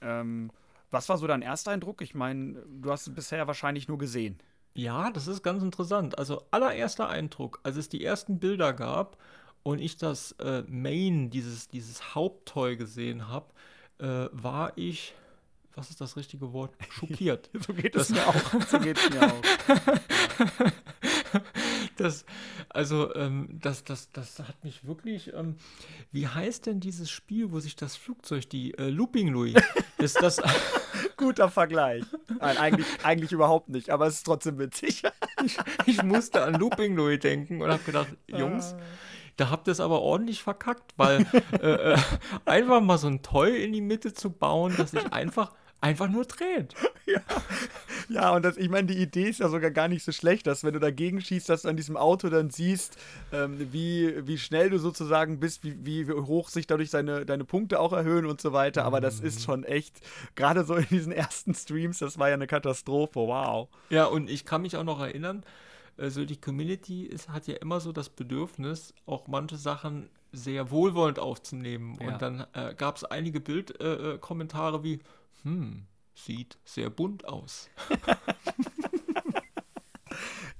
Ähm, 0.00 0.50
was 0.90 1.08
war 1.08 1.18
so 1.18 1.26
dein 1.26 1.42
erster 1.42 1.70
Eindruck? 1.70 2.00
Ich 2.00 2.14
meine, 2.14 2.62
du 2.66 2.90
hast 2.90 3.06
es 3.06 3.14
bisher 3.14 3.46
wahrscheinlich 3.46 3.88
nur 3.88 3.98
gesehen. 3.98 4.38
Ja, 4.78 5.10
das 5.10 5.26
ist 5.26 5.42
ganz 5.42 5.64
interessant. 5.64 6.16
Also 6.20 6.44
allererster 6.52 7.08
Eindruck, 7.08 7.58
als 7.64 7.76
es 7.76 7.88
die 7.88 8.04
ersten 8.04 8.38
Bilder 8.38 8.72
gab 8.72 9.16
und 9.64 9.80
ich 9.80 9.96
das 9.96 10.36
äh, 10.38 10.62
Main, 10.68 11.30
dieses, 11.30 11.66
dieses 11.66 12.14
Haupttoy 12.14 12.76
gesehen 12.76 13.26
habe, 13.26 13.46
äh, 13.98 14.28
war 14.30 14.70
ich, 14.76 15.14
was 15.74 15.90
ist 15.90 16.00
das 16.00 16.16
richtige 16.16 16.52
Wort? 16.52 16.76
Schockiert. 16.90 17.50
so 17.66 17.72
geht 17.72 17.96
es 17.96 18.10
mir 18.10 18.24
auch. 18.24 18.62
So 18.68 18.78
geht 18.78 18.98
es 18.98 19.10
mir 19.10 19.22
auch. 19.32 19.42
das, 21.96 22.24
also, 22.68 23.14
ähm, 23.14 23.48
das, 23.60 23.84
das, 23.84 24.10
das 24.12 24.38
hat 24.38 24.62
mich 24.64 24.86
wirklich. 24.86 25.32
Ähm, 25.34 25.56
wie 26.12 26.26
heißt 26.26 26.66
denn 26.66 26.80
dieses 26.80 27.10
Spiel, 27.10 27.52
wo 27.52 27.60
sich 27.60 27.76
das 27.76 27.96
Flugzeug, 27.96 28.48
die 28.50 28.74
äh, 28.74 28.88
Looping 28.88 29.28
Louis, 29.28 29.54
ist 29.98 30.20
das. 30.22 30.40
Guter 31.16 31.48
Vergleich. 31.50 32.04
Nein, 32.40 32.56
eigentlich, 32.58 32.86
eigentlich 33.02 33.32
überhaupt 33.32 33.70
nicht, 33.70 33.90
aber 33.90 34.06
es 34.06 34.16
ist 34.16 34.22
trotzdem 34.22 34.58
witzig. 34.58 35.02
ich, 35.44 35.58
ich 35.86 36.02
musste 36.04 36.44
an 36.44 36.54
Looping 36.54 36.94
Louis 36.94 37.18
denken 37.18 37.60
und 37.60 37.70
habe 37.70 37.82
gedacht, 37.82 38.16
Jungs. 38.28 38.76
Da 39.38 39.50
habt 39.50 39.68
ihr 39.68 39.72
es 39.72 39.78
aber 39.78 40.02
ordentlich 40.02 40.42
verkackt, 40.42 40.94
weil 40.96 41.24
äh, 41.62 41.92
äh, 41.92 41.98
einfach 42.44 42.80
mal 42.80 42.98
so 42.98 43.06
ein 43.06 43.22
Toy 43.22 43.62
in 43.62 43.72
die 43.72 43.80
Mitte 43.80 44.12
zu 44.12 44.30
bauen, 44.30 44.74
das 44.76 44.90
sich 44.90 45.12
einfach 45.12 45.52
einfach 45.80 46.08
nur 46.08 46.24
dreht. 46.24 46.74
Ja, 47.08 47.22
ja 48.10 48.30
und 48.32 48.44
das, 48.44 48.58
ich 48.58 48.68
meine, 48.68 48.86
die 48.86 48.98
Idee 48.98 49.30
ist 49.30 49.40
ja 49.40 49.48
sogar 49.48 49.70
gar 49.70 49.88
nicht 49.88 50.04
so 50.04 50.12
schlecht, 50.12 50.46
dass 50.46 50.62
wenn 50.62 50.74
du 50.74 50.78
dagegen 50.78 51.22
schießt, 51.22 51.48
dass 51.48 51.62
du 51.62 51.68
an 51.70 51.76
diesem 51.78 51.96
Auto 51.96 52.28
dann 52.28 52.50
siehst, 52.50 52.98
ähm, 53.32 53.72
wie, 53.72 54.26
wie 54.26 54.36
schnell 54.36 54.68
du 54.68 54.78
sozusagen 54.78 55.40
bist, 55.40 55.64
wie, 55.64 55.86
wie 55.86 56.12
hoch 56.12 56.50
sich 56.50 56.66
dadurch 56.66 56.90
seine, 56.90 57.24
deine 57.24 57.46
Punkte 57.46 57.80
auch 57.80 57.94
erhöhen 57.94 58.26
und 58.26 58.42
so 58.42 58.52
weiter. 58.52 58.84
Aber 58.84 59.00
das 59.00 59.20
ist 59.20 59.38
mhm. 59.38 59.42
schon 59.42 59.64
echt, 59.64 60.02
gerade 60.34 60.64
so 60.64 60.74
in 60.74 60.86
diesen 60.90 61.12
ersten 61.12 61.54
Streams, 61.54 62.00
das 62.00 62.18
war 62.18 62.28
ja 62.28 62.34
eine 62.34 62.46
Katastrophe. 62.46 63.20
Wow. 63.20 63.68
Ja, 63.88 64.04
und 64.04 64.28
ich 64.28 64.44
kann 64.44 64.60
mich 64.60 64.76
auch 64.76 64.84
noch 64.84 65.00
erinnern, 65.00 65.42
also 65.96 66.26
die 66.26 66.38
Community 66.38 67.06
ist, 67.06 67.30
hat 67.30 67.46
ja 67.46 67.56
immer 67.56 67.80
so 67.80 67.92
das 67.92 68.10
Bedürfnis, 68.10 68.92
auch 69.06 69.28
manche 69.28 69.56
Sachen 69.56 70.10
sehr 70.32 70.70
wohlwollend 70.70 71.18
aufzunehmen. 71.18 71.98
Ja. 72.00 72.08
Und 72.08 72.22
dann 72.22 72.46
äh, 72.52 72.74
gab 72.74 72.96
es 72.96 73.04
einige 73.04 73.40
Bildkommentare 73.40 74.76
äh, 74.76 74.80
äh 74.80 74.84
wie, 74.84 75.00
hm, 75.42 75.86
sieht 76.14 76.58
sehr 76.64 76.90
bunt 76.90 77.26
aus. 77.26 77.70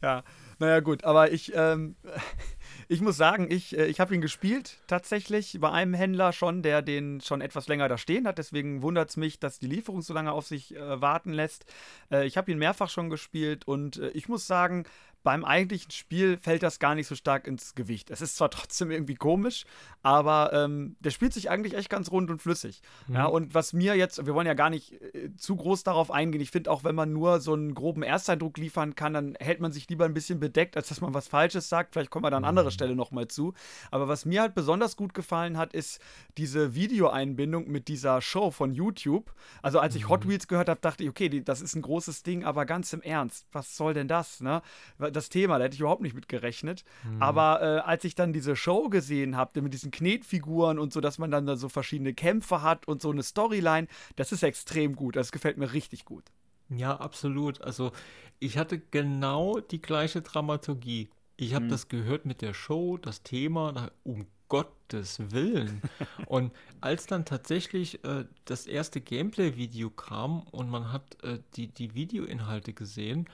ja, 0.02 0.22
naja 0.58 0.80
gut, 0.80 1.04
aber 1.04 1.32
ich, 1.32 1.52
ähm, 1.54 1.96
ich 2.88 3.00
muss 3.00 3.16
sagen, 3.16 3.50
ich, 3.50 3.76
äh, 3.76 3.86
ich 3.86 4.00
habe 4.00 4.14
ihn 4.14 4.20
gespielt 4.20 4.78
tatsächlich 4.86 5.58
bei 5.60 5.70
einem 5.70 5.94
Händler 5.94 6.32
schon, 6.32 6.62
der 6.62 6.82
den 6.82 7.20
schon 7.20 7.40
etwas 7.40 7.68
länger 7.68 7.88
da 7.88 7.98
stehen 7.98 8.26
hat. 8.26 8.38
Deswegen 8.38 8.82
wundert 8.82 9.10
es 9.10 9.16
mich, 9.16 9.38
dass 9.38 9.58
die 9.58 9.66
Lieferung 9.66 10.02
so 10.02 10.14
lange 10.14 10.32
auf 10.32 10.46
sich 10.46 10.74
äh, 10.74 11.00
warten 11.00 11.32
lässt. 11.32 11.64
Äh, 12.10 12.26
ich 12.26 12.36
habe 12.36 12.50
ihn 12.50 12.58
mehrfach 12.58 12.90
schon 12.90 13.10
gespielt 13.10 13.66
und 13.66 13.98
äh, 13.98 14.08
ich 14.10 14.28
muss 14.28 14.46
sagen, 14.46 14.84
beim 15.22 15.44
eigentlichen 15.44 15.90
Spiel 15.90 16.38
fällt 16.38 16.62
das 16.62 16.78
gar 16.78 16.94
nicht 16.94 17.06
so 17.06 17.14
stark 17.14 17.46
ins 17.46 17.74
Gewicht. 17.74 18.10
Es 18.10 18.20
ist 18.20 18.36
zwar 18.36 18.50
trotzdem 18.50 18.90
irgendwie 18.90 19.14
komisch, 19.14 19.64
aber 20.02 20.52
ähm, 20.52 20.96
der 21.00 21.10
spielt 21.10 21.32
sich 21.32 21.50
eigentlich 21.50 21.74
echt 21.74 21.90
ganz 21.90 22.10
rund 22.10 22.30
und 22.30 22.40
flüssig. 22.40 22.80
Mhm. 23.06 23.14
Ja, 23.14 23.26
und 23.26 23.54
was 23.54 23.72
mir 23.72 23.94
jetzt, 23.96 24.24
wir 24.24 24.34
wollen 24.34 24.46
ja 24.46 24.54
gar 24.54 24.70
nicht 24.70 24.92
äh, 24.92 25.34
zu 25.36 25.56
groß 25.56 25.82
darauf 25.82 26.10
eingehen. 26.10 26.40
Ich 26.40 26.50
finde 26.50 26.70
auch, 26.70 26.84
wenn 26.84 26.94
man 26.94 27.12
nur 27.12 27.40
so 27.40 27.52
einen 27.52 27.74
groben 27.74 28.02
Ersteindruck 28.02 28.58
liefern 28.58 28.94
kann, 28.94 29.12
dann 29.12 29.36
hält 29.40 29.60
man 29.60 29.72
sich 29.72 29.88
lieber 29.88 30.04
ein 30.04 30.14
bisschen 30.14 30.40
bedeckt, 30.40 30.76
als 30.76 30.88
dass 30.88 31.00
man 31.00 31.14
was 31.14 31.28
Falsches 31.28 31.68
sagt. 31.68 31.94
Vielleicht 31.94 32.10
kommen 32.10 32.24
wir 32.24 32.30
dann 32.30 32.44
an 32.44 32.50
anderer 32.50 32.66
mhm. 32.66 32.72
Stelle 32.72 32.96
nochmal 32.96 33.28
zu. 33.28 33.54
Aber 33.90 34.08
was 34.08 34.24
mir 34.24 34.42
halt 34.42 34.54
besonders 34.54 34.96
gut 34.96 35.14
gefallen 35.14 35.58
hat, 35.58 35.72
ist 35.72 36.00
diese 36.36 36.74
Videoeinbindung 36.74 37.68
mit 37.68 37.88
dieser 37.88 38.20
Show 38.20 38.50
von 38.50 38.72
YouTube. 38.72 39.32
Also 39.62 39.80
als 39.80 39.94
ich 39.94 40.08
Hot 40.08 40.24
mhm. 40.24 40.30
Wheels 40.30 40.48
gehört 40.48 40.68
habe, 40.68 40.80
dachte 40.80 41.02
ich, 41.02 41.10
okay, 41.10 41.28
die, 41.28 41.44
das 41.44 41.60
ist 41.60 41.74
ein 41.74 41.82
großes 41.82 42.22
Ding, 42.22 42.44
aber 42.44 42.66
ganz 42.66 42.92
im 42.92 43.02
Ernst, 43.02 43.46
was 43.52 43.76
soll 43.76 43.94
denn 43.94 44.08
das? 44.08 44.40
Ne? 44.40 44.62
Das 45.10 45.28
Thema, 45.28 45.58
da 45.58 45.64
hätte 45.64 45.74
ich 45.74 45.80
überhaupt 45.80 46.02
nicht 46.02 46.14
mit 46.14 46.28
gerechnet. 46.28 46.84
Mhm. 47.04 47.22
Aber 47.22 47.62
äh, 47.62 47.80
als 47.80 48.04
ich 48.04 48.14
dann 48.14 48.32
diese 48.32 48.56
Show 48.56 48.88
gesehen 48.88 49.36
habe, 49.36 49.62
mit 49.62 49.72
diesen 49.74 49.90
Knetfiguren 49.90 50.78
und 50.78 50.92
so, 50.92 51.00
dass 51.00 51.18
man 51.18 51.30
dann 51.30 51.46
da 51.46 51.56
so 51.56 51.68
verschiedene 51.68 52.14
Kämpfe 52.14 52.62
hat 52.62 52.86
und 52.88 53.02
so 53.02 53.10
eine 53.10 53.22
Storyline, 53.22 53.88
das 54.16 54.32
ist 54.32 54.42
extrem 54.42 54.96
gut. 54.96 55.16
Das 55.16 55.32
gefällt 55.32 55.58
mir 55.58 55.72
richtig 55.72 56.04
gut. 56.04 56.24
Ja, 56.70 56.96
absolut. 56.96 57.62
Also 57.62 57.92
ich 58.38 58.58
hatte 58.58 58.78
genau 58.78 59.58
die 59.60 59.80
gleiche 59.80 60.22
Dramaturgie. 60.22 61.08
Ich 61.36 61.54
habe 61.54 61.66
mhm. 61.66 61.70
das 61.70 61.88
gehört 61.88 62.26
mit 62.26 62.42
der 62.42 62.54
Show, 62.54 62.98
das 62.98 63.22
Thema, 63.22 63.90
um 64.04 64.26
Gottes 64.48 65.30
Willen. 65.30 65.82
und 66.26 66.52
als 66.80 67.06
dann 67.06 67.24
tatsächlich 67.24 68.04
äh, 68.04 68.24
das 68.44 68.66
erste 68.66 69.00
Gameplay-Video 69.00 69.90
kam 69.90 70.42
und 70.42 70.68
man 70.68 70.92
hat 70.92 71.22
äh, 71.22 71.38
die, 71.54 71.68
die 71.68 71.94
Videoinhalte 71.94 72.72
gesehen, 72.72 73.28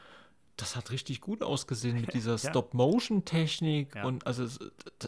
das 0.57 0.77
hat 0.77 0.91
richtig 0.91 1.21
gut 1.21 1.43
ausgesehen 1.43 2.01
mit 2.01 2.13
dieser. 2.15 2.39
Stop-Motion-Technik 2.39 3.95
ja. 3.95 4.05
und 4.05 4.27
also 4.27 4.47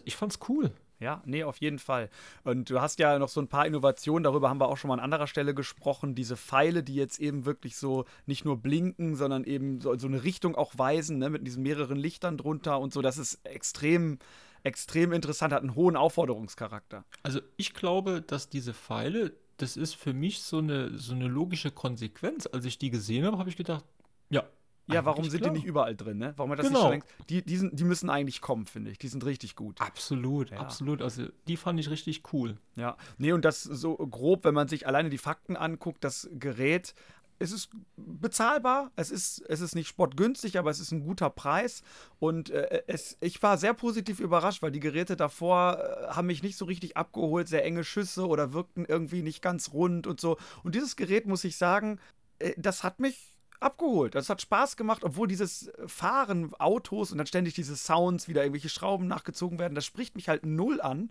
ich 0.05 0.17
fand's 0.17 0.39
cool. 0.49 0.73
Ja, 0.99 1.23
nee, 1.27 1.45
auf 1.45 1.59
jeden 1.59 1.79
Fall. 1.79 2.09
Und 2.43 2.71
du 2.71 2.81
hast 2.81 2.99
ja 2.99 3.19
noch 3.19 3.29
so 3.29 3.41
ein 3.41 3.49
paar 3.49 3.67
Innovationen, 3.67 4.25
darüber 4.25 4.49
haben 4.49 4.61
wir 4.61 4.69
auch 4.69 4.79
schon 4.79 4.89
mal 4.89 4.95
an 4.95 5.01
anderer 5.01 5.27
Stelle 5.27 5.55
gesprochen. 5.55 6.15
Diese 6.15 6.37
Pfeile, 6.37 6.83
die 6.83 6.95
jetzt 6.95 7.19
eben 7.19 7.45
wirklich 7.45 7.77
so 7.77 8.07
nicht 8.25 8.47
nur 8.47 8.57
blinken, 8.57 9.15
sondern 9.15 9.45
eben 9.45 9.81
so, 9.81 9.97
so 9.99 10.07
eine 10.07 10.25
Richtung 10.25 10.55
auch 10.55 10.73
weisen, 10.77 11.19
ne, 11.19 11.29
mit 11.29 11.47
diesen 11.47 11.63
mehreren 11.63 11.99
Lichtern 11.99 12.39
drunter 12.39 12.81
und 12.81 12.95
so. 12.95 13.03
Das 13.03 13.19
ist 13.19 13.45
extrem, 13.45 14.19
extrem 14.63 15.13
interessant, 15.13 15.53
hat 15.53 15.61
einen 15.61 15.75
hohen 15.75 15.97
Aufforderungscharakter. 15.97 17.05
Also 17.23 17.41
ich 17.59 17.75
glaube, 17.75 18.23
dass 18.23 18.49
diese 18.49 18.73
Pfeile, 18.73 19.35
das 19.59 19.77
ist 19.77 19.97
für 19.97 20.15
mich 20.15 20.41
so 20.41 20.59
eine, 20.59 20.97
so 20.97 21.15
eine 21.15 21.29
logische 21.29 21.71
Konsequenz. 21.71 22.47
Als 22.47 22.65
ich 22.65 22.79
die 22.79 22.89
gesehen 22.89 23.27
habe, 23.27 23.37
habe 23.37 23.51
ich 23.51 23.57
gedacht, 23.57 23.85
ja, 24.31 24.45
ja, 24.87 25.05
warum 25.05 25.29
sind 25.29 25.41
klar. 25.41 25.53
die 25.53 25.59
nicht 25.59 25.67
überall 25.67 25.97
drin, 25.97 26.19
ne? 26.19 26.35
Warum 26.37 26.53
hat 26.53 26.59
das 26.59 26.67
genau. 26.67 26.79
nicht 26.79 26.83
schon 26.85 26.93
längst? 26.93 27.31
Die, 27.31 27.43
die, 27.43 27.57
sind, 27.57 27.79
die 27.79 27.85
müssen 27.85 28.11
eigentlich 28.11 28.41
kommen, 28.41 28.67
finde 28.67 28.91
ich. 28.91 28.99
Die 28.99 29.09
sind 29.09 29.25
richtig 29.25 29.57
gut. 29.57 29.81
Absolut, 29.81 30.51
ja. 30.51 30.59
absolut. 30.59 31.03
Also 31.03 31.25
die 31.49 31.57
fand 31.57 31.81
ich 31.81 31.91
richtig 31.91 32.23
cool. 32.33 32.59
Ja. 32.77 32.97
Nee, 33.19 33.33
und 33.33 33.45
das 33.45 33.63
so 33.63 33.97
grob, 33.97 34.45
wenn 34.45 34.55
man 34.55 34.69
sich 34.69 34.87
alleine 34.87 35.11
die 35.11 35.19
Fakten 35.19 35.57
anguckt, 35.57 36.05
das 36.05 36.29
Gerät 36.33 36.95
es 37.39 37.53
ist 37.53 37.71
bezahlbar, 37.97 38.91
es 38.97 39.11
ist, 39.11 39.41
es 39.49 39.61
ist 39.61 39.75
nicht 39.75 39.89
sportgünstig, 39.89 40.59
aber 40.59 40.71
es 40.71 40.81
ist 40.81 40.93
ein 40.93 41.05
guter 41.05 41.31
Preis. 41.31 41.83
Und 42.19 42.51
äh, 42.51 42.83
es, 42.87 43.17
ich 43.21 43.43
war 43.43 43.59
sehr 43.59 43.75
positiv 43.75 44.21
überrascht, 44.21 44.63
weil 44.63 44.71
die 44.71 44.81
Geräte 44.81 45.17
davor 45.17 45.79
äh, 45.79 46.07
haben 46.09 46.27
mich 46.27 46.43
nicht 46.43 46.57
so 46.57 46.65
richtig 46.65 46.97
abgeholt, 46.97 47.49
sehr 47.49 47.65
enge 47.65 47.85
Schüsse 47.85 48.27
oder 48.27 48.53
wirkten 48.53 48.85
irgendwie 48.87 49.23
nicht 49.23 49.43
ganz 49.43 49.73
rund 49.73 50.07
und 50.07 50.21
so. 50.21 50.39
Und 50.63 50.75
dieses 50.75 50.97
Gerät, 50.97 51.27
muss 51.27 51.45
ich 51.45 51.57
sagen, 51.57 52.01
äh, 52.39 52.55
das 52.57 52.83
hat 52.83 53.01
mich 53.01 53.36
abgeholt. 53.61 54.15
Das 54.15 54.29
hat 54.29 54.43
Spaß 54.43 54.77
gemacht, 54.77 55.05
obwohl 55.05 55.29
dieses 55.29 55.71
Fahren, 55.87 56.53
Autos 56.59 57.13
und 57.13 57.19
dann 57.19 57.27
ständig 57.27 57.55
diese 57.55 57.77
Sounds, 57.77 58.29
wieder 58.29 58.43
irgendwelche 58.43 58.69
Schrauben 58.69 59.07
nachgezogen 59.07 59.59
werden, 59.59 59.75
das 59.75 59.85
spricht 59.85 60.17
mich 60.17 60.29
halt 60.29 60.45
null 60.47 60.81
an. 60.81 61.11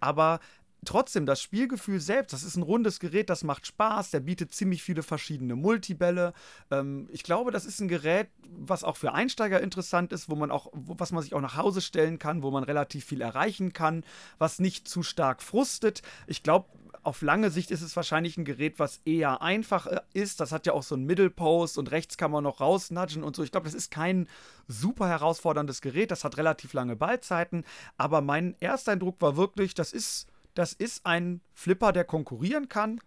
Aber 0.00 0.40
trotzdem, 0.84 1.26
das 1.26 1.40
Spielgefühl 1.40 2.00
selbst, 2.00 2.32
das 2.32 2.42
ist 2.42 2.56
ein 2.56 2.62
rundes 2.62 3.00
Gerät, 3.00 3.30
das 3.30 3.44
macht 3.44 3.66
Spaß, 3.66 4.10
der 4.10 4.20
bietet 4.20 4.52
ziemlich 4.52 4.82
viele 4.82 5.02
verschiedene 5.02 5.54
Multibälle. 5.54 6.32
Ähm, 6.70 7.08
ich 7.12 7.22
glaube, 7.22 7.50
das 7.50 7.64
ist 7.64 7.80
ein 7.80 7.88
Gerät, 7.88 8.28
was 8.50 8.84
auch 8.84 8.96
für 8.96 9.12
Einsteiger 9.12 9.60
interessant 9.60 10.12
ist, 10.12 10.28
wo 10.28 10.34
man 10.34 10.50
auch, 10.50 10.70
was 10.72 11.12
man 11.12 11.22
sich 11.22 11.34
auch 11.34 11.40
nach 11.40 11.56
Hause 11.56 11.80
stellen 11.80 12.18
kann, 12.18 12.42
wo 12.42 12.50
man 12.50 12.64
relativ 12.64 13.04
viel 13.04 13.20
erreichen 13.20 13.72
kann, 13.72 14.04
was 14.38 14.58
nicht 14.58 14.88
zu 14.88 15.02
stark 15.02 15.42
frustet. 15.42 16.02
Ich 16.26 16.42
glaube, 16.42 16.66
auf 17.02 17.22
lange 17.22 17.50
Sicht 17.50 17.70
ist 17.70 17.82
es 17.82 17.96
wahrscheinlich 17.96 18.36
ein 18.36 18.44
Gerät, 18.44 18.78
was 18.78 19.00
eher 19.04 19.42
einfach 19.42 19.86
äh, 19.86 20.00
ist. 20.12 20.40
Das 20.40 20.52
hat 20.52 20.66
ja 20.66 20.72
auch 20.72 20.82
so 20.82 20.94
einen 20.94 21.04
Middle 21.04 21.30
Post 21.30 21.78
und 21.78 21.90
rechts 21.90 22.16
kann 22.16 22.30
man 22.30 22.44
noch 22.44 22.60
rausnudgen 22.60 23.24
und 23.24 23.34
so. 23.34 23.42
Ich 23.42 23.50
glaube, 23.50 23.64
das 23.64 23.74
ist 23.74 23.90
kein 23.90 24.28
super 24.68 25.08
herausforderndes 25.08 25.80
Gerät. 25.80 26.10
Das 26.10 26.24
hat 26.24 26.36
relativ 26.36 26.72
lange 26.72 26.96
Ballzeiten. 26.96 27.64
Aber 27.96 28.20
mein 28.20 28.54
Ersteindruck 28.60 29.20
war 29.20 29.36
wirklich, 29.36 29.74
das 29.74 29.92
ist, 29.92 30.28
das 30.54 30.72
ist 30.72 31.04
ein 31.04 31.40
Flipper, 31.54 31.92
der 31.92 32.04
konkurrieren 32.04 32.68
kann, 32.68 33.00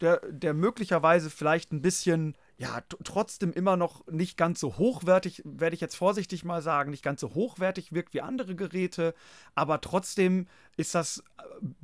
der, 0.00 0.20
der 0.28 0.54
möglicherweise 0.54 1.30
vielleicht 1.30 1.72
ein 1.72 1.82
bisschen 1.82 2.36
ja, 2.56 2.82
trotzdem 3.02 3.52
immer 3.52 3.76
noch 3.76 4.06
nicht 4.06 4.36
ganz 4.36 4.60
so 4.60 4.76
hochwertig, 4.78 5.42
werde 5.44 5.74
ich 5.74 5.80
jetzt 5.80 5.96
vorsichtig 5.96 6.44
mal 6.44 6.62
sagen, 6.62 6.90
nicht 6.90 7.02
ganz 7.02 7.20
so 7.20 7.34
hochwertig 7.34 7.92
wirkt 7.92 8.14
wie 8.14 8.20
andere 8.20 8.54
Geräte, 8.54 9.14
aber 9.54 9.80
trotzdem 9.80 10.46
ist 10.76 10.94
das 10.94 11.24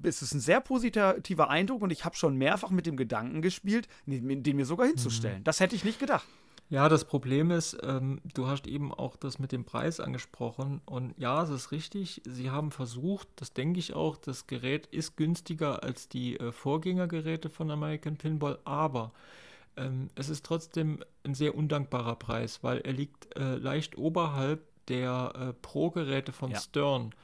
äh, 0.03 0.09
ist 0.09 0.23
es 0.23 0.33
ein 0.33 0.41
sehr 0.41 0.61
positiver 0.61 1.51
Eindruck 1.51 1.83
und 1.83 1.91
ich 1.91 2.05
habe 2.05 2.15
schon 2.15 2.37
mehrfach 2.37 2.71
mit 2.71 2.87
dem 2.87 2.97
Gedanken 2.97 3.43
gespielt, 3.43 3.89
den 4.07 4.57
mir 4.57 4.67
sogar 4.67 4.87
hinzustellen. 4.87 5.41
Mhm. 5.41 5.45
Das 5.45 5.59
hätte 5.59 5.75
ich 5.75 5.85
nicht 5.85 5.99
gedacht. 5.99 6.27
Ja, 6.69 6.89
das 6.89 7.05
Problem 7.05 7.51
ist, 7.51 7.77
ähm, 7.83 8.21
du 8.33 8.47
hast 8.47 8.69
eben 8.69 8.95
auch 8.95 9.17
das 9.17 9.41
mit 9.41 9.51
dem 9.51 9.65
Preis 9.65 9.99
angesprochen 9.99 10.81
und 10.87 11.15
ja, 11.19 11.43
es 11.43 11.51
ist 11.51 11.73
richtig, 11.73 12.23
sie 12.25 12.51
haben 12.51 12.71
versucht, 12.71 13.27
das 13.35 13.53
denke 13.53 13.81
ich 13.81 13.95
auch, 13.95 14.17
das 14.17 14.47
Gerät 14.47 14.87
ist 14.87 15.17
günstiger 15.17 15.83
als 15.83 16.09
die 16.09 16.39
äh, 16.39 16.53
Vorgängergeräte 16.53 17.49
von 17.49 17.73
American 17.73 18.17
Pinball, 18.17 18.61
aber 18.65 19.11
ähm, 19.81 20.11
es 20.15 20.29
ist 20.29 20.45
trotzdem 20.45 21.03
ein 21.25 21.35
sehr 21.35 21.55
undankbarer 21.55 22.17
Preis, 22.17 22.63
weil 22.63 22.79
er 22.79 22.93
liegt 22.93 23.37
äh, 23.37 23.57
leicht 23.57 23.97
oberhalb 23.97 24.63
der 24.89 25.33
äh, 25.35 25.53
Pro-Geräte 25.55 26.33
von 26.33 26.51
ja. 26.51 26.61
Stern. 26.61 27.15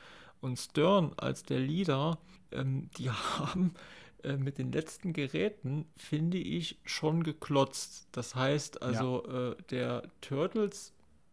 Und 0.41 0.59
Stern 0.59 1.13
als 1.17 1.43
der 1.43 1.61
Leader, 1.61 2.19
ähm, 2.53 2.91
die 2.99 3.11
haben 3.39 3.75
äh, 4.23 4.37
mit 4.37 4.59
den 4.59 4.73
letzten 4.73 5.13
Geräten, 5.13 5.87
finde 5.97 6.39
ich, 6.39 6.79
schon 6.85 7.23
geklotzt. 7.23 8.09
Das 8.13 8.35
heißt 8.35 8.83
also, 8.83 9.25
ja. 9.27 9.51
Äh, 9.51 9.57
der 9.71 10.03
Turtles, 10.21 10.93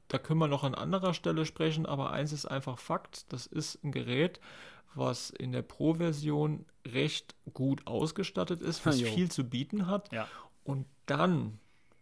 da 0.09 0.17
können 0.17 0.39
wir 0.39 0.47
noch 0.47 0.63
an 0.63 0.75
anderer 0.75 1.13
Stelle 1.13 1.45
sprechen, 1.45 1.85
aber 1.85 2.11
eins 2.11 2.33
ist 2.33 2.45
einfach 2.45 2.79
Fakt, 2.79 3.31
das 3.31 3.47
ist 3.47 3.83
ein 3.83 3.91
Gerät, 3.91 4.39
was 4.95 5.29
in 5.31 5.51
der 5.51 5.63
Pro-Version 5.63 6.65
recht 6.85 7.35
gut 7.53 7.87
ausgestattet 7.87 8.61
ist, 8.61 8.85
was 8.85 9.01
viel 9.01 9.31
zu 9.31 9.43
bieten 9.43 9.87
hat. 9.87 10.11
Ja. 10.11 10.27
Und 10.63 10.85
dann 11.05 11.59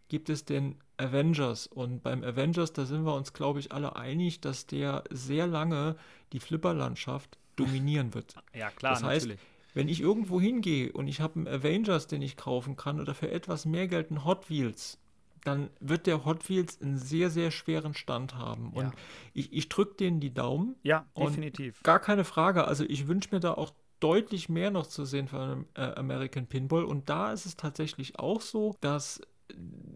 gibt 0.08 0.28
es 0.28 0.44
den 0.44 0.76
Avengers. 0.96 1.66
Und 1.66 2.02
beim 2.02 2.22
Avengers, 2.22 2.72
da 2.72 2.84
sind 2.84 3.04
wir 3.04 3.14
uns, 3.14 3.32
glaube 3.32 3.60
ich, 3.60 3.72
alle 3.72 3.96
einig, 3.96 4.40
dass 4.40 4.66
der 4.66 5.04
sehr 5.10 5.46
lange 5.46 5.96
die 6.32 6.40
Flipperlandschaft 6.40 7.38
dominieren 7.56 8.14
wird. 8.14 8.34
Ja, 8.54 8.70
klar, 8.70 8.94
das 8.94 9.02
heißt, 9.02 9.26
natürlich. 9.26 9.46
Wenn 9.74 9.88
ich 9.88 10.02
irgendwo 10.02 10.38
hingehe 10.38 10.92
und 10.92 11.08
ich 11.08 11.22
habe 11.22 11.36
einen 11.36 11.48
Avengers, 11.48 12.06
den 12.06 12.20
ich 12.20 12.36
kaufen 12.36 12.76
kann, 12.76 13.00
oder 13.00 13.14
für 13.14 13.30
etwas 13.30 13.64
mehr 13.64 13.88
Geld 13.88 14.10
einen 14.10 14.24
Hot 14.24 14.50
Wheels, 14.50 14.98
dann 15.44 15.70
wird 15.80 16.06
der 16.06 16.24
Hot 16.24 16.48
Wheels 16.48 16.80
einen 16.80 16.98
sehr, 16.98 17.30
sehr 17.30 17.50
schweren 17.50 17.94
Stand 17.94 18.34
haben. 18.36 18.72
Ja. 18.74 18.82
Und 18.82 18.92
ich, 19.32 19.52
ich 19.52 19.68
drücke 19.68 19.94
denen 19.94 20.20
die 20.20 20.32
Daumen. 20.32 20.76
Ja, 20.82 21.06
definitiv. 21.18 21.82
Gar 21.82 22.00
keine 22.00 22.24
Frage. 22.24 22.66
Also 22.66 22.84
ich 22.84 23.08
wünsche 23.08 23.30
mir 23.32 23.40
da 23.40 23.54
auch 23.54 23.72
deutlich 24.02 24.48
mehr 24.48 24.70
noch 24.70 24.86
zu 24.86 25.04
sehen 25.04 25.28
von 25.28 25.66
äh, 25.74 25.82
American 25.94 26.46
Pinball. 26.46 26.84
Und 26.84 27.08
da 27.08 27.32
ist 27.32 27.46
es 27.46 27.56
tatsächlich 27.56 28.18
auch 28.18 28.40
so, 28.40 28.76
dass 28.80 29.20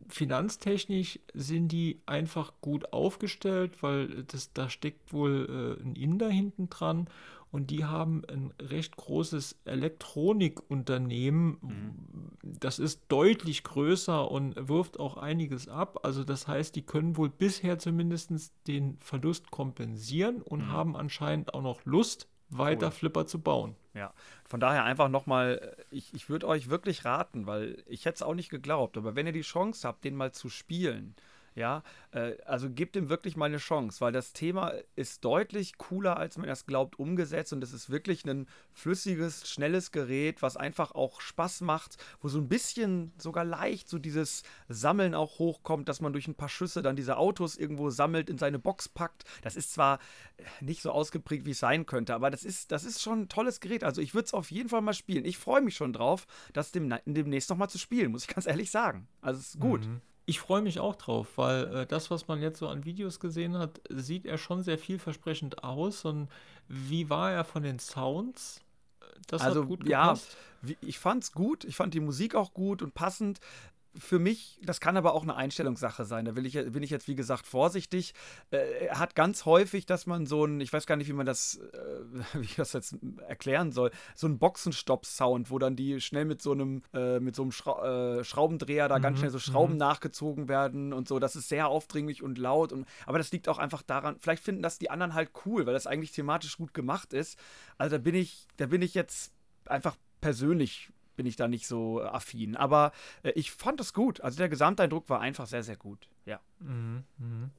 finanztechnisch 0.08 1.18
sind 1.34 1.68
die 1.68 2.00
einfach 2.06 2.52
gut 2.60 2.92
aufgestellt, 2.92 3.82
weil 3.82 4.24
das, 4.24 4.52
da 4.52 4.68
steckt 4.70 5.12
wohl 5.12 5.78
äh, 5.80 5.82
ein 5.82 5.94
Inder 5.96 6.28
hinten 6.28 6.68
dran 6.68 7.08
und 7.50 7.70
die 7.70 7.84
haben 7.84 8.22
ein 8.28 8.52
recht 8.60 8.96
großes 8.96 9.56
Elektronikunternehmen. 9.64 11.58
Mhm. 11.62 11.92
Das 12.42 12.78
ist 12.78 13.02
deutlich 13.08 13.64
größer 13.64 14.30
und 14.30 14.68
wirft 14.68 15.00
auch 15.00 15.16
einiges 15.16 15.68
ab. 15.68 16.00
Also 16.02 16.22
das 16.24 16.46
heißt, 16.46 16.76
die 16.76 16.82
können 16.82 17.16
wohl 17.16 17.30
bisher 17.30 17.78
zumindest 17.78 18.52
den 18.66 18.98
Verlust 19.00 19.50
kompensieren 19.50 20.42
und 20.42 20.66
mhm. 20.66 20.72
haben 20.72 20.96
anscheinend 20.96 21.54
auch 21.54 21.62
noch 21.62 21.84
Lust, 21.84 22.28
weiter 22.48 22.86
cool. 22.86 22.92
Flipper 22.92 23.26
zu 23.26 23.40
bauen. 23.40 23.76
Ja, 23.94 24.12
von 24.44 24.60
daher 24.60 24.84
einfach 24.84 25.08
nochmal, 25.08 25.76
ich, 25.90 26.12
ich 26.14 26.28
würde 26.28 26.46
euch 26.46 26.68
wirklich 26.68 27.04
raten, 27.04 27.46
weil 27.46 27.82
ich 27.86 28.04
hätte 28.04 28.16
es 28.16 28.22
auch 28.22 28.34
nicht 28.34 28.50
geglaubt, 28.50 28.96
aber 28.96 29.14
wenn 29.14 29.26
ihr 29.26 29.32
die 29.32 29.40
Chance 29.40 29.86
habt, 29.88 30.04
den 30.04 30.14
mal 30.14 30.32
zu 30.32 30.48
spielen, 30.48 31.14
ja, 31.56 31.82
äh, 32.12 32.34
also 32.44 32.70
gebt 32.70 32.96
ihm 32.96 33.08
wirklich 33.08 33.34
mal 33.36 33.46
eine 33.46 33.56
Chance, 33.56 34.00
weil 34.02 34.12
das 34.12 34.34
Thema 34.34 34.74
ist 34.94 35.24
deutlich 35.24 35.78
cooler, 35.78 36.18
als 36.18 36.36
man 36.36 36.46
erst 36.46 36.66
glaubt, 36.66 36.98
umgesetzt 36.98 37.52
und 37.54 37.64
es 37.64 37.72
ist 37.72 37.88
wirklich 37.88 38.24
ein 38.26 38.46
flüssiges, 38.74 39.48
schnelles 39.48 39.90
Gerät, 39.90 40.42
was 40.42 40.58
einfach 40.58 40.92
auch 40.92 41.22
Spaß 41.22 41.62
macht, 41.62 41.96
wo 42.20 42.28
so 42.28 42.38
ein 42.38 42.48
bisschen 42.48 43.12
sogar 43.16 43.44
leicht 43.44 43.88
so 43.88 43.98
dieses 43.98 44.42
Sammeln 44.68 45.14
auch 45.14 45.38
hochkommt, 45.38 45.88
dass 45.88 46.02
man 46.02 46.12
durch 46.12 46.28
ein 46.28 46.34
paar 46.34 46.50
Schüsse 46.50 46.82
dann 46.82 46.94
diese 46.94 47.16
Autos 47.16 47.56
irgendwo 47.56 47.88
sammelt, 47.88 48.28
in 48.28 48.36
seine 48.36 48.58
Box 48.58 48.90
packt. 48.90 49.24
Das 49.40 49.56
ist 49.56 49.72
zwar 49.72 49.98
nicht 50.60 50.82
so 50.82 50.90
ausgeprägt, 50.90 51.46
wie 51.46 51.52
es 51.52 51.58
sein 51.58 51.86
könnte, 51.86 52.14
aber 52.14 52.30
das 52.30 52.44
ist, 52.44 52.70
das 52.70 52.84
ist 52.84 53.00
schon 53.00 53.22
ein 53.22 53.28
tolles 53.30 53.60
Gerät. 53.60 53.82
Also 53.82 54.02
ich 54.02 54.12
würde 54.14 54.26
es 54.26 54.34
auf 54.34 54.50
jeden 54.50 54.68
Fall 54.68 54.82
mal 54.82 54.92
spielen. 54.92 55.24
Ich 55.24 55.38
freue 55.38 55.62
mich 55.62 55.74
schon 55.74 55.94
drauf, 55.94 56.26
das 56.52 56.70
demnächst 56.70 57.48
nochmal 57.48 57.70
zu 57.70 57.78
spielen, 57.78 58.12
muss 58.12 58.24
ich 58.24 58.28
ganz 58.34 58.46
ehrlich 58.46 58.70
sagen. 58.70 59.08
Also 59.22 59.40
es 59.40 59.54
ist 59.54 59.60
gut. 59.60 59.86
Mhm. 59.86 60.02
Ich 60.28 60.40
freue 60.40 60.60
mich 60.60 60.80
auch 60.80 60.96
drauf, 60.96 61.28
weil 61.36 61.74
äh, 61.74 61.86
das, 61.86 62.10
was 62.10 62.26
man 62.26 62.42
jetzt 62.42 62.58
so 62.58 62.68
an 62.68 62.84
Videos 62.84 63.20
gesehen 63.20 63.56
hat, 63.56 63.80
sieht 63.88 64.26
er 64.26 64.38
schon 64.38 64.62
sehr 64.62 64.76
vielversprechend 64.76 65.62
aus. 65.62 66.04
Und 66.04 66.28
wie 66.68 67.08
war 67.08 67.30
er 67.30 67.44
von 67.44 67.62
den 67.62 67.78
Sounds? 67.78 68.60
Das 69.28 69.42
also, 69.42 69.62
hat 69.62 69.68
gut 69.68 69.84
gepasst. 69.84 70.36
Ja, 70.62 70.74
ich 70.80 70.98
fand's 70.98 71.32
gut. 71.32 71.64
Ich 71.64 71.76
fand 71.76 71.94
die 71.94 72.00
Musik 72.00 72.34
auch 72.34 72.52
gut 72.54 72.82
und 72.82 72.94
passend 72.94 73.40
für 73.98 74.18
mich, 74.18 74.58
das 74.62 74.80
kann 74.80 74.96
aber 74.96 75.14
auch 75.14 75.22
eine 75.22 75.36
Einstellungssache 75.36 76.04
sein. 76.04 76.24
Da 76.24 76.36
will 76.36 76.46
ich, 76.46 76.54
bin 76.54 76.82
ich 76.82 76.90
jetzt, 76.90 77.08
wie 77.08 77.14
gesagt, 77.14 77.46
vorsichtig. 77.46 78.14
Äh, 78.50 78.90
hat 78.90 79.14
ganz 79.14 79.44
häufig, 79.44 79.86
dass 79.86 80.06
man 80.06 80.26
so 80.26 80.44
ein, 80.44 80.60
ich 80.60 80.72
weiß 80.72 80.86
gar 80.86 80.96
nicht, 80.96 81.08
wie 81.08 81.12
man 81.12 81.26
das, 81.26 81.56
äh, 81.56 81.78
wie 82.40 82.44
ich 82.44 82.56
das 82.56 82.72
jetzt 82.72 82.96
erklären 83.26 83.72
soll, 83.72 83.90
so 84.14 84.26
ein 84.26 84.38
Boxenstopp-Sound, 84.38 85.50
wo 85.50 85.58
dann 85.58 85.76
die 85.76 86.00
schnell 86.00 86.24
mit 86.24 86.42
so 86.42 86.52
einem, 86.52 86.82
äh, 86.92 87.20
mit 87.20 87.36
so 87.36 87.42
einem 87.42 87.52
Schra 87.52 88.18
äh, 88.18 88.24
Schraubendreher 88.24 88.88
da 88.88 88.98
mhm. 88.98 89.02
ganz 89.02 89.18
schnell 89.18 89.30
so 89.30 89.38
Schrauben 89.38 89.74
mhm. 89.74 89.78
nachgezogen 89.78 90.48
werden 90.48 90.92
und 90.92 91.08
so. 91.08 91.18
Das 91.18 91.36
ist 91.36 91.48
sehr 91.48 91.68
aufdringlich 91.68 92.22
und 92.22 92.38
laut. 92.38 92.72
Und, 92.72 92.86
aber 93.06 93.18
das 93.18 93.32
liegt 93.32 93.48
auch 93.48 93.58
einfach 93.58 93.82
daran, 93.82 94.16
vielleicht 94.20 94.42
finden 94.42 94.62
das 94.62 94.78
die 94.78 94.90
anderen 94.90 95.14
halt 95.14 95.30
cool, 95.44 95.66
weil 95.66 95.74
das 95.74 95.86
eigentlich 95.86 96.12
thematisch 96.12 96.56
gut 96.56 96.74
gemacht 96.74 97.12
ist. 97.12 97.38
Also 97.78 97.96
da 97.96 98.02
bin 98.02 98.14
ich, 98.14 98.46
da 98.56 98.66
bin 98.66 98.82
ich 98.82 98.94
jetzt 98.94 99.32
einfach 99.66 99.96
persönlich 100.20 100.90
bin 101.16 101.26
ich 101.26 101.36
da 101.36 101.48
nicht 101.48 101.66
so 101.66 102.00
äh, 102.00 102.04
affin. 102.04 102.56
Aber 102.56 102.92
äh, 103.22 103.30
ich 103.30 103.50
fand 103.50 103.80
es 103.80 103.92
gut. 103.92 104.20
Also 104.20 104.38
der 104.38 104.48
Gesamteindruck 104.48 105.08
war 105.08 105.20
einfach 105.20 105.46
sehr, 105.46 105.62
sehr 105.62 105.76
gut. 105.76 106.08
Ja. 106.24 106.40
Mhm, 106.60 107.04
mh. 107.18 107.50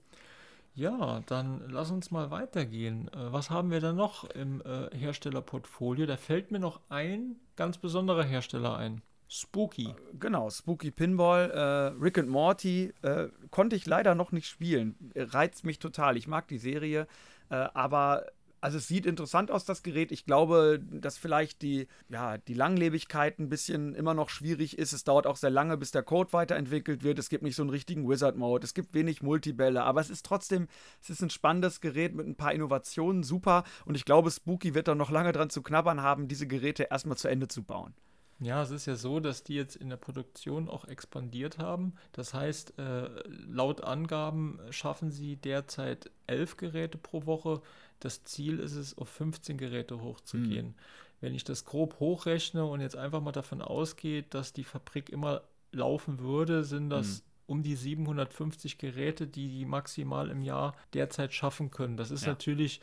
Ja, 0.77 1.21
dann 1.25 1.67
lass 1.69 1.89
uns 1.89 2.11
mal 2.11 2.29
weitergehen. 2.29 3.07
Äh, 3.07 3.33
was 3.33 3.49
haben 3.49 3.71
wir 3.71 3.81
da 3.81 3.93
noch 3.93 4.25
im 4.29 4.61
äh, 4.61 4.95
Herstellerportfolio? 4.95 6.05
Da 6.05 6.17
fällt 6.17 6.51
mir 6.51 6.59
noch 6.59 6.81
ein 6.89 7.35
ganz 7.55 7.79
besonderer 7.79 8.23
Hersteller 8.23 8.77
ein. 8.77 9.01
Spooky. 9.27 9.87
Äh, 9.87 9.95
genau, 10.19 10.51
Spooky 10.51 10.91
Pinball. 10.91 11.49
Äh, 11.49 11.99
Rick 11.99 12.19
and 12.19 12.29
Morty 12.29 12.93
äh, 13.01 13.29
konnte 13.49 13.75
ich 13.75 13.87
leider 13.87 14.13
noch 14.13 14.31
nicht 14.31 14.47
spielen. 14.47 14.95
Reizt 15.15 15.65
mich 15.65 15.79
total. 15.79 16.15
Ich 16.15 16.27
mag 16.27 16.47
die 16.47 16.59
Serie, 16.59 17.07
aber 17.49 18.25
also 18.59 18.77
es 18.77 18.87
sieht 18.87 19.05
interessant 19.05 19.51
aus, 19.51 19.65
das 19.65 19.83
Gerät. 19.83 20.11
Ich 20.11 20.25
glaube, 20.25 20.79
dass 20.91 21.17
vielleicht 21.17 21.61
die, 21.61 21.87
ja, 22.09 22.37
die 22.37 22.53
Langlebigkeit 22.53 23.39
ein 23.39 23.49
bisschen 23.49 23.93
immer 23.93 24.13
noch 24.13 24.29
schwierig 24.29 24.77
ist. 24.77 24.93
Es 24.93 25.03
dauert 25.03 25.27
auch 25.27 25.35
sehr 25.35 25.49
lange, 25.49 25.77
bis 25.77 25.91
der 25.91 26.03
Code 26.03 26.33
weiterentwickelt 26.33 27.03
wird. 27.03 27.19
Es 27.19 27.29
gibt 27.29 27.43
nicht 27.43 27.55
so 27.55 27.63
einen 27.63 27.69
richtigen 27.69 28.07
Wizard-Mode. 28.09 28.65
Es 28.65 28.73
gibt 28.73 28.93
wenig 28.93 29.21
Multibälle. 29.21 29.83
Aber 29.83 30.01
es 30.01 30.09
ist 30.09 30.25
trotzdem, 30.25 30.67
es 31.01 31.09
ist 31.09 31.21
ein 31.21 31.29
spannendes 31.29 31.81
Gerät 31.81 32.15
mit 32.15 32.27
ein 32.27 32.35
paar 32.35 32.53
Innovationen. 32.53 33.23
Super. 33.23 33.63
Und 33.85 33.95
ich 33.95 34.05
glaube, 34.05 34.31
Spooky 34.31 34.73
wird 34.73 34.87
da 34.87 34.95
noch 34.95 35.11
lange 35.11 35.31
dran 35.31 35.49
zu 35.49 35.61
knabbern 35.61 36.01
haben, 36.01 36.27
diese 36.27 36.47
Geräte 36.47 36.87
erstmal 36.89 37.17
zu 37.17 37.27
Ende 37.27 37.47
zu 37.47 37.63
bauen. 37.63 37.93
Ja, 38.39 38.61
es 38.61 38.69
ist 38.69 38.85
ja 38.85 38.95
so, 38.95 39.19
dass 39.19 39.43
die 39.43 39.55
jetzt 39.55 39.75
in 39.75 39.89
der 39.89 39.97
Produktion 39.97 40.69
auch 40.69 40.85
expandiert 40.85 41.57
haben. 41.57 41.95
Das 42.11 42.35
heißt, 42.35 42.77
äh, 42.77 43.09
laut 43.27 43.83
Angaben 43.83 44.59
schaffen 44.69 45.09
sie 45.09 45.37
derzeit 45.37 46.11
elf 46.27 46.55
Geräte 46.55 46.99
pro 46.99 47.25
Woche. 47.25 47.61
Das 47.99 48.23
Ziel 48.23 48.59
ist 48.59 48.75
es, 48.75 48.97
auf 48.97 49.09
15 49.09 49.57
Geräte 49.57 50.01
hochzugehen. 50.01 50.67
Mhm. 50.67 50.75
Wenn 51.19 51.33
ich 51.33 51.43
das 51.43 51.65
grob 51.65 51.99
hochrechne 51.99 52.63
und 52.65 52.81
jetzt 52.81 52.95
einfach 52.95 53.21
mal 53.21 53.31
davon 53.31 53.61
ausgeht, 53.61 54.33
dass 54.33 54.53
die 54.53 54.63
Fabrik 54.63 55.09
immer 55.09 55.41
laufen 55.71 56.19
würde, 56.19 56.63
sind 56.63 56.89
das 56.89 57.19
mhm. 57.19 57.23
um 57.47 57.63
die 57.63 57.75
750 57.75 58.77
Geräte, 58.77 59.27
die 59.27 59.49
die 59.49 59.65
maximal 59.65 60.29
im 60.29 60.41
Jahr 60.41 60.75
derzeit 60.93 61.33
schaffen 61.33 61.71
können. 61.71 61.97
Das 61.97 62.11
ist 62.11 62.23
ja. 62.23 62.29
natürlich 62.29 62.81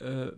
äh, 0.00 0.28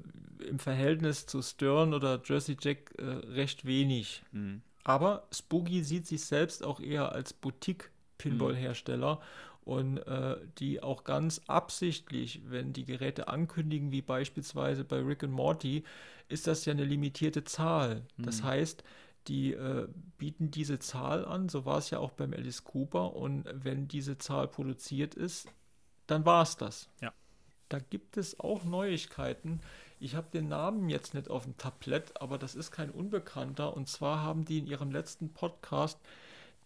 im 0.46 0.58
Verhältnis 0.58 1.26
zu 1.26 1.40
Stern 1.42 1.94
oder 1.94 2.20
Jersey 2.24 2.56
Jack 2.60 2.94
äh, 2.98 3.04
recht 3.04 3.64
wenig. 3.64 4.22
Mhm. 4.32 4.62
Aber 4.84 5.26
Spooky 5.32 5.82
sieht 5.82 6.06
sich 6.06 6.24
selbst 6.24 6.64
auch 6.64 6.80
eher 6.80 7.12
als 7.12 7.32
Boutique-Pinball-Hersteller 7.32 9.16
mhm. 9.16 9.20
Und 9.66 9.98
äh, 9.98 10.36
die 10.58 10.82
auch 10.82 11.04
ganz 11.04 11.42
absichtlich, 11.46 12.40
wenn 12.46 12.72
die 12.72 12.86
Geräte 12.86 13.28
ankündigen, 13.28 13.92
wie 13.92 14.00
beispielsweise 14.00 14.84
bei 14.84 15.00
Rick 15.00 15.24
and 15.24 15.32
Morty, 15.34 15.84
ist 16.28 16.46
das 16.46 16.64
ja 16.64 16.72
eine 16.72 16.84
limitierte 16.84 17.44
Zahl. 17.44 18.06
Mhm. 18.16 18.22
Das 18.22 18.42
heißt, 18.42 18.82
die 19.28 19.52
äh, 19.52 19.88
bieten 20.16 20.50
diese 20.50 20.78
Zahl 20.78 21.24
an, 21.24 21.48
so 21.48 21.66
war 21.66 21.78
es 21.78 21.90
ja 21.90 21.98
auch 21.98 22.12
beim 22.12 22.32
Alice 22.32 22.64
Cooper 22.64 23.14
und 23.14 23.44
wenn 23.52 23.88
diese 23.88 24.16
Zahl 24.16 24.48
produziert 24.48 25.14
ist, 25.14 25.48
dann 26.06 26.24
war 26.24 26.42
es 26.42 26.56
das. 26.56 26.88
Ja 27.02 27.12
da 27.68 27.78
gibt 27.78 28.16
es 28.16 28.38
auch 28.40 28.64
Neuigkeiten. 28.64 29.60
Ich 29.98 30.14
habe 30.14 30.28
den 30.32 30.48
Namen 30.48 30.88
jetzt 30.88 31.14
nicht 31.14 31.30
auf 31.30 31.44
dem 31.44 31.56
Tablett, 31.56 32.20
aber 32.20 32.38
das 32.38 32.54
ist 32.54 32.70
kein 32.70 32.90
Unbekannter. 32.90 33.76
Und 33.76 33.88
zwar 33.88 34.22
haben 34.22 34.44
die 34.44 34.58
in 34.58 34.66
ihrem 34.66 34.90
letzten 34.90 35.32
Podcast 35.32 35.98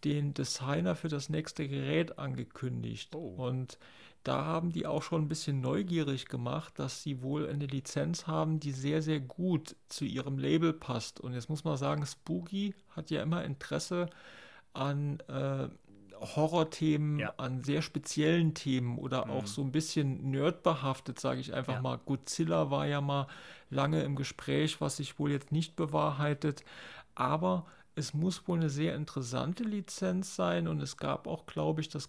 den 0.05 0.35
Designer 0.35 0.97
für 0.97 1.09
das 1.09 1.29
nächste 1.29 1.69
Gerät 1.69 2.19
angekündigt. 2.19 3.15
Oh. 3.15 3.35
Und 3.37 3.79
da 4.23 4.45
haben 4.45 4.71
die 4.71 4.87
auch 4.87 5.03
schon 5.03 5.23
ein 5.23 5.29
bisschen 5.29 5.61
neugierig 5.61 6.27
gemacht, 6.27 6.79
dass 6.79 7.03
sie 7.03 7.23
wohl 7.23 7.49
eine 7.49 7.67
Lizenz 7.67 8.27
haben, 8.27 8.61
die 8.61 8.73
sehr, 8.73 9.01
sehr 9.01 9.21
gut 9.21 9.77
zu 9.89 10.05
ihrem 10.05 10.39
Label 10.39 10.73
passt. 10.73 11.21
Und 11.21 11.33
jetzt 11.33 11.49
muss 11.49 11.65
man 11.65 11.77
sagen, 11.79 12.05
Spooky 12.05 12.75
hat 12.91 13.11
ja 13.11 13.23
immer 13.23 13.45
Interesse 13.45 14.11
an 14.75 15.21
äh, 15.29 15.69
Horrorthemen, 16.21 17.19
ja. 17.19 17.33
an 17.39 17.65
sehr 17.65 17.81
speziellen 17.81 18.53
Themen 18.53 18.99
oder 18.99 19.25
mhm. 19.25 19.31
auch 19.31 19.47
so 19.47 19.63
ein 19.63 19.73
bisschen 19.73 20.31
nerdbehaftet, 20.31 21.19
sage 21.19 21.41
ich 21.41 21.55
einfach 21.55 21.75
ja. 21.75 21.81
mal. 21.81 21.99
Godzilla 21.99 22.71
war 22.71 22.87
ja 22.87 23.01
mal 23.01 23.27
lange 23.71 24.03
im 24.03 24.17
Gespräch, 24.17 24.83
was 24.83 24.99
sich 24.99 25.19
wohl 25.19 25.31
jetzt 25.31 25.51
nicht 25.51 25.77
bewahrheitet. 25.77 26.63
Aber 27.15 27.67
es 28.01 28.15
muss 28.15 28.49
wohl 28.49 28.59
eine 28.59 28.71
sehr 28.71 28.97
interessante 28.97 29.63
Lizenz 29.63 30.35
sein 30.35 30.67
und 30.67 30.81
es 30.81 30.97
gab 30.97 31.27
auch, 31.27 31.47
glaube 31.47 31.81
ich, 31.81 31.89
das, 31.89 32.09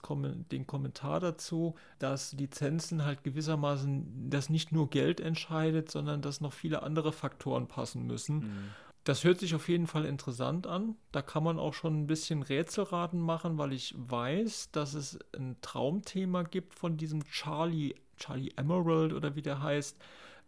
den 0.52 0.66
Kommentar 0.66 1.20
dazu, 1.20 1.76
dass 2.00 2.34
Lizenzen 2.34 3.06
halt 3.06 3.24
gewissermaßen, 3.24 4.30
dass 4.30 4.50
nicht 4.50 4.72
nur 4.72 4.90
Geld 4.90 5.20
entscheidet, 5.20 5.92
sondern 5.92 6.22
dass 6.22 6.42
noch 6.42 6.54
viele 6.54 6.82
andere 6.82 7.12
Faktoren 7.12 7.68
passen 7.68 8.08
müssen. 8.08 8.38
Mhm. 8.40 8.70
Das 9.04 9.24
hört 9.24 9.40
sich 9.40 9.54
auf 9.54 9.68
jeden 9.68 9.88
Fall 9.88 10.06
interessant 10.06 10.66
an. 10.66 10.96
Da 11.12 11.22
kann 11.22 11.44
man 11.44 11.60
auch 11.60 11.74
schon 11.74 12.02
ein 12.02 12.08
bisschen 12.08 12.44
Rätselraten 12.44 13.20
machen, 13.20 13.58
weil 13.58 13.74
ich 13.74 13.94
weiß, 13.98 14.72
dass 14.72 14.94
es 14.94 15.20
ein 15.36 15.58
Traumthema 15.62 16.44
gibt 16.44 16.74
von 16.74 16.98
diesem 16.98 17.26
Charlie, 17.26 17.96
Charlie 18.18 18.54
Emerald 18.56 19.14
oder 19.14 19.36
wie 19.36 19.42
der 19.42 19.62
heißt. 19.62 19.98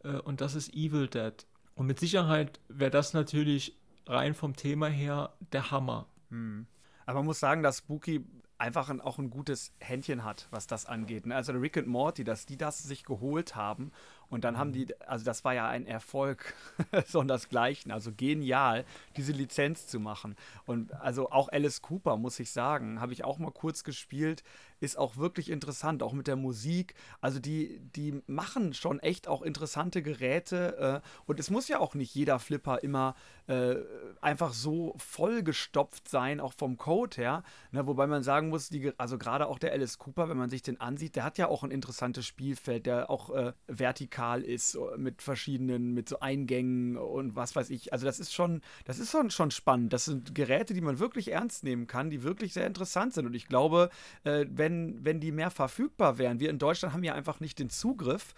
Äh, 0.03 0.19
und 0.19 0.39
das 0.39 0.55
ist 0.55 0.73
Evil 0.73 1.07
Dead. 1.07 1.33
Und 1.75 1.87
mit 1.87 1.99
Sicherheit 1.99 2.59
wäre 2.69 2.91
das 2.91 3.13
natürlich 3.13 3.75
rein 4.05 4.33
vom 4.33 4.55
Thema 4.55 4.87
her 4.87 5.33
der 5.51 5.71
Hammer. 5.71 6.07
Hm. 6.29 6.67
Aber 7.05 7.19
man 7.19 7.25
muss 7.25 7.39
sagen, 7.39 7.63
dass 7.63 7.79
Spooky 7.79 8.25
einfach 8.57 8.89
ein, 8.89 9.01
auch 9.01 9.19
ein 9.19 9.29
gutes 9.29 9.73
Händchen 9.79 10.23
hat, 10.23 10.47
was 10.51 10.67
das 10.67 10.85
angeht. 10.85 11.25
Ne? 11.25 11.35
Also 11.35 11.51
Rick 11.53 11.77
und 11.77 11.87
Morty, 11.87 12.23
dass 12.23 12.45
die 12.45 12.57
das 12.57 12.79
sich 12.79 13.03
geholt 13.03 13.55
haben 13.55 13.91
und 14.29 14.43
dann 14.43 14.57
haben 14.57 14.69
mhm. 14.69 14.73
die, 14.73 15.01
also 15.01 15.23
das 15.23 15.45
war 15.45 15.53
ja 15.53 15.67
ein 15.67 15.85
Erfolg 15.85 16.55
sondersgleichen, 17.07 17.91
also 17.91 18.11
genial, 18.15 18.85
diese 19.15 19.31
Lizenz 19.31 19.87
zu 19.87 19.99
machen. 19.99 20.35
Und 20.65 20.91
also 20.93 21.29
auch 21.29 21.49
Alice 21.51 21.81
Cooper, 21.81 22.17
muss 22.17 22.39
ich 22.39 22.51
sagen, 22.51 22.99
habe 22.99 23.13
ich 23.13 23.23
auch 23.23 23.37
mal 23.37 23.51
kurz 23.51 23.83
gespielt, 23.83 24.43
ist 24.79 24.97
auch 24.97 25.17
wirklich 25.17 25.49
interessant, 25.49 26.03
auch 26.03 26.13
mit 26.13 26.27
der 26.27 26.35
Musik. 26.35 26.95
Also 27.21 27.39
die, 27.39 27.79
die 27.95 28.21
machen 28.27 28.73
schon 28.73 28.99
echt 28.99 29.27
auch 29.27 29.41
interessante 29.41 30.01
Geräte. 30.01 31.01
Äh, 31.03 31.07
und 31.25 31.39
es 31.39 31.49
muss 31.49 31.67
ja 31.67 31.79
auch 31.79 31.95
nicht 31.95 32.13
jeder 32.15 32.39
Flipper 32.39 32.83
immer 32.83 33.15
äh, 33.47 33.75
einfach 34.19 34.53
so 34.53 34.95
vollgestopft 34.97 36.09
sein, 36.09 36.39
auch 36.39 36.53
vom 36.53 36.77
Code 36.77 37.15
her. 37.17 37.43
Ne? 37.71 37.87
Wobei 37.87 38.07
man 38.07 38.23
sagen 38.23 38.49
muss, 38.49 38.69
die, 38.69 38.91
also 38.97 39.17
gerade 39.17 39.47
auch 39.47 39.59
der 39.59 39.71
Alice 39.71 39.99
Cooper, 39.99 40.27
wenn 40.27 40.37
man 40.37 40.49
sich 40.49 40.63
den 40.63 40.81
ansieht, 40.81 41.15
der 41.15 41.23
hat 41.23 41.37
ja 41.37 41.47
auch 41.47 41.63
ein 41.63 41.71
interessantes 41.71 42.25
Spielfeld, 42.25 42.85
der 42.85 43.09
auch 43.09 43.29
äh, 43.29 43.53
vertikal 43.67 44.12
vertikal 44.13 44.41
ist, 44.41 44.77
mit 44.97 45.21
verschiedenen, 45.21 45.93
mit 45.93 46.07
so 46.07 46.19
Eingängen 46.19 46.97
und 46.97 47.35
was 47.35 47.55
weiß 47.55 47.69
ich. 47.69 47.91
Also 47.93 48.05
das 48.05 48.19
ist 48.19 48.33
schon, 48.33 48.61
das 48.85 48.99
ist 48.99 49.11
schon, 49.11 49.31
schon 49.31 49.51
spannend. 49.51 49.93
Das 49.93 50.05
sind 50.05 50.35
Geräte, 50.35 50.73
die 50.73 50.81
man 50.81 50.99
wirklich 50.99 51.31
ernst 51.31 51.63
nehmen 51.63 51.87
kann, 51.87 52.09
die 52.09 52.23
wirklich 52.23 52.53
sehr 52.53 52.67
interessant 52.67 53.13
sind. 53.13 53.25
Und 53.25 53.33
ich 53.33 53.47
glaube, 53.47 53.89
äh, 54.23 54.45
wenn, 54.49 55.03
wenn 55.03 55.19
die 55.19 55.31
mehr 55.31 55.51
verfügbar 55.51 56.17
wären, 56.17 56.39
wir 56.39 56.49
in 56.49 56.59
Deutschland 56.59 56.93
haben 56.93 57.03
ja 57.03 57.13
einfach 57.13 57.39
nicht 57.39 57.59
den 57.59 57.69
Zugriff, 57.69 58.33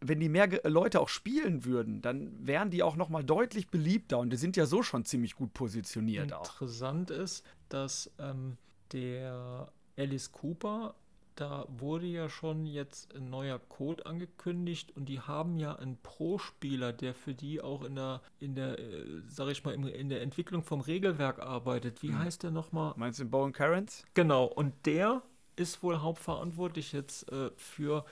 wenn 0.00 0.20
die 0.20 0.28
mehr 0.28 0.48
Leute 0.62 1.00
auch 1.00 1.08
spielen 1.08 1.64
würden, 1.64 2.00
dann 2.00 2.46
wären 2.46 2.70
die 2.70 2.84
auch 2.84 2.94
noch 2.94 3.08
mal 3.08 3.24
deutlich 3.24 3.68
beliebter 3.68 4.18
und 4.20 4.30
die 4.30 4.36
sind 4.36 4.56
ja 4.56 4.64
so 4.64 4.84
schon 4.84 5.04
ziemlich 5.04 5.34
gut 5.34 5.52
positioniert. 5.54 6.30
Interessant 6.30 7.10
auch. 7.10 7.16
ist, 7.16 7.44
dass 7.68 8.08
ähm, 8.20 8.56
der 8.92 9.72
Alice 9.96 10.30
Cooper 10.30 10.94
da 11.38 11.66
wurde 11.68 12.06
ja 12.06 12.28
schon 12.28 12.66
jetzt 12.66 13.14
ein 13.14 13.30
neuer 13.30 13.60
Code 13.60 14.06
angekündigt 14.06 14.96
und 14.96 15.06
die 15.08 15.20
haben 15.20 15.58
ja 15.58 15.76
einen 15.76 15.96
Pro-Spieler, 16.02 16.92
der 16.92 17.14
für 17.14 17.32
die 17.32 17.60
auch 17.60 17.84
in 17.84 17.94
der, 17.94 18.22
in 18.40 18.56
der, 18.56 18.78
äh, 18.78 19.22
sag 19.28 19.48
ich 19.48 19.64
mal, 19.64 19.72
in 19.74 20.08
der 20.08 20.20
Entwicklung 20.22 20.64
vom 20.64 20.80
Regelwerk 20.80 21.38
arbeitet. 21.38 22.02
Wie 22.02 22.08
hm. 22.08 22.18
heißt 22.18 22.42
der 22.42 22.50
nochmal? 22.50 22.92
Meinst 22.96 23.20
du 23.20 23.24
den 23.24 23.30
Bowen 23.30 23.52
Carrens? 23.52 24.04
Genau, 24.14 24.46
und 24.46 24.74
der 24.84 25.22
ist 25.54 25.82
wohl 25.82 26.00
hauptverantwortlich 26.00 26.92
jetzt 26.92 27.30
äh, 27.30 27.50
für 27.56 28.04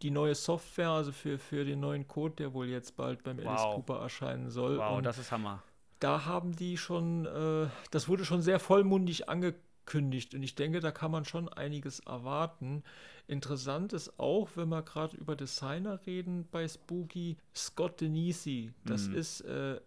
die 0.00 0.10
neue 0.10 0.34
Software, 0.34 0.90
also 0.90 1.12
für, 1.12 1.38
für 1.38 1.66
den 1.66 1.80
neuen 1.80 2.08
Code, 2.08 2.36
der 2.36 2.54
wohl 2.54 2.68
jetzt 2.68 2.96
bald 2.96 3.22
beim 3.24 3.38
wow. 3.38 3.46
Alice 3.46 3.74
Cooper 3.74 4.00
erscheinen 4.00 4.50
soll. 4.50 4.78
Wow, 4.78 4.96
und 4.96 5.04
das 5.04 5.18
ist 5.18 5.30
Hammer. 5.32 5.62
Da 6.00 6.24
haben 6.24 6.56
die 6.56 6.78
schon, 6.78 7.26
äh, 7.26 7.68
das 7.90 8.08
wurde 8.08 8.24
schon 8.24 8.40
sehr 8.40 8.58
vollmundig 8.58 9.28
angekündigt 9.28 9.64
kündigt. 9.86 10.34
Und 10.34 10.42
ich 10.42 10.54
denke, 10.54 10.80
da 10.80 10.90
kann 10.90 11.10
man 11.10 11.24
schon 11.24 11.48
einiges 11.48 12.00
erwarten. 12.00 12.82
Interessant 13.26 13.92
ist 13.92 14.18
auch, 14.18 14.50
wenn 14.54 14.68
wir 14.68 14.82
gerade 14.82 15.16
über 15.16 15.34
Designer 15.34 15.98
reden 16.06 16.46
bei 16.50 16.68
Spooky, 16.68 17.38
Scott 17.54 18.00
Denisi. 18.00 18.72
Das 18.84 19.08
mhm. 19.08 19.14
ist, 19.14 19.40
äh, 19.42 19.80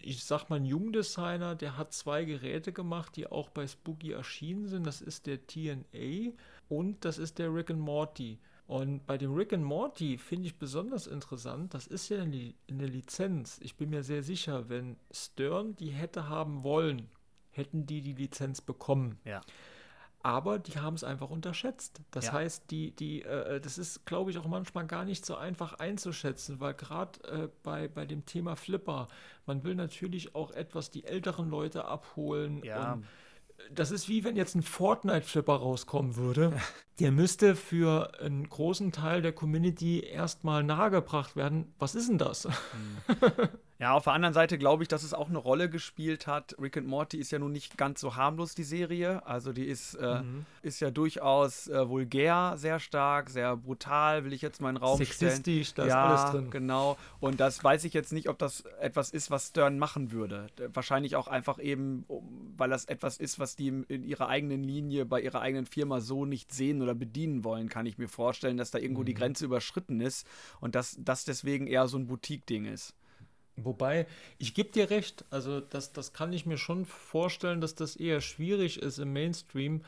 ich 0.00 0.24
sag 0.24 0.48
mal, 0.48 0.56
ein 0.56 0.64
Jungdesigner, 0.64 1.56
der 1.56 1.76
hat 1.76 1.92
zwei 1.92 2.24
Geräte 2.24 2.72
gemacht, 2.72 3.16
die 3.16 3.26
auch 3.26 3.48
bei 3.48 3.66
Spooky 3.66 4.12
erschienen 4.12 4.68
sind. 4.68 4.86
Das 4.86 5.00
ist 5.00 5.26
der 5.26 5.44
TNA 5.46 6.32
und 6.68 7.04
das 7.04 7.18
ist 7.18 7.38
der 7.38 7.52
Rick 7.52 7.70
and 7.70 7.80
Morty. 7.80 8.38
Und 8.66 9.06
bei 9.06 9.16
dem 9.16 9.34
Rick 9.34 9.52
and 9.52 9.64
Morty 9.64 10.18
finde 10.18 10.48
ich 10.48 10.58
besonders 10.58 11.06
interessant, 11.06 11.72
das 11.74 11.86
ist 11.86 12.08
ja 12.08 12.22
eine, 12.22 12.52
eine 12.68 12.86
Lizenz. 12.86 13.60
Ich 13.62 13.76
bin 13.76 13.90
mir 13.90 14.02
sehr 14.02 14.24
sicher, 14.24 14.68
wenn 14.68 14.96
Stern 15.12 15.76
die 15.76 15.90
hätte 15.90 16.28
haben 16.28 16.64
wollen, 16.64 17.08
hätten 17.56 17.86
die 17.86 18.00
die 18.00 18.14
Lizenz 18.14 18.60
bekommen. 18.60 19.18
Ja. 19.24 19.40
Aber 20.26 20.58
die 20.58 20.80
haben 20.80 20.94
es 20.94 21.04
einfach 21.04 21.30
unterschätzt. 21.30 22.00
Das 22.10 22.26
ja. 22.26 22.32
heißt, 22.32 22.68
die, 22.72 22.90
die, 22.90 23.22
äh, 23.22 23.60
das 23.60 23.78
ist, 23.78 24.06
glaube 24.06 24.32
ich, 24.32 24.38
auch 24.38 24.48
manchmal 24.48 24.84
gar 24.84 25.04
nicht 25.04 25.24
so 25.24 25.36
einfach 25.36 25.74
einzuschätzen, 25.74 26.58
weil 26.58 26.74
gerade 26.74 27.22
äh, 27.28 27.48
bei, 27.62 27.86
bei 27.86 28.06
dem 28.06 28.26
Thema 28.26 28.56
Flipper, 28.56 29.06
man 29.46 29.62
will 29.62 29.76
natürlich 29.76 30.34
auch 30.34 30.50
etwas 30.50 30.90
die 30.90 31.04
älteren 31.04 31.48
Leute 31.48 31.84
abholen. 31.84 32.60
Ja. 32.64 32.98
das 33.70 33.92
ist 33.92 34.08
wie 34.08 34.24
wenn 34.24 34.34
jetzt 34.34 34.56
ein 34.56 34.62
Fortnite-Flipper 34.62 35.54
rauskommen 35.54 36.16
würde. 36.16 36.52
Der 36.98 37.12
müsste 37.12 37.54
für 37.54 38.18
einen 38.20 38.48
großen 38.48 38.90
Teil 38.90 39.20
der 39.20 39.32
Community 39.32 40.00
erstmal 40.00 40.64
nahegebracht 40.64 41.36
werden. 41.36 41.74
Was 41.78 41.94
ist 41.94 42.08
denn 42.08 42.16
das? 42.16 42.48
Ja, 43.78 43.92
auf 43.92 44.04
der 44.04 44.14
anderen 44.14 44.32
Seite 44.32 44.56
glaube 44.56 44.82
ich, 44.82 44.88
dass 44.88 45.02
es 45.02 45.12
auch 45.12 45.28
eine 45.28 45.38
Rolle 45.38 45.68
gespielt 45.68 46.26
hat. 46.26 46.56
Rick 46.58 46.78
and 46.78 46.86
Morty 46.86 47.18
ist 47.18 47.30
ja 47.30 47.38
nun 47.38 47.52
nicht 47.52 47.76
ganz 47.76 48.00
so 48.00 48.16
harmlos, 48.16 48.54
die 48.54 48.62
Serie. 48.62 49.26
Also 49.26 49.52
die 49.52 49.66
ist, 49.66 49.94
äh, 49.94 50.22
mhm. 50.22 50.46
ist 50.62 50.80
ja 50.80 50.90
durchaus 50.90 51.68
äh, 51.68 51.86
vulgär, 51.86 52.54
sehr 52.56 52.80
stark, 52.80 53.28
sehr 53.28 53.56
brutal, 53.56 54.24
will 54.24 54.32
ich 54.32 54.40
jetzt 54.40 54.62
mal 54.62 54.70
in 54.70 54.76
den 54.76 54.82
Raum 54.82 54.96
Sexistisch, 54.96 55.68
stellen. 55.68 55.88
da 55.88 55.94
ja, 55.94 56.14
ist 56.14 56.20
alles 56.20 56.32
drin. 56.32 56.50
genau. 56.50 56.96
Und 57.20 57.38
das 57.38 57.62
weiß 57.62 57.84
ich 57.84 57.92
jetzt 57.92 58.14
nicht, 58.14 58.30
ob 58.30 58.38
das 58.38 58.62
etwas 58.80 59.10
ist, 59.10 59.30
was 59.30 59.48
Stern 59.48 59.78
machen 59.78 60.10
würde. 60.10 60.46
Wahrscheinlich 60.72 61.14
auch 61.16 61.28
einfach 61.28 61.58
eben, 61.58 62.06
weil 62.56 62.70
das 62.70 62.86
etwas 62.86 63.18
ist, 63.18 63.38
was 63.38 63.56
die 63.56 63.68
in 63.68 64.04
ihrer 64.04 64.28
eigenen 64.28 64.64
Linie 64.64 65.04
bei 65.04 65.20
ihrer 65.20 65.42
eigenen 65.42 65.66
Firma 65.66 66.00
so 66.00 66.24
nicht 66.24 66.52
sehen 66.52 66.80
oder 66.80 66.94
bedienen 66.94 67.44
wollen, 67.44 67.68
kann 67.68 67.84
ich 67.84 67.98
mir 67.98 68.08
vorstellen, 68.08 68.56
dass 68.56 68.70
da 68.70 68.78
irgendwo 68.78 69.02
mhm. 69.02 69.06
die 69.06 69.14
Grenze 69.14 69.44
überschritten 69.44 70.00
ist 70.00 70.26
und 70.60 70.74
dass 70.74 70.96
das 70.98 71.26
deswegen 71.26 71.66
eher 71.66 71.88
so 71.88 71.98
ein 71.98 72.06
Boutique-Ding 72.06 72.64
ist. 72.64 72.94
Wobei, 73.56 74.06
ich 74.38 74.54
gebe 74.54 74.70
dir 74.70 74.90
recht, 74.90 75.24
also 75.30 75.60
das, 75.60 75.92
das 75.92 76.12
kann 76.12 76.32
ich 76.32 76.44
mir 76.44 76.58
schon 76.58 76.84
vorstellen, 76.84 77.60
dass 77.60 77.74
das 77.74 77.96
eher 77.96 78.20
schwierig 78.20 78.80
ist 78.82 78.98
im 78.98 79.12
Mainstream. 79.12 79.82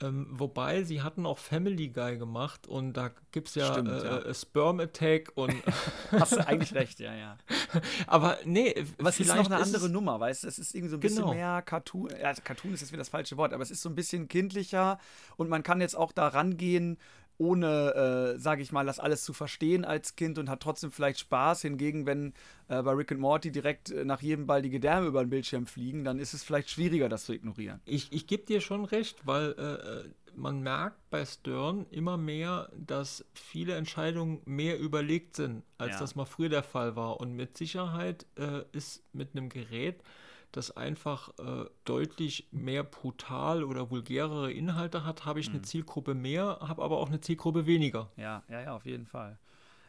Ähm, 0.00 0.26
wobei, 0.28 0.82
sie 0.82 1.02
hatten 1.02 1.24
auch 1.24 1.38
Family 1.38 1.88
Guy 1.88 2.18
gemacht 2.18 2.66
und 2.66 2.94
da 2.94 3.12
gibt 3.30 3.48
es 3.48 3.54
ja, 3.54 3.72
Stimmt, 3.72 3.90
äh, 3.90 4.04
ja. 4.04 4.18
Äh, 4.18 4.34
Sperm 4.34 4.80
Attack 4.80 5.30
und. 5.36 5.54
Hast 6.10 6.32
du 6.32 6.46
eigentlich 6.46 6.74
recht, 6.74 6.98
ja, 6.98 7.14
ja. 7.14 7.38
Aber 8.08 8.38
nee, 8.44 8.74
was 8.98 9.20
ist 9.20 9.28
noch 9.28 9.46
eine 9.46 9.56
andere 9.56 9.88
Nummer, 9.88 10.18
weißt 10.18 10.42
du? 10.42 10.48
Es 10.48 10.58
ist 10.58 10.74
irgendwie 10.74 10.90
so 10.90 10.96
ein 10.96 11.00
bisschen 11.00 11.18
genau. 11.18 11.34
mehr 11.34 11.62
Cartoon. 11.62 12.10
Ja, 12.20 12.34
Cartoon 12.34 12.74
ist 12.74 12.80
jetzt 12.80 12.90
wieder 12.90 13.02
das 13.02 13.08
falsche 13.08 13.36
Wort, 13.36 13.52
aber 13.52 13.62
es 13.62 13.70
ist 13.70 13.82
so 13.82 13.88
ein 13.88 13.94
bisschen 13.94 14.26
kindlicher 14.26 14.98
und 15.36 15.48
man 15.48 15.62
kann 15.62 15.80
jetzt 15.80 15.96
auch 15.96 16.10
da 16.10 16.26
rangehen 16.26 16.98
ohne, 17.38 18.34
äh, 18.34 18.38
sage 18.38 18.62
ich 18.62 18.72
mal, 18.72 18.86
das 18.86 19.00
alles 19.00 19.24
zu 19.24 19.32
verstehen 19.32 19.84
als 19.84 20.16
Kind 20.16 20.38
und 20.38 20.48
hat 20.48 20.60
trotzdem 20.60 20.90
vielleicht 20.90 21.20
Spaß. 21.20 21.62
Hingegen, 21.62 22.06
wenn 22.06 22.32
äh, 22.68 22.82
bei 22.82 22.92
Rick 22.92 23.10
und 23.10 23.20
Morty 23.20 23.50
direkt 23.50 23.90
äh, 23.90 24.04
nach 24.04 24.22
jedem 24.22 24.46
Ball 24.46 24.62
die 24.62 24.70
Gedärme 24.70 25.06
über 25.06 25.24
den 25.24 25.30
Bildschirm 25.30 25.66
fliegen, 25.66 26.04
dann 26.04 26.18
ist 26.18 26.34
es 26.34 26.44
vielleicht 26.44 26.70
schwieriger, 26.70 27.08
das 27.08 27.24
zu 27.24 27.32
ignorieren. 27.32 27.80
Ich, 27.84 28.12
ich 28.12 28.26
gebe 28.26 28.44
dir 28.44 28.60
schon 28.60 28.84
recht, 28.84 29.26
weil 29.26 29.54
äh, 29.58 29.62
äh, 29.62 30.04
man 30.36 30.60
merkt 30.60 30.98
bei 31.10 31.24
Stern 31.24 31.86
immer 31.90 32.16
mehr, 32.16 32.70
dass 32.76 33.24
viele 33.34 33.74
Entscheidungen 33.74 34.40
mehr 34.44 34.78
überlegt 34.78 35.36
sind, 35.36 35.62
als 35.78 35.92
ja. 35.92 36.00
das 36.00 36.16
mal 36.16 36.24
früher 36.24 36.48
der 36.48 36.64
Fall 36.64 36.96
war. 36.96 37.20
Und 37.20 37.34
mit 37.34 37.56
Sicherheit 37.56 38.26
ist 38.72 39.04
mit 39.12 39.36
einem 39.36 39.48
Gerät 39.48 40.02
das 40.56 40.76
einfach 40.76 41.30
äh, 41.38 41.68
deutlich 41.84 42.48
mehr 42.52 42.84
brutal 42.84 43.64
oder 43.64 43.90
vulgärere 43.90 44.52
Inhalte 44.52 45.04
hat, 45.04 45.24
habe 45.24 45.40
ich 45.40 45.48
mhm. 45.48 45.56
eine 45.56 45.62
Zielgruppe 45.62 46.14
mehr, 46.14 46.58
habe 46.60 46.82
aber 46.82 46.98
auch 46.98 47.08
eine 47.08 47.20
Zielgruppe 47.20 47.66
weniger. 47.66 48.10
Ja, 48.16 48.42
ja, 48.48 48.62
ja, 48.62 48.76
auf 48.76 48.86
jeden 48.86 49.06
Fall. 49.06 49.38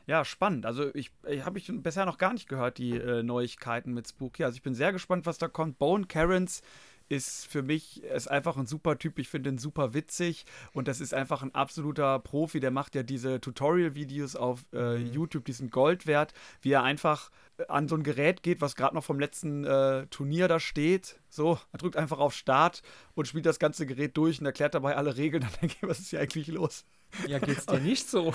Ja, 0.07 0.23
spannend. 0.23 0.65
Also 0.65 0.93
ich, 0.93 1.11
ich 1.27 1.45
habe 1.45 1.57
ich 1.57 1.71
bisher 1.81 2.05
noch 2.05 2.17
gar 2.17 2.33
nicht 2.33 2.47
gehört, 2.47 2.77
die 2.77 2.91
äh, 2.91 3.23
Neuigkeiten 3.23 3.93
mit 3.93 4.07
Spooky. 4.07 4.43
Also 4.43 4.55
ich 4.55 4.61
bin 4.61 4.75
sehr 4.75 4.91
gespannt, 4.91 5.25
was 5.25 5.37
da 5.37 5.47
kommt. 5.47 5.79
Bone 5.79 6.05
Karens 6.05 6.61
ist 7.09 7.45
für 7.45 7.61
mich 7.61 8.03
ist 8.03 8.27
einfach 8.27 8.57
ein 8.57 8.65
super 8.65 8.97
Typ. 8.97 9.19
Ich 9.19 9.29
finde 9.29 9.49
ihn 9.51 9.57
super 9.57 9.93
witzig 9.93 10.45
und 10.73 10.87
das 10.87 11.01
ist 11.01 11.13
einfach 11.13 11.43
ein 11.43 11.53
absoluter 11.53 12.19
Profi. 12.19 12.59
Der 12.59 12.71
macht 12.71 12.95
ja 12.95 13.03
diese 13.03 13.39
Tutorial-Videos 13.39 14.35
auf 14.35 14.65
äh, 14.73 14.97
mhm. 14.97 15.13
YouTube, 15.13 15.45
die 15.45 15.53
sind 15.53 15.71
Gold 15.71 16.07
wert, 16.07 16.33
wie 16.61 16.71
er 16.71 16.83
einfach 16.83 17.31
äh, 17.57 17.67
an 17.67 17.87
so 17.87 17.95
ein 17.95 18.03
Gerät 18.03 18.43
geht, 18.43 18.61
was 18.61 18.75
gerade 18.75 18.95
noch 18.95 19.03
vom 19.03 19.19
letzten 19.19 19.63
äh, 19.65 20.07
Turnier 20.07 20.47
da 20.47 20.59
steht. 20.59 21.19
So, 21.29 21.59
er 21.71 21.77
drückt 21.77 21.97
einfach 21.97 22.19
auf 22.19 22.33
Start 22.33 22.81
und 23.13 23.27
spielt 23.27 23.45
das 23.45 23.59
ganze 23.59 23.85
Gerät 23.85 24.17
durch 24.17 24.39
und 24.39 24.45
erklärt 24.45 24.73
dabei 24.73 24.95
alle 24.95 25.15
Regeln. 25.17 25.41
Dann 25.43 25.51
denke 25.61 25.75
ich, 25.81 25.87
was 25.87 25.99
ist 25.99 26.09
hier 26.09 26.21
eigentlich 26.21 26.47
los? 26.47 26.85
Ja, 27.27 27.39
geht's 27.39 27.65
dir 27.65 27.79
nicht 27.81 28.09
so? 28.09 28.33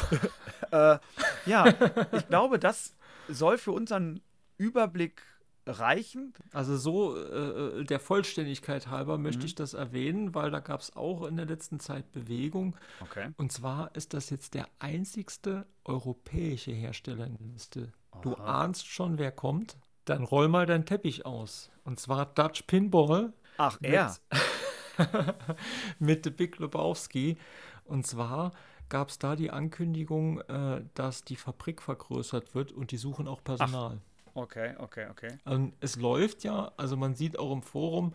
äh, 0.71 0.99
ja, 1.47 1.75
ich 2.13 2.29
glaube, 2.29 2.59
das 2.59 2.95
soll 3.29 3.59
für 3.59 3.73
unseren 3.73 4.21
Überblick 4.59 5.23
reichen. 5.67 6.33
Also 6.53 6.77
so 6.77 7.17
äh, 7.17 7.85
der 7.85 8.01
Vollständigkeit 8.01 8.89
halber 8.89 9.19
möchte 9.19 9.41
mhm. 9.41 9.47
ich 9.47 9.55
das 9.55 9.75
erwähnen, 9.75 10.35
weil 10.35 10.51
da 10.51 10.61
gab 10.61 10.81
es 10.81 10.97
auch 10.97 11.27
in 11.27 11.37
der 11.37 11.47
letzten 11.47 11.81
Zeit 11.81 12.13
Bewegung. 12.13 12.77
Okay. 13.01 13.31
Und 13.37 13.53
zwar 13.53 13.95
ist 13.95 14.15
das 14.15 14.31
jetzt 14.31 14.55
der 14.55 14.69
einzigste 14.79 15.67
europäische 15.85 16.73
Hersteller 16.73 17.27
in 17.27 17.37
der 17.37 17.47
Liste. 17.49 17.93
Aha. 18.11 18.21
Du 18.23 18.35
ahnst 18.35 18.87
schon, 18.87 19.19
wer 19.19 19.33
kommt. 19.33 19.77
Dann 20.05 20.25
roll 20.25 20.49
mal 20.49 20.67
deinen 20.67 20.87
Teppich 20.87 21.27
aus. 21.27 21.71
Und 21.85 22.01
zwar 22.01 22.27
Dutch 22.27 22.63
Pinball. 22.63 23.33
Ach, 23.59 23.79
er. 23.83 24.17
mit 25.99 26.37
Big 26.37 26.59
Lebowski. 26.59 27.37
Und 27.85 28.07
zwar 28.07 28.53
gab 28.89 29.09
es 29.09 29.19
da 29.19 29.37
die 29.37 29.51
Ankündigung, 29.51 30.41
äh, 30.41 30.85
dass 30.95 31.25
die 31.25 31.37
Fabrik 31.37 31.81
vergrößert 31.81 32.55
wird 32.55 32.73
und 32.73 32.91
die 32.91 32.97
suchen 32.97 33.29
auch 33.29 33.43
Personal. 33.43 34.01
Ach. 34.01 34.10
Okay, 34.35 34.75
okay, 34.79 35.07
okay. 35.11 35.39
Und 35.45 35.75
es 35.81 35.97
läuft 35.97 36.45
ja, 36.45 36.73
also 36.77 36.97
man 36.97 37.15
sieht 37.15 37.39
auch 37.39 37.53
im 37.53 37.63
Forum, 37.63 38.15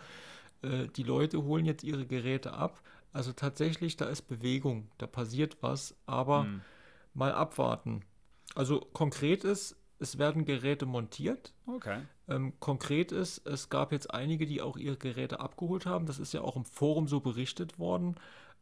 äh, 0.61 0.87
die 0.87 1.03
Leute 1.03 1.43
holen 1.43 1.65
jetzt 1.65 1.83
ihre 1.83 2.05
Geräte 2.05 2.53
ab. 2.53 2.81
Also 3.13 3.31
tatsächlich, 3.31 3.97
da 3.97 4.05
ist 4.05 4.23
Bewegung, 4.23 4.89
da 4.97 5.07
passiert 5.07 5.57
was, 5.61 5.95
aber 6.05 6.43
hm. 6.43 6.61
mal 7.13 7.31
abwarten. 7.31 8.03
Also 8.55 8.81
konkret 8.93 9.43
ist, 9.43 9.77
es 9.99 10.17
werden 10.17 10.45
Geräte 10.45 10.85
montiert. 10.85 11.53
Okay. 11.65 11.99
Ähm, 12.27 12.53
konkret 12.59 13.11
ist, 13.11 13.45
es 13.47 13.69
gab 13.69 13.91
jetzt 13.91 14.13
einige, 14.13 14.45
die 14.45 14.61
auch 14.61 14.77
ihre 14.77 14.97
Geräte 14.97 15.39
abgeholt 15.39 15.85
haben. 15.85 16.05
Das 16.05 16.19
ist 16.19 16.33
ja 16.33 16.41
auch 16.41 16.55
im 16.55 16.65
Forum 16.65 17.07
so 17.07 17.21
berichtet 17.21 17.79
worden. 17.79 18.15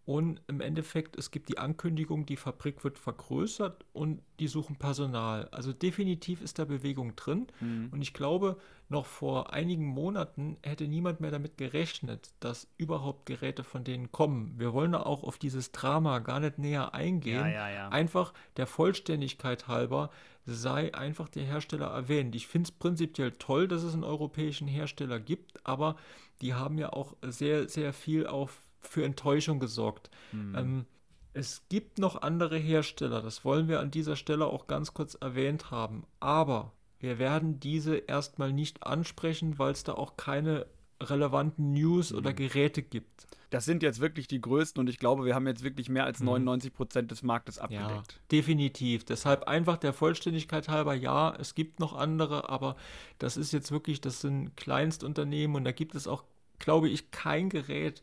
Und 0.05 0.41
im 0.47 0.59
Endeffekt, 0.59 1.17
es 1.17 1.31
gibt 1.31 1.47
die 1.47 1.57
Ankündigung, 1.57 2.25
die 2.25 2.35
Fabrik 2.35 2.83
wird 2.83 2.99
vergrößert 2.99 3.85
und 3.93 4.21
die 4.39 4.47
suchen 4.47 4.75
Personal. 4.75 5.47
Also 5.51 5.71
definitiv 5.71 6.41
ist 6.41 6.59
da 6.59 6.65
Bewegung 6.65 7.15
drin. 7.15 7.47
Mhm. 7.61 7.87
Und 7.91 8.01
ich 8.01 8.13
glaube, 8.13 8.57
noch 8.89 9.05
vor 9.05 9.53
einigen 9.53 9.85
Monaten 9.85 10.57
hätte 10.61 10.89
niemand 10.89 11.21
mehr 11.21 11.31
damit 11.31 11.57
gerechnet, 11.57 12.33
dass 12.41 12.67
überhaupt 12.77 13.25
Geräte 13.25 13.63
von 13.63 13.85
denen 13.85 14.11
kommen. 14.11 14.55
Wir 14.57 14.73
wollen 14.73 14.91
da 14.91 15.03
auch 15.03 15.23
auf 15.23 15.37
dieses 15.37 15.71
Drama 15.71 16.19
gar 16.19 16.41
nicht 16.41 16.59
näher 16.59 16.93
eingehen. 16.93 17.45
Ja, 17.45 17.47
ja, 17.47 17.69
ja. 17.69 17.89
Einfach 17.89 18.33
der 18.57 18.67
Vollständigkeit 18.67 19.69
halber 19.69 20.09
sei 20.45 20.93
einfach 20.93 21.29
der 21.29 21.43
Hersteller 21.43 21.87
erwähnt. 21.87 22.35
Ich 22.35 22.47
finde 22.47 22.67
es 22.67 22.71
prinzipiell 22.71 23.31
toll, 23.31 23.69
dass 23.69 23.83
es 23.83 23.93
einen 23.93 24.03
europäischen 24.03 24.67
Hersteller 24.67 25.19
gibt, 25.19 25.65
aber 25.65 25.95
die 26.41 26.53
haben 26.53 26.77
ja 26.77 26.91
auch 26.91 27.15
sehr, 27.21 27.69
sehr 27.69 27.93
viel 27.93 28.27
auf 28.27 28.61
für 28.87 29.03
Enttäuschung 29.03 29.59
gesorgt. 29.59 30.09
Mhm. 30.31 30.55
Ähm, 30.55 30.85
es 31.33 31.63
gibt 31.69 31.97
noch 31.97 32.21
andere 32.21 32.57
Hersteller, 32.57 33.21
das 33.21 33.43
wollen 33.43 33.67
wir 33.67 33.79
an 33.79 33.89
dieser 33.89 34.15
Stelle 34.15 34.45
auch 34.45 34.67
ganz 34.67 34.93
kurz 34.93 35.15
erwähnt 35.15 35.71
haben, 35.71 36.05
aber 36.19 36.73
wir 36.99 37.17
werden 37.19 37.59
diese 37.59 37.95
erstmal 37.95 38.53
nicht 38.53 38.83
ansprechen, 38.85 39.57
weil 39.57 39.71
es 39.71 39.83
da 39.83 39.93
auch 39.93 40.15
keine 40.15 40.67
relevanten 41.01 41.73
News 41.73 42.11
mhm. 42.11 42.19
oder 42.19 42.33
Geräte 42.33 42.81
gibt. 42.81 43.27
Das 43.49 43.65
sind 43.65 43.83
jetzt 43.83 43.99
wirklich 43.99 44.27
die 44.27 44.41
größten 44.41 44.79
und 44.79 44.89
ich 44.89 44.97
glaube, 44.97 45.25
wir 45.25 45.35
haben 45.35 45.45
jetzt 45.45 45.63
wirklich 45.63 45.89
mehr 45.89 46.05
als 46.05 46.21
99 46.21 46.71
mhm. 46.71 46.75
Prozent 46.75 47.11
des 47.11 47.21
Marktes 47.21 47.59
abgedeckt. 47.59 48.13
Ja, 48.13 48.19
definitiv. 48.31 49.05
Deshalb 49.05 49.43
einfach 49.43 49.77
der 49.77 49.93
Vollständigkeit 49.93 50.69
halber, 50.69 50.95
ja, 50.95 51.35
es 51.39 51.53
gibt 51.53 51.79
noch 51.79 51.93
andere, 51.93 52.49
aber 52.49 52.75
das 53.19 53.37
ist 53.37 53.51
jetzt 53.51 53.71
wirklich, 53.71 54.01
das 54.01 54.21
sind 54.21 54.55
Kleinstunternehmen 54.57 55.55
und 55.55 55.65
da 55.65 55.71
gibt 55.71 55.93
es 55.93 56.07
auch, 56.07 56.23
glaube 56.57 56.89
ich, 56.89 57.11
kein 57.11 57.49
Gerät, 57.49 58.01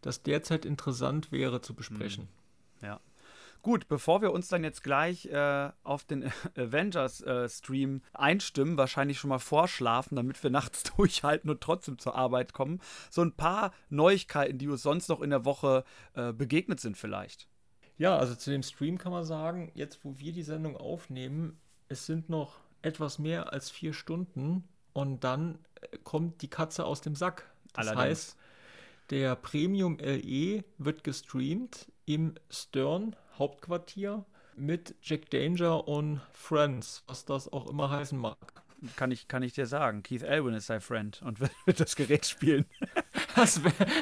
das 0.00 0.22
derzeit 0.22 0.64
interessant 0.64 1.32
wäre 1.32 1.60
zu 1.60 1.74
besprechen. 1.74 2.28
Hm. 2.80 2.88
Ja. 2.88 3.00
Gut, 3.62 3.88
bevor 3.88 4.22
wir 4.22 4.32
uns 4.32 4.46
dann 4.46 4.62
jetzt 4.62 4.84
gleich 4.84 5.26
äh, 5.26 5.70
auf 5.82 6.04
den 6.04 6.30
Avengers-Stream 6.56 7.96
äh, 7.96 8.16
einstimmen, 8.16 8.76
wahrscheinlich 8.76 9.18
schon 9.18 9.30
mal 9.30 9.40
vorschlafen, 9.40 10.14
damit 10.14 10.40
wir 10.42 10.50
nachts 10.52 10.84
durchhalten 10.84 11.50
und 11.50 11.60
trotzdem 11.60 11.98
zur 11.98 12.14
Arbeit 12.14 12.52
kommen, 12.52 12.80
so 13.10 13.22
ein 13.22 13.32
paar 13.32 13.72
Neuigkeiten, 13.88 14.58
die 14.58 14.68
uns 14.68 14.82
sonst 14.82 15.08
noch 15.08 15.20
in 15.20 15.30
der 15.30 15.44
Woche 15.44 15.84
äh, 16.14 16.32
begegnet 16.32 16.78
sind 16.78 16.96
vielleicht. 16.96 17.48
Ja, 17.98 18.16
also 18.16 18.34
zu 18.34 18.50
dem 18.50 18.62
Stream 18.62 18.98
kann 18.98 19.10
man 19.10 19.24
sagen, 19.24 19.72
jetzt 19.74 20.04
wo 20.04 20.18
wir 20.18 20.32
die 20.32 20.42
Sendung 20.42 20.76
aufnehmen, 20.76 21.58
es 21.88 22.06
sind 22.06 22.28
noch 22.28 22.60
etwas 22.82 23.18
mehr 23.18 23.52
als 23.52 23.70
vier 23.70 23.94
Stunden 23.94 24.68
und 24.92 25.24
dann 25.24 25.58
äh, 25.80 25.98
kommt 26.04 26.40
die 26.42 26.50
Katze 26.50 26.84
aus 26.84 27.00
dem 27.00 27.16
Sack. 27.16 27.50
Das 27.72 27.88
Allerdings. 27.88 28.04
heißt, 28.04 28.36
der 29.10 29.36
Premium 29.36 29.98
LE 29.98 30.64
wird 30.78 31.04
gestreamt 31.04 31.90
im 32.04 32.34
Stern 32.50 33.16
Hauptquartier 33.38 34.24
mit 34.56 34.94
Jack 35.02 35.30
Danger 35.30 35.86
und 35.86 36.20
Friends, 36.32 37.04
was 37.06 37.24
das 37.24 37.52
auch 37.52 37.68
immer 37.68 37.90
heißen 37.90 38.18
mag 38.18 38.66
kann 38.94 39.10
ich, 39.10 39.28
kann 39.28 39.42
ich 39.42 39.52
dir 39.52 39.66
sagen. 39.66 40.02
Keith 40.02 40.22
Elwin 40.22 40.54
ist 40.54 40.66
sein 40.66 40.80
Friend 40.80 41.20
und 41.22 41.40
wird 41.66 41.80
das 41.80 41.96
Gerät 41.96 42.26
spielen. 42.26 42.66
Das, 43.36 43.60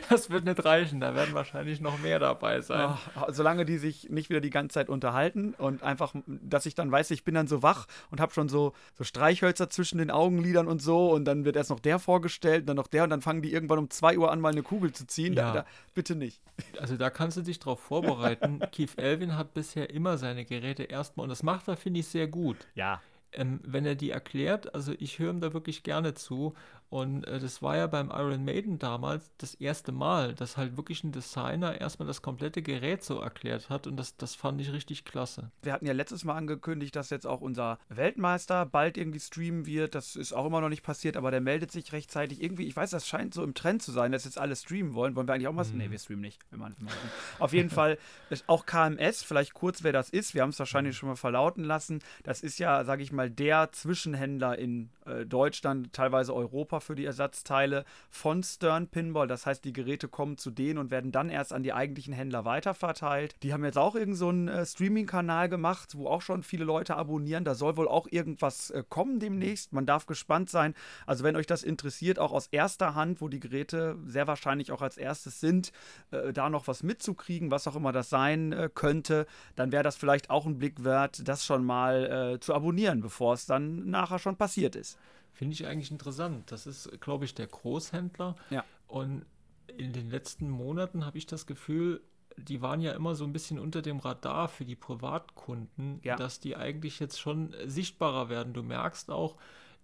das, 0.08 0.30
wird 0.30 0.44
nicht 0.44 0.64
reichen, 0.64 1.00
da 1.00 1.14
werden 1.14 1.34
wahrscheinlich 1.34 1.80
noch 1.80 1.98
mehr 1.98 2.18
dabei 2.18 2.60
sein. 2.60 2.96
Oh, 3.16 3.26
solange 3.30 3.64
die 3.64 3.78
sich 3.78 4.08
nicht 4.08 4.30
wieder 4.30 4.40
die 4.40 4.50
ganze 4.50 4.74
Zeit 4.74 4.88
unterhalten 4.88 5.54
und 5.58 5.82
einfach, 5.82 6.14
dass 6.26 6.66
ich 6.66 6.74
dann 6.74 6.90
weiß, 6.90 7.10
ich 7.10 7.24
bin 7.24 7.34
dann 7.34 7.48
so 7.48 7.62
wach 7.62 7.86
und 8.10 8.20
habe 8.20 8.32
schon 8.32 8.48
so, 8.48 8.74
so 8.94 9.02
Streichhölzer 9.02 9.68
zwischen 9.70 9.98
den 9.98 10.10
Augenlidern 10.10 10.68
und 10.68 10.80
so 10.80 11.10
und 11.12 11.24
dann 11.24 11.44
wird 11.44 11.56
erst 11.56 11.70
noch 11.70 11.80
der 11.80 11.98
vorgestellt, 11.98 12.68
dann 12.68 12.76
noch 12.76 12.86
der 12.86 13.04
und 13.04 13.10
dann 13.10 13.22
fangen 13.22 13.42
die 13.42 13.52
irgendwann 13.52 13.78
um 13.78 13.90
2 13.90 14.18
Uhr 14.18 14.30
an, 14.30 14.40
mal 14.40 14.52
eine 14.52 14.62
Kugel 14.62 14.92
zu 14.92 15.06
ziehen. 15.06 15.34
Ja. 15.34 15.52
Da, 15.52 15.60
da, 15.60 15.66
bitte 15.94 16.14
nicht. 16.14 16.40
Also 16.80 16.96
da 16.96 17.10
kannst 17.10 17.36
du 17.36 17.42
dich 17.42 17.58
drauf 17.58 17.80
vorbereiten. 17.80 18.60
Keith 18.72 18.96
Elwin 18.96 19.36
hat 19.36 19.52
bisher 19.52 19.90
immer 19.90 20.16
seine 20.16 20.44
Geräte 20.44 20.84
erstmal 20.84 21.24
und 21.24 21.30
das 21.30 21.42
macht 21.42 21.66
er, 21.68 21.76
finde 21.76 22.00
ich, 22.00 22.06
sehr 22.06 22.28
gut. 22.28 22.56
Ja 22.74 23.00
ähm, 23.36 23.60
wenn 23.64 23.84
er 23.84 23.94
die 23.94 24.10
erklärt, 24.10 24.74
also 24.74 24.92
ich 24.98 25.18
höre 25.18 25.30
ihm 25.30 25.40
da 25.40 25.52
wirklich 25.52 25.82
gerne 25.82 26.14
zu. 26.14 26.54
Und 26.90 27.26
äh, 27.26 27.40
das 27.40 27.60
war 27.60 27.76
ja 27.76 27.86
beim 27.86 28.10
Iron 28.10 28.44
Maiden 28.44 28.78
damals 28.78 29.32
das 29.38 29.54
erste 29.54 29.90
Mal, 29.90 30.34
dass 30.34 30.56
halt 30.56 30.76
wirklich 30.76 31.02
ein 31.02 31.12
Designer 31.12 31.80
erstmal 31.80 32.06
das 32.06 32.22
komplette 32.22 32.62
Gerät 32.62 33.02
so 33.02 33.18
erklärt 33.20 33.68
hat. 33.68 33.86
Und 33.86 33.96
das, 33.96 34.16
das 34.16 34.34
fand 34.34 34.60
ich 34.60 34.72
richtig 34.72 35.04
klasse. 35.04 35.50
Wir 35.62 35.72
hatten 35.72 35.86
ja 35.86 35.92
letztes 35.92 36.24
Mal 36.24 36.36
angekündigt, 36.36 36.94
dass 36.94 37.10
jetzt 37.10 37.26
auch 37.26 37.40
unser 37.40 37.78
Weltmeister 37.88 38.64
bald 38.66 38.96
irgendwie 38.96 39.20
streamen 39.20 39.66
wird. 39.66 39.94
Das 39.94 40.14
ist 40.14 40.32
auch 40.32 40.46
immer 40.46 40.60
noch 40.60 40.68
nicht 40.68 40.82
passiert, 40.82 41.16
aber 41.16 41.30
der 41.30 41.40
meldet 41.40 41.72
sich 41.72 41.92
rechtzeitig. 41.92 42.42
Irgendwie, 42.42 42.66
ich 42.66 42.76
weiß, 42.76 42.90
das 42.90 43.08
scheint 43.08 43.34
so 43.34 43.42
im 43.42 43.54
Trend 43.54 43.82
zu 43.82 43.90
sein, 43.90 44.12
dass 44.12 44.24
jetzt 44.24 44.38
alle 44.38 44.54
streamen 44.54 44.94
wollen. 44.94 45.16
Wollen 45.16 45.26
wir 45.26 45.34
eigentlich 45.34 45.48
auch 45.48 45.52
mal? 45.52 45.64
Mhm. 45.64 45.78
Nee, 45.78 45.90
wir 45.90 45.98
streamen 45.98 46.22
nicht. 46.22 46.40
Wir 46.50 46.58
machen, 46.58 46.76
machen. 46.80 47.10
Auf 47.38 47.52
jeden 47.52 47.70
Fall 47.70 47.98
auch 48.46 48.66
KMS, 48.66 49.22
vielleicht 49.22 49.54
kurz, 49.54 49.82
wer 49.82 49.92
das 49.92 50.10
ist. 50.10 50.34
Wir 50.34 50.42
haben 50.42 50.50
es 50.50 50.58
wahrscheinlich 50.58 50.94
mhm. 50.94 50.98
schon 50.98 51.08
mal 51.08 51.16
verlauten 51.16 51.64
lassen. 51.64 52.00
Das 52.22 52.40
ist 52.40 52.58
ja, 52.58 52.84
sage 52.84 53.02
ich 53.02 53.10
mal, 53.10 53.30
der 53.30 53.72
Zwischenhändler 53.72 54.58
in 54.58 54.90
äh, 55.06 55.26
Deutschland, 55.26 55.92
teilweise 55.92 56.34
Europa 56.34 56.73
für 56.80 56.94
die 56.94 57.04
Ersatzteile 57.04 57.84
von 58.10 58.42
Stern 58.42 58.88
Pinball. 58.88 59.26
Das 59.26 59.46
heißt, 59.46 59.64
die 59.64 59.72
Geräte 59.72 60.08
kommen 60.08 60.38
zu 60.38 60.50
denen 60.50 60.78
und 60.78 60.90
werden 60.90 61.12
dann 61.12 61.30
erst 61.30 61.52
an 61.52 61.62
die 61.62 61.72
eigentlichen 61.72 62.14
Händler 62.14 62.44
weiterverteilt. 62.44 63.36
Die 63.42 63.52
haben 63.52 63.64
jetzt 63.64 63.78
auch 63.78 63.94
irgendeinen 63.94 64.16
so 64.16 64.28
einen 64.28 64.48
äh, 64.48 64.66
Streaming-Kanal 64.66 65.48
gemacht, 65.48 65.96
wo 65.96 66.08
auch 66.08 66.22
schon 66.22 66.42
viele 66.42 66.64
Leute 66.64 66.96
abonnieren. 66.96 67.44
Da 67.44 67.54
soll 67.54 67.76
wohl 67.76 67.88
auch 67.88 68.06
irgendwas 68.10 68.70
äh, 68.70 68.82
kommen 68.88 69.18
demnächst. 69.18 69.72
Man 69.72 69.86
darf 69.86 70.06
gespannt 70.06 70.50
sein. 70.50 70.74
Also, 71.06 71.24
wenn 71.24 71.36
euch 71.36 71.46
das 71.46 71.62
interessiert, 71.62 72.18
auch 72.18 72.32
aus 72.32 72.46
erster 72.48 72.94
Hand, 72.94 73.20
wo 73.20 73.28
die 73.28 73.40
Geräte 73.40 73.96
sehr 74.06 74.26
wahrscheinlich 74.26 74.72
auch 74.72 74.82
als 74.82 74.96
erstes 74.96 75.40
sind, 75.40 75.72
äh, 76.10 76.32
da 76.32 76.48
noch 76.50 76.68
was 76.68 76.82
mitzukriegen, 76.82 77.50
was 77.50 77.66
auch 77.66 77.76
immer 77.76 77.92
das 77.92 78.10
sein 78.10 78.70
könnte, 78.74 79.26
dann 79.56 79.72
wäre 79.72 79.82
das 79.82 79.96
vielleicht 79.96 80.30
auch 80.30 80.46
ein 80.46 80.58
Blick 80.58 80.84
wert, 80.84 81.26
das 81.26 81.44
schon 81.44 81.64
mal 81.64 82.38
zu 82.40 82.54
abonnieren, 82.54 83.00
bevor 83.00 83.34
es 83.34 83.46
dann 83.46 83.88
nachher 83.88 84.18
schon 84.18 84.36
passiert 84.36 84.76
ist. 84.76 84.98
Finde 85.34 85.52
ich 85.54 85.66
eigentlich 85.66 85.90
interessant. 85.90 86.50
Das 86.52 86.66
ist, 86.66 87.00
glaube 87.00 87.24
ich, 87.24 87.34
der 87.34 87.48
Großhändler. 87.48 88.36
Ja. 88.50 88.64
Und 88.86 89.26
in 89.66 89.92
den 89.92 90.08
letzten 90.08 90.48
Monaten 90.48 91.04
habe 91.04 91.18
ich 91.18 91.26
das 91.26 91.46
Gefühl, 91.46 92.00
die 92.36 92.62
waren 92.62 92.80
ja 92.80 92.92
immer 92.92 93.16
so 93.16 93.24
ein 93.24 93.32
bisschen 93.32 93.58
unter 93.58 93.82
dem 93.82 93.98
Radar 93.98 94.48
für 94.48 94.64
die 94.64 94.76
Privatkunden, 94.76 96.00
ja. 96.02 96.16
dass 96.16 96.38
die 96.38 96.56
eigentlich 96.56 97.00
jetzt 97.00 97.20
schon 97.20 97.54
sichtbarer 97.66 98.28
werden. 98.28 98.52
Du 98.52 98.62
merkst 98.62 99.10
auch, 99.10 99.36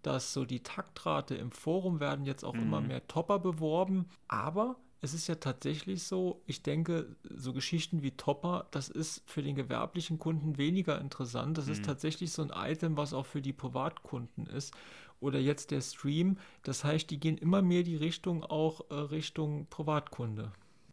dass 0.03 0.33
so 0.33 0.45
die 0.45 0.63
Taktrate 0.63 1.35
im 1.35 1.51
Forum 1.51 1.99
werden 1.99 2.25
jetzt 2.25 2.45
auch 2.45 2.55
mhm. 2.55 2.63
immer 2.63 2.81
mehr 2.81 3.07
Topper 3.09 3.41
beworben. 3.41 4.09
Aber 4.29 4.77
es 5.01 5.15
ist 5.15 5.27
ja 5.27 5.37
tatsächlich 5.37 6.05
so, 6.05 6.43
ich 6.47 6.63
denke, 6.63 7.17
so 7.35 7.53
Geschichten 7.53 8.03
wie 8.03 8.13
Topper, 8.13 8.67
das 8.71 8.89
ist 8.89 9.23
für 9.27 9.43
den 9.43 9.57
gewerblichen 9.57 10.19
Kunden 10.19 10.59
weniger 10.59 11.01
interessant. 11.01 11.59
Das 11.59 11.67
mhm. 11.67 11.73
ist 11.73 11.85
tatsächlich 11.85 12.33
so 12.33 12.43
ein 12.43 12.53
Item, 12.55 12.97
was 12.97 13.15
auch 13.15 13.27
für 13.27 13.43
die 13.43 13.53
Privatkunden 13.53 14.47
ist 14.47 14.75
oder 15.21 15.39
jetzt 15.39 15.71
der 15.71 15.81
Stream. 15.81 16.39
Das 16.63 16.85
heißt, 16.85 17.11
die 17.11 17.21
gehen 17.21 17.39
immer 17.39 17.63
mehr 17.63 17.83
die 17.83 17.97
Richtung 17.97 18.45
auch 18.45 18.91
äh, 18.91 18.95
Richtung 18.95 19.67
Privatkunde. 19.71 20.53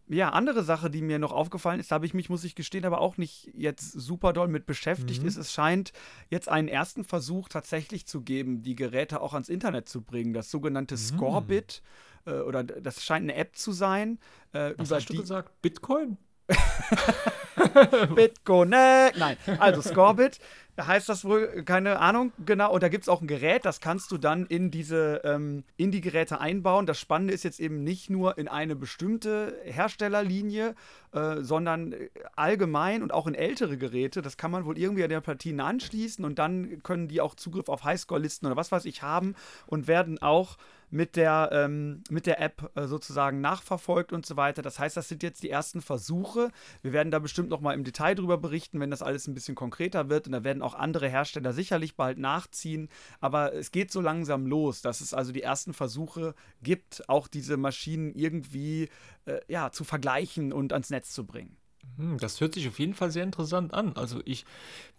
Ja, 0.10 0.30
andere 0.30 0.64
Sache, 0.64 0.90
die 0.90 1.02
mir 1.02 1.20
noch 1.20 1.34
aufgefallen 1.34 1.82
ist, 1.82 1.92
da 1.92 1.96
habe 1.96 2.06
ich 2.06 2.14
mich, 2.14 2.30
muss 2.30 2.46
ich 2.46 2.56
gestehen, 2.56 2.86
aber 2.86 3.02
auch 3.02 3.18
nicht 3.18 3.52
jetzt 3.54 3.92
super 3.92 4.32
doll 4.32 4.48
mit 4.48 4.66
beschäftigt, 4.66 5.22
mhm. 5.22 5.28
ist, 5.28 5.36
es 5.36 5.52
scheint 5.52 5.92
jetzt 6.30 6.48
einen 6.48 6.70
ersten 6.70 7.04
Versuch 7.04 7.50
tatsächlich 7.50 8.08
zu 8.08 8.22
geben, 8.22 8.62
die 8.62 8.76
Geräte 8.76 9.20
auch 9.20 9.34
ans 9.34 9.50
Internet 9.50 9.90
zu 9.90 10.02
bringen. 10.02 10.32
Das 10.32 10.50
sogenannte 10.50 10.96
mhm. 10.96 11.00
Scorebit, 11.00 11.82
äh, 12.26 12.40
oder 12.40 12.64
das 12.64 13.04
scheint 13.04 13.24
eine 13.24 13.36
App 13.36 13.58
zu 13.58 13.74
sein. 13.74 14.20
Äh, 14.54 14.76
Was 14.78 14.92
hast 14.92 15.10
du 15.10 15.18
gesagt? 15.18 15.62
Bitcoin? 15.62 16.18
BitConnect. 18.16 19.18
Nein, 19.18 19.38
also 19.60 19.82
Scorebit 19.82 20.40
heißt 20.80 21.10
das 21.10 21.26
wohl, 21.26 21.64
keine 21.64 22.00
Ahnung, 22.00 22.32
genau. 22.46 22.72
Und 22.72 22.84
da 22.84 22.90
gibt 22.90 23.04
es 23.04 23.10
auch 23.10 23.22
ein 23.22 23.28
Gerät, 23.28 23.66
das 23.66 23.82
kannst 23.82 24.12
du 24.12 24.18
dann 24.18 24.46
in 24.46 24.70
diese, 24.70 25.22
ähm, 25.24 25.64
in 25.76 25.92
die 25.92 26.02
Geräte 26.02 26.40
einbauen. 26.40 26.86
Das 26.86 27.00
Spannende 27.00 27.34
ist 27.34 27.44
jetzt 27.44 27.60
eben 27.60 27.84
nicht 27.84 28.10
nur 28.10 28.38
in 28.38 28.48
eine 28.48 28.76
bestimmte 28.76 29.58
Herstellerlinie, 29.64 30.76
äh, 31.14 31.42
sondern 31.42 31.96
allgemein 32.36 33.02
und 33.02 33.12
auch 33.12 33.28
in 33.28 33.36
ältere 33.36 33.78
Geräte. 33.78 34.22
Das 34.22 34.38
kann 34.38 34.52
man 34.52 34.66
wohl 34.66 34.78
irgendwie 34.78 35.04
an 35.04 35.10
der 35.10 35.22
Platine 35.22 35.64
anschließen 35.64 36.24
und 36.24 36.38
dann 36.38 36.84
können 36.84 37.08
die 37.08 37.22
auch 37.22 37.36
Zugriff 37.36 37.70
auf 37.70 37.84
Highscore-Listen 37.84 38.46
oder 38.46 38.56
was 38.56 38.72
weiß 38.72 38.86
ich 38.86 39.02
haben 39.02 39.36
und 39.66 39.88
werden 39.88 40.22
auch 40.22 40.58
mit 40.90 41.16
der, 41.16 41.50
ähm, 41.52 42.04
mit 42.10 42.26
der 42.26 42.42
App 42.42 42.72
äh, 42.76 42.88
sozusagen 42.88 43.42
nachverfolgt 43.42 44.14
und 44.14 44.26
so 44.26 44.38
weiter. 44.38 44.62
Das 44.62 44.80
heißt, 44.80 44.96
das 44.96 45.10
sind 45.10 45.24
jetzt 45.24 45.44
die 45.44 45.50
ersten 45.50 45.82
Versuche. 45.82 46.50
Wir 46.82 46.94
werden 46.94 47.12
da 47.12 47.20
bestimmt 47.20 47.50
noch 47.50 47.62
mal 47.62 47.74
im 47.74 47.84
Detail 47.84 48.16
drüber 48.16 48.38
berichten, 48.38 48.80
wenn 48.80 48.92
das 48.92 49.02
alles 49.02 49.28
ein 49.28 49.34
bisschen 49.34 49.56
konkreter 49.56 50.10
wird. 50.10 50.28
Und 50.28 50.34
da 50.34 50.44
werden 50.44 50.62
auch 50.62 50.76
andere 50.76 51.10
Hersteller 51.10 51.54
sicherlich 51.54 51.96
bald 51.96 52.18
nachziehen. 52.18 52.90
Aber 53.20 53.54
es 53.54 53.72
geht 53.72 53.92
so 53.92 54.02
langsam 54.02 54.46
los, 54.48 54.82
dass 54.82 55.02
es 55.02 55.14
also 55.14 55.32
die 55.32 55.44
ersten 55.44 55.74
Versuche 55.74 56.36
gibt, 56.62 57.08
auch 57.10 57.28
diese 57.28 57.58
Maschinen 57.58 58.14
irgendwie 58.14 58.90
äh, 59.26 59.40
ja, 59.48 59.72
zu 59.72 59.84
vergleichen 59.84 60.54
und 60.54 60.74
ans 60.74 60.90
Netz 60.90 61.12
zu 61.12 61.26
bringen. 61.26 61.58
Hm, 61.98 62.18
das 62.18 62.40
hört 62.42 62.54
sich 62.54 62.68
auf 62.68 62.80
jeden 62.80 62.94
Fall 62.94 63.12
sehr 63.12 63.24
interessant 63.24 63.74
an. 63.74 63.96
Also 63.96 64.22
ich 64.26 64.46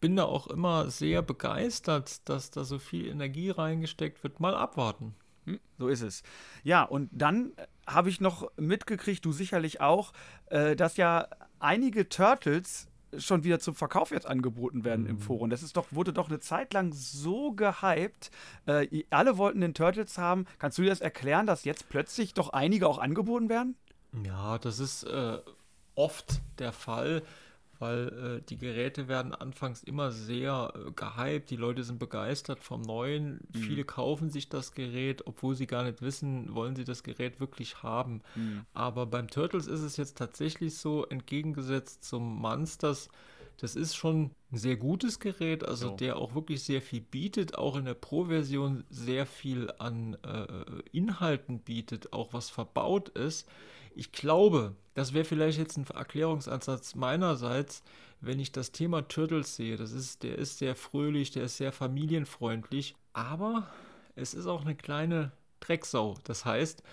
bin 0.00 0.16
da 0.16 0.24
auch 0.24 0.46
immer 0.48 0.90
sehr 0.90 1.22
begeistert, 1.22 2.28
dass 2.28 2.50
da 2.50 2.64
so 2.64 2.78
viel 2.78 3.06
Energie 3.06 3.50
reingesteckt 3.50 4.22
wird. 4.22 4.40
Mal 4.40 4.54
abwarten. 4.54 5.14
Hm, 5.48 5.60
so 5.78 5.88
ist 5.88 6.02
es. 6.02 6.22
Ja, 6.62 6.82
und 6.82 7.08
dann 7.12 7.52
äh, 7.56 7.66
habe 7.86 8.10
ich 8.10 8.20
noch 8.20 8.50
mitgekriegt, 8.56 9.24
du 9.24 9.32
sicherlich 9.32 9.80
auch, 9.80 10.12
äh, 10.46 10.76
dass 10.76 10.96
ja 10.96 11.28
einige 11.58 12.08
Turtles 12.08 12.88
schon 13.16 13.42
wieder 13.42 13.58
zum 13.58 13.74
Verkauf 13.74 14.10
jetzt 14.10 14.26
angeboten 14.26 14.84
werden 14.84 15.04
mhm. 15.04 15.10
im 15.10 15.18
Forum. 15.18 15.48
Das 15.48 15.62
ist 15.62 15.76
doch, 15.76 15.86
wurde 15.90 16.12
doch 16.12 16.28
eine 16.28 16.40
Zeit 16.40 16.74
lang 16.74 16.92
so 16.92 17.52
gehypt. 17.52 18.30
Äh, 18.66 19.04
alle 19.08 19.38
wollten 19.38 19.62
den 19.62 19.72
Turtles 19.72 20.18
haben. 20.18 20.44
Kannst 20.58 20.76
du 20.76 20.82
dir 20.82 20.90
das 20.90 21.00
erklären, 21.00 21.46
dass 21.46 21.64
jetzt 21.64 21.88
plötzlich 21.88 22.34
doch 22.34 22.50
einige 22.50 22.86
auch 22.86 22.98
angeboten 22.98 23.48
werden? 23.48 23.76
Ja, 24.24 24.58
das 24.58 24.78
ist 24.78 25.04
äh, 25.04 25.38
oft 25.94 26.42
der 26.58 26.72
Fall 26.72 27.22
weil 27.78 28.08
äh, 28.08 28.46
die 28.48 28.58
Geräte 28.58 29.08
werden 29.08 29.34
anfangs 29.34 29.82
immer 29.82 30.10
sehr 30.10 30.72
äh, 30.74 30.90
gehypt, 30.92 31.50
die 31.50 31.56
Leute 31.56 31.84
sind 31.84 31.98
begeistert 31.98 32.62
vom 32.62 32.82
Neuen, 32.82 33.40
mhm. 33.52 33.58
viele 33.58 33.84
kaufen 33.84 34.30
sich 34.30 34.48
das 34.48 34.72
Gerät, 34.72 35.26
obwohl 35.26 35.54
sie 35.54 35.66
gar 35.66 35.84
nicht 35.84 36.02
wissen, 36.02 36.54
wollen 36.54 36.76
sie 36.76 36.84
das 36.84 37.02
Gerät 37.02 37.40
wirklich 37.40 37.82
haben. 37.82 38.22
Mhm. 38.34 38.66
Aber 38.74 39.06
beim 39.06 39.28
Turtles 39.28 39.66
ist 39.66 39.82
es 39.82 39.96
jetzt 39.96 40.18
tatsächlich 40.18 40.76
so, 40.76 41.06
entgegengesetzt 41.06 42.04
zum 42.04 42.36
Monsters, 42.36 43.08
das 43.58 43.74
ist 43.74 43.96
schon 43.96 44.30
ein 44.52 44.56
sehr 44.56 44.76
gutes 44.76 45.18
Gerät, 45.18 45.64
also 45.64 45.88
so. 45.88 45.96
der 45.96 46.16
auch 46.16 46.34
wirklich 46.34 46.62
sehr 46.62 46.80
viel 46.80 47.00
bietet, 47.00 47.58
auch 47.58 47.76
in 47.76 47.84
der 47.84 47.94
Pro-Version 47.94 48.84
sehr 48.88 49.26
viel 49.26 49.70
an 49.78 50.14
äh, 50.22 50.46
Inhalten 50.92 51.58
bietet, 51.58 52.12
auch 52.12 52.32
was 52.32 52.50
verbaut 52.50 53.08
ist. 53.10 53.48
Ich 53.96 54.12
glaube, 54.12 54.76
das 54.94 55.12
wäre 55.12 55.24
vielleicht 55.24 55.58
jetzt 55.58 55.76
ein 55.76 55.86
Erklärungsansatz 55.92 56.94
meinerseits, 56.94 57.82
wenn 58.20 58.38
ich 58.38 58.52
das 58.52 58.70
Thema 58.70 59.02
Turtles 59.02 59.56
sehe. 59.56 59.76
Das 59.76 59.90
ist, 59.90 60.22
der 60.22 60.38
ist 60.38 60.58
sehr 60.58 60.76
fröhlich, 60.76 61.32
der 61.32 61.44
ist 61.44 61.56
sehr 61.56 61.72
familienfreundlich, 61.72 62.94
aber 63.12 63.68
es 64.14 64.34
ist 64.34 64.46
auch 64.46 64.62
eine 64.62 64.76
kleine 64.76 65.32
Drecksau. 65.58 66.16
Das 66.22 66.44
heißt, 66.44 66.84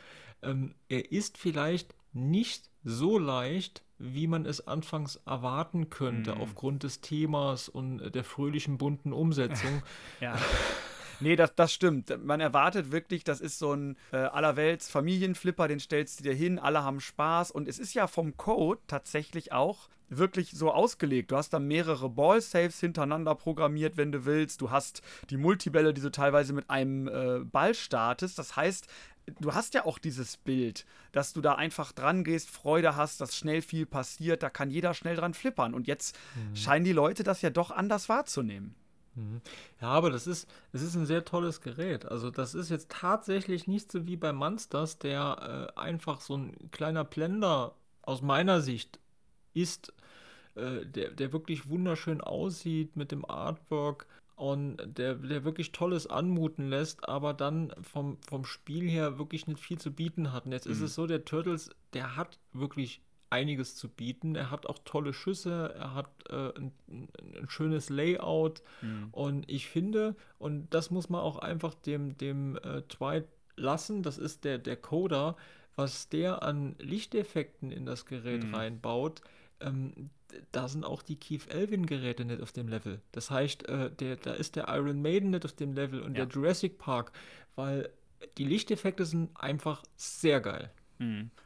ähm, 0.41 0.73
er 0.89 1.11
ist 1.11 1.37
vielleicht 1.37 1.93
nicht 2.11 2.71
so 2.83 3.19
leicht 3.19 3.83
wie 3.99 4.27
man 4.27 4.45
es 4.45 4.67
anfangs 4.67 5.17
erwarten 5.25 5.89
könnte, 5.89 6.35
Mhm. 6.35 6.41
aufgrund 6.41 6.83
des 6.83 7.01
Themas 7.01 7.69
und 7.69 8.13
der 8.13 8.23
fröhlichen, 8.23 8.77
bunten 8.77 9.13
Umsetzung. 9.13 9.83
Ja. 10.21 10.35
Nee, 11.21 11.37
das, 11.37 11.55
das 11.55 11.71
stimmt. 11.73 12.13
Man 12.25 12.41
erwartet 12.41 12.91
wirklich, 12.91 13.23
das 13.23 13.39
ist 13.39 13.57
so 13.57 13.71
ein 13.71 13.95
äh, 14.11 14.17
allerwelts 14.17 14.89
Familienflipper, 14.89 15.69
den 15.69 15.79
stellst 15.79 16.19
du 16.19 16.23
dir 16.25 16.33
hin, 16.33 16.59
alle 16.59 16.83
haben 16.83 16.99
Spaß 16.99 17.51
und 17.51 17.69
es 17.69 17.79
ist 17.79 17.93
ja 17.93 18.07
vom 18.07 18.35
Code 18.35 18.81
tatsächlich 18.87 19.53
auch 19.53 19.87
wirklich 20.09 20.51
so 20.51 20.71
ausgelegt. 20.71 21.31
Du 21.31 21.35
hast 21.35 21.51
da 21.51 21.59
mehrere 21.59 22.09
Ball-Saves 22.09 22.79
hintereinander 22.79 23.35
programmiert, 23.35 23.97
wenn 23.97 24.11
du 24.11 24.25
willst. 24.25 24.61
Du 24.61 24.71
hast 24.71 25.01
die 25.29 25.37
Multibälle, 25.37 25.93
die 25.93 26.01
du 26.01 26.11
teilweise 26.11 26.53
mit 26.53 26.69
einem 26.69 27.07
äh, 27.07 27.39
Ball 27.43 27.73
startest. 27.73 28.37
Das 28.39 28.55
heißt, 28.55 28.87
du 29.39 29.53
hast 29.53 29.73
ja 29.73 29.85
auch 29.85 29.97
dieses 29.97 30.37
Bild, 30.37 30.85
dass 31.11 31.33
du 31.33 31.41
da 31.41 31.55
einfach 31.55 31.91
dran 31.91 32.23
gehst, 32.23 32.49
Freude 32.49 32.95
hast, 32.95 33.21
dass 33.21 33.35
schnell 33.35 33.61
viel 33.61 33.85
passiert, 33.85 34.43
da 34.43 34.49
kann 34.49 34.69
jeder 34.69 34.93
schnell 34.93 35.15
dran 35.15 35.33
flippern. 35.33 35.73
Und 35.73 35.87
jetzt 35.87 36.17
scheinen 36.53 36.85
die 36.85 36.93
Leute 36.93 37.23
das 37.23 37.41
ja 37.41 37.49
doch 37.49 37.71
anders 37.71 38.09
wahrzunehmen. 38.09 38.75
Ja, 39.81 39.89
aber 39.89 40.09
das 40.09 40.27
ist, 40.27 40.47
das 40.73 40.81
ist 40.81 40.95
ein 40.95 41.05
sehr 41.05 41.23
tolles 41.23 41.61
Gerät. 41.61 42.05
Also 42.05 42.31
das 42.31 42.53
ist 42.53 42.69
jetzt 42.69 42.89
tatsächlich 42.89 43.65
nicht 43.65 43.91
so 43.91 44.05
wie 44.07 44.17
bei 44.17 44.33
Monsters, 44.33 44.99
der 44.99 45.71
äh, 45.77 45.79
einfach 45.79 46.19
so 46.19 46.35
ein 46.35 46.69
kleiner 46.71 47.05
Blender 47.05 47.75
aus 48.01 48.21
meiner 48.21 48.59
Sicht 48.61 48.99
ist, 49.53 49.93
äh, 50.55 50.85
der, 50.85 51.11
der 51.11 51.33
wirklich 51.33 51.69
wunderschön 51.69 52.21
aussieht 52.21 52.95
mit 52.95 53.11
dem 53.11 53.25
Artwork 53.25 54.07
und 54.35 54.77
der, 54.97 55.15
der 55.15 55.45
wirklich 55.45 55.71
Tolles 55.71 56.07
anmuten 56.07 56.69
lässt, 56.69 57.07
aber 57.07 57.33
dann 57.33 57.73
vom, 57.81 58.17
vom 58.27 58.43
Spiel 58.43 58.89
her 58.89 59.17
wirklich 59.17 59.47
nicht 59.47 59.59
viel 59.59 59.77
zu 59.77 59.91
bieten 59.91 60.33
hat. 60.33 60.45
Und 60.45 60.51
jetzt 60.51 60.67
ist 60.67 60.81
es 60.81 60.95
so, 60.95 61.07
der 61.07 61.23
Turtles, 61.23 61.69
der 61.93 62.17
hat 62.17 62.37
wirklich 62.51 63.01
einiges 63.29 63.75
zu 63.75 63.89
bieten. 63.89 64.35
Er 64.35 64.51
hat 64.51 64.65
auch 64.65 64.79
tolle 64.85 65.13
Schüsse, 65.13 65.73
er 65.77 65.93
hat 65.93 66.09
äh, 66.29 66.51
ein, 66.57 66.71
ein, 66.87 67.49
schönes 67.49 67.89
Layout 67.89 68.61
und 69.11 69.49
ich 69.49 69.67
finde, 69.67 70.15
und 70.37 70.73
das 70.73 70.91
muss 70.91 71.09
man 71.09 71.21
auch 71.21 71.39
einfach 71.39 71.73
dem, 71.73 72.17
dem 72.17 72.57
äh, 72.57 72.81
Dwight 72.83 73.27
lassen, 73.55 74.03
das 74.03 74.17
ist 74.17 74.43
der, 74.43 74.57
der 74.57 74.77
Coder, 74.77 75.35
was 75.75 76.09
der 76.09 76.43
an 76.43 76.75
Lichteffekten 76.79 77.71
in 77.71 77.85
das 77.85 78.05
Gerät 78.05 78.45
reinbaut, 78.53 79.21
ähm, 79.65 80.09
da 80.51 80.67
sind 80.67 80.83
auch 80.85 81.01
die 81.01 81.15
Keith 81.15 81.47
Elvin 81.49 81.85
Geräte 81.85 82.25
nicht 82.25 82.41
auf 82.41 82.51
dem 82.51 82.67
Level. 82.67 83.01
Das 83.11 83.31
heißt, 83.31 83.67
äh, 83.69 83.89
der, 83.91 84.17
da 84.17 84.33
ist 84.33 84.55
der 84.55 84.67
Iron 84.69 85.01
Maiden 85.01 85.29
nicht 85.31 85.45
auf 85.45 85.53
dem 85.53 85.73
Level 85.73 86.01
und 86.01 86.17
Ja. 86.17 86.25
der 86.25 86.33
Jurassic 86.35 86.77
Park, 86.77 87.11
weil 87.55 87.89
die 88.37 88.45
Lichteffekte 88.45 89.05
sind 89.05 89.29
einfach 89.35 89.83
sehr 89.95 90.41
geil. 90.41 90.71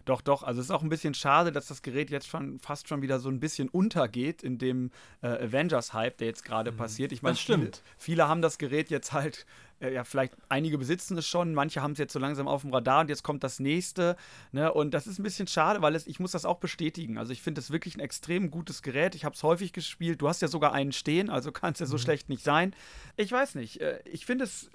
Doch, 0.06 0.22
doch. 0.22 0.44
Also 0.44 0.62
es 0.62 0.68
ist 0.68 0.72
auch 0.72 0.84
ein 0.84 0.90
bisschen 0.90 1.16
schade, 1.16 1.52
dass 1.52 1.66
das 1.68 1.82
Gerät 1.82 2.12
jetzt 2.12 2.28
schon 2.28 2.60
fast 2.60 2.88
schon 2.88 3.02
wieder 3.02 3.20
so 3.20 3.30
ein 3.30 3.40
bisschen 3.40 3.68
untergeht 3.68 4.44
in 4.44 4.60
dem 4.60 4.92
äh, 5.24 5.28
Avengers-Hype, 5.28 6.18
der 6.20 6.28
jetzt 6.28 6.46
gerade 6.46 6.72
passiert. 6.72 7.12
Ich 7.12 7.24
meine. 7.24 7.36
Viele, 7.36 7.72
viele 7.98 8.28
haben 8.28 8.44
das 8.44 8.60
Gerät 8.60 8.92
jetzt 8.92 9.12
halt, 9.12 9.48
äh, 9.80 9.94
ja, 9.94 10.04
vielleicht 10.04 10.34
einige 10.50 10.78
besitzen 10.78 11.18
es 11.18 11.28
schon, 11.28 11.54
manche 11.54 11.82
haben 11.82 11.94
es 11.94 11.98
jetzt 11.98 12.14
so 12.14 12.20
langsam 12.20 12.48
auf 12.48 12.62
dem 12.62 12.74
Radar 12.74 13.02
und 13.02 13.10
jetzt 13.10 13.24
kommt 13.24 13.44
das 13.44 13.60
nächste. 13.60 14.16
Ne? 14.52 14.72
Und 14.74 14.94
das 14.94 15.08
ist 15.08 15.20
ein 15.20 15.24
bisschen 15.24 15.48
schade, 15.48 15.82
weil 15.82 15.96
es, 15.96 16.08
ich 16.08 16.20
muss 16.20 16.32
das 16.32 16.46
auch 16.46 16.60
bestätigen. 16.60 17.18
Also 17.18 17.32
ich 17.34 17.42
finde 17.42 17.62
es 17.62 17.72
wirklich 17.72 17.96
ein 17.96 18.00
extrem 18.00 18.52
gutes 18.52 18.82
Gerät. 18.82 19.16
Ich 19.16 19.26
habe 19.26 19.36
es 19.36 19.44
häufig 19.44 19.74
gespielt. 19.74 20.22
Du 20.22 20.28
hast 20.28 20.42
ja 20.42 20.48
sogar 20.48 20.74
einen 20.74 20.92
stehen, 20.92 21.30
also 21.30 21.52
kann 21.52 21.74
es 21.74 21.80
ja 21.80 21.86
so 21.86 21.98
schlecht 21.98 22.30
nicht 22.30 22.44
sein. 22.44 22.76
Ich 23.18 23.32
weiß 23.32 23.56
nicht. 23.56 23.82
äh, 23.82 24.00
Ich 24.06 24.26
finde 24.26 24.46
es, 24.46 24.70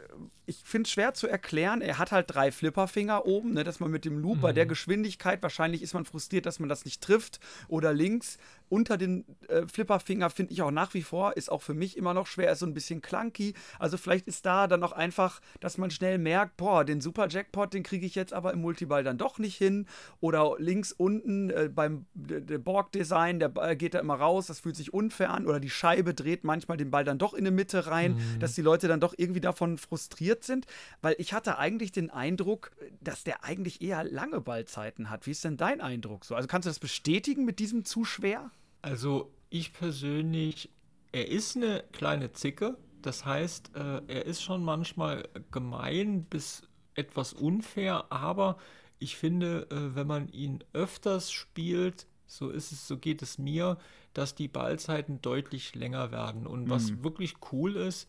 ich 0.46 0.62
finde 0.64 0.86
es 0.86 0.92
schwer 0.92 1.14
zu 1.14 1.26
erklären. 1.28 1.80
Er 1.80 1.98
hat 1.98 2.12
halt 2.12 2.34
drei 2.34 2.52
Flipperfinger 2.52 3.26
oben, 3.26 3.54
ne, 3.54 3.64
dass 3.64 3.80
man 3.80 3.90
mit 3.90 4.04
dem 4.04 4.18
Loop 4.18 4.40
bei 4.40 4.52
der 4.52 4.66
Geschwindigkeit, 4.66 5.42
wahrscheinlich 5.42 5.82
ist 5.82 5.94
man 5.94 6.04
frustriert, 6.04 6.46
dass 6.46 6.58
man 6.60 6.68
das 6.68 6.84
nicht 6.84 7.02
trifft. 7.02 7.40
Oder 7.68 7.92
links 7.92 8.38
unter 8.68 8.96
den 8.96 9.24
äh, 9.48 9.66
Flipperfinger 9.66 10.30
finde 10.30 10.52
ich 10.52 10.62
auch 10.62 10.70
nach 10.70 10.94
wie 10.94 11.02
vor, 11.02 11.36
ist 11.36 11.50
auch 11.50 11.62
für 11.62 11.74
mich 11.74 11.96
immer 11.96 12.14
noch 12.14 12.26
schwer, 12.26 12.52
ist 12.52 12.60
so 12.60 12.66
ein 12.66 12.74
bisschen 12.74 13.02
clunky. 13.02 13.54
Also 13.78 13.96
vielleicht 13.96 14.26
ist 14.26 14.46
da 14.46 14.66
dann 14.66 14.82
auch 14.82 14.92
einfach, 14.92 15.40
dass 15.60 15.78
man 15.78 15.90
schnell 15.90 16.18
merkt, 16.18 16.56
boah, 16.56 16.84
den 16.84 17.00
Super 17.00 17.28
Jackpot, 17.28 17.74
den 17.74 17.82
kriege 17.82 18.06
ich 18.06 18.14
jetzt 18.14 18.32
aber 18.32 18.52
im 18.52 18.60
Multiball 18.60 19.04
dann 19.04 19.18
doch 19.18 19.38
nicht 19.38 19.56
hin. 19.56 19.86
Oder 20.20 20.54
links 20.58 20.92
unten 20.92 21.50
äh, 21.50 21.70
beim 21.72 22.06
Borg-Design, 22.14 23.38
der 23.38 23.48
Ball 23.48 23.76
geht 23.76 23.94
da 23.94 24.00
immer 24.00 24.14
raus, 24.14 24.46
das 24.46 24.60
fühlt 24.60 24.76
sich 24.76 24.92
unfair 24.92 25.30
an. 25.30 25.46
Oder 25.46 25.60
die 25.60 25.70
Scheibe 25.70 26.14
dreht 26.14 26.44
manchmal 26.44 26.76
den 26.76 26.90
Ball 26.90 27.04
dann 27.04 27.18
doch 27.18 27.34
in 27.34 27.44
die 27.44 27.50
Mitte 27.50 27.86
rein, 27.86 28.18
dass 28.40 28.54
die 28.54 28.62
Leute 28.62 28.88
dann 28.88 29.00
doch 29.00 29.14
irgendwie 29.16 29.40
davon 29.40 29.78
frustriert 29.78 30.44
sind. 30.44 30.66
Weil 31.02 31.14
ich 31.18 31.32
hatte 31.32 31.58
eigentlich 31.58 31.92
den 31.92 32.10
Eindruck, 32.10 32.72
dass 33.00 33.24
der 33.24 33.44
eigentlich 33.44 33.82
eher 33.82 34.04
lange 34.04 34.40
Ballzeiten 34.40 35.10
hat. 35.10 35.26
Wie 35.26 35.30
ist 35.30 35.44
denn 35.44 35.56
dein 35.56 35.80
Eindruck 35.80 36.24
so? 36.24 36.34
Also 36.34 36.48
kannst 36.48 36.66
du 36.66 36.70
das 36.70 36.78
bestätigen 36.78 37.44
mit 37.44 37.58
diesem 37.58 37.84
zu 37.84 38.04
schwer? 38.04 38.50
Also 38.84 39.32
ich 39.48 39.72
persönlich, 39.72 40.68
er 41.10 41.28
ist 41.28 41.56
eine 41.56 41.84
kleine 41.92 42.32
Zicke. 42.32 42.76
Das 43.00 43.24
heißt, 43.24 43.74
äh, 43.74 44.02
er 44.08 44.26
ist 44.26 44.42
schon 44.42 44.62
manchmal 44.62 45.26
gemein 45.50 46.24
bis 46.24 46.68
etwas 46.94 47.32
unfair, 47.32 48.04
aber 48.10 48.58
ich 48.98 49.16
finde, 49.16 49.66
äh, 49.70 49.94
wenn 49.94 50.06
man 50.06 50.28
ihn 50.28 50.62
öfters 50.74 51.32
spielt, 51.32 52.06
so 52.26 52.50
ist 52.50 52.72
es, 52.72 52.86
so 52.86 52.98
geht 52.98 53.22
es 53.22 53.38
mir, 53.38 53.78
dass 54.12 54.34
die 54.34 54.48
Ballzeiten 54.48 55.22
deutlich 55.22 55.74
länger 55.74 56.12
werden. 56.12 56.46
Und 56.46 56.68
was 56.68 57.02
wirklich 57.02 57.36
cool 57.52 57.76
ist, 57.76 58.06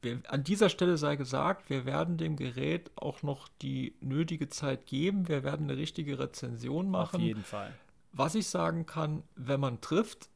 wir, 0.00 0.20
an 0.28 0.42
dieser 0.42 0.70
Stelle 0.70 0.96
sei 0.96 1.16
gesagt, 1.16 1.68
wir 1.68 1.84
werden 1.84 2.16
dem 2.16 2.36
Gerät 2.36 2.90
auch 2.96 3.22
noch 3.22 3.48
die 3.60 3.94
nötige 4.00 4.48
Zeit 4.48 4.86
geben. 4.86 5.28
Wir 5.28 5.42
werden 5.44 5.68
eine 5.68 5.78
richtige 5.78 6.18
Rezension 6.18 6.90
machen. 6.90 7.20
Fall. 7.42 7.74
Was 8.16 8.34
ich 8.36 8.46
sagen 8.46 8.86
kann, 8.86 9.24
wenn 9.34 9.58
man 9.60 9.80
trifft, 9.80 10.28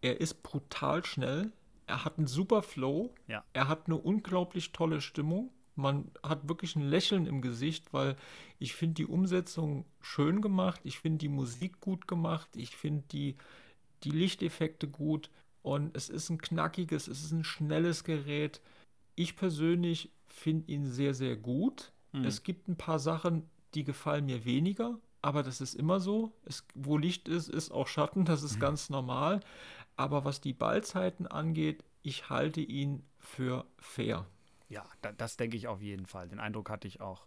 er 0.00 0.20
ist 0.20 0.42
brutal 0.42 1.04
schnell, 1.04 1.52
er 1.86 2.04
hat 2.04 2.16
einen 2.18 2.26
super 2.26 2.62
Flow, 2.62 3.14
Ja. 3.28 3.44
er 3.52 3.68
hat 3.68 3.86
eine 3.86 3.96
unglaublich 3.96 4.72
tolle 4.72 5.00
Stimmung. 5.00 5.50
Man 5.74 6.10
hat 6.22 6.48
wirklich 6.48 6.74
ein 6.76 6.88
Lächeln 6.88 7.26
im 7.26 7.42
Gesicht, 7.42 7.92
weil 7.92 8.16
ich 8.58 8.74
finde 8.74 8.94
die 8.94 9.06
Umsetzung 9.06 9.84
schön 10.00 10.40
gemacht, 10.40 10.80
ich 10.84 10.98
finde 10.98 11.18
die 11.18 11.28
Musik 11.28 11.80
gut 11.80 12.08
gemacht, 12.08 12.48
ich 12.56 12.74
finde 12.74 13.04
die, 13.12 13.36
die 14.02 14.10
Lichteffekte 14.10 14.88
gut 14.88 15.30
und 15.62 15.94
es 15.94 16.08
ist 16.08 16.30
ein 16.30 16.38
knackiges, 16.38 17.06
es 17.08 17.22
ist 17.22 17.32
ein 17.32 17.44
schnelles 17.44 18.04
Gerät. 18.04 18.62
Ich 19.14 19.36
persönlich 19.36 20.10
finde 20.26 20.72
ihn 20.72 20.86
sehr, 20.86 21.12
sehr 21.12 21.36
gut. 21.36 21.92
Es 22.24 22.42
gibt 22.42 22.66
ein 22.68 22.76
paar 22.78 22.98
Sachen, 22.98 23.42
die 23.74 23.84
gefallen 23.84 24.24
mir 24.24 24.46
weniger, 24.46 24.98
aber 25.26 25.42
das 25.42 25.60
ist 25.60 25.74
immer 25.74 25.98
so. 25.98 26.32
Es, 26.44 26.64
wo 26.76 26.96
Licht 26.96 27.26
ist, 27.26 27.48
ist 27.48 27.72
auch 27.72 27.88
Schatten, 27.88 28.24
das 28.24 28.44
ist 28.44 28.60
ganz 28.60 28.90
normal. 28.90 29.40
Aber 29.96 30.24
was 30.24 30.40
die 30.40 30.52
Ballzeiten 30.52 31.26
angeht, 31.26 31.82
ich 32.02 32.30
halte 32.30 32.60
ihn 32.60 33.02
für 33.18 33.66
fair. 33.76 34.24
Ja, 34.68 34.84
da, 35.02 35.10
das 35.10 35.36
denke 35.36 35.56
ich 35.56 35.66
auf 35.66 35.82
jeden 35.82 36.06
Fall. 36.06 36.28
Den 36.28 36.38
Eindruck 36.38 36.70
hatte 36.70 36.86
ich 36.86 37.00
auch. 37.00 37.26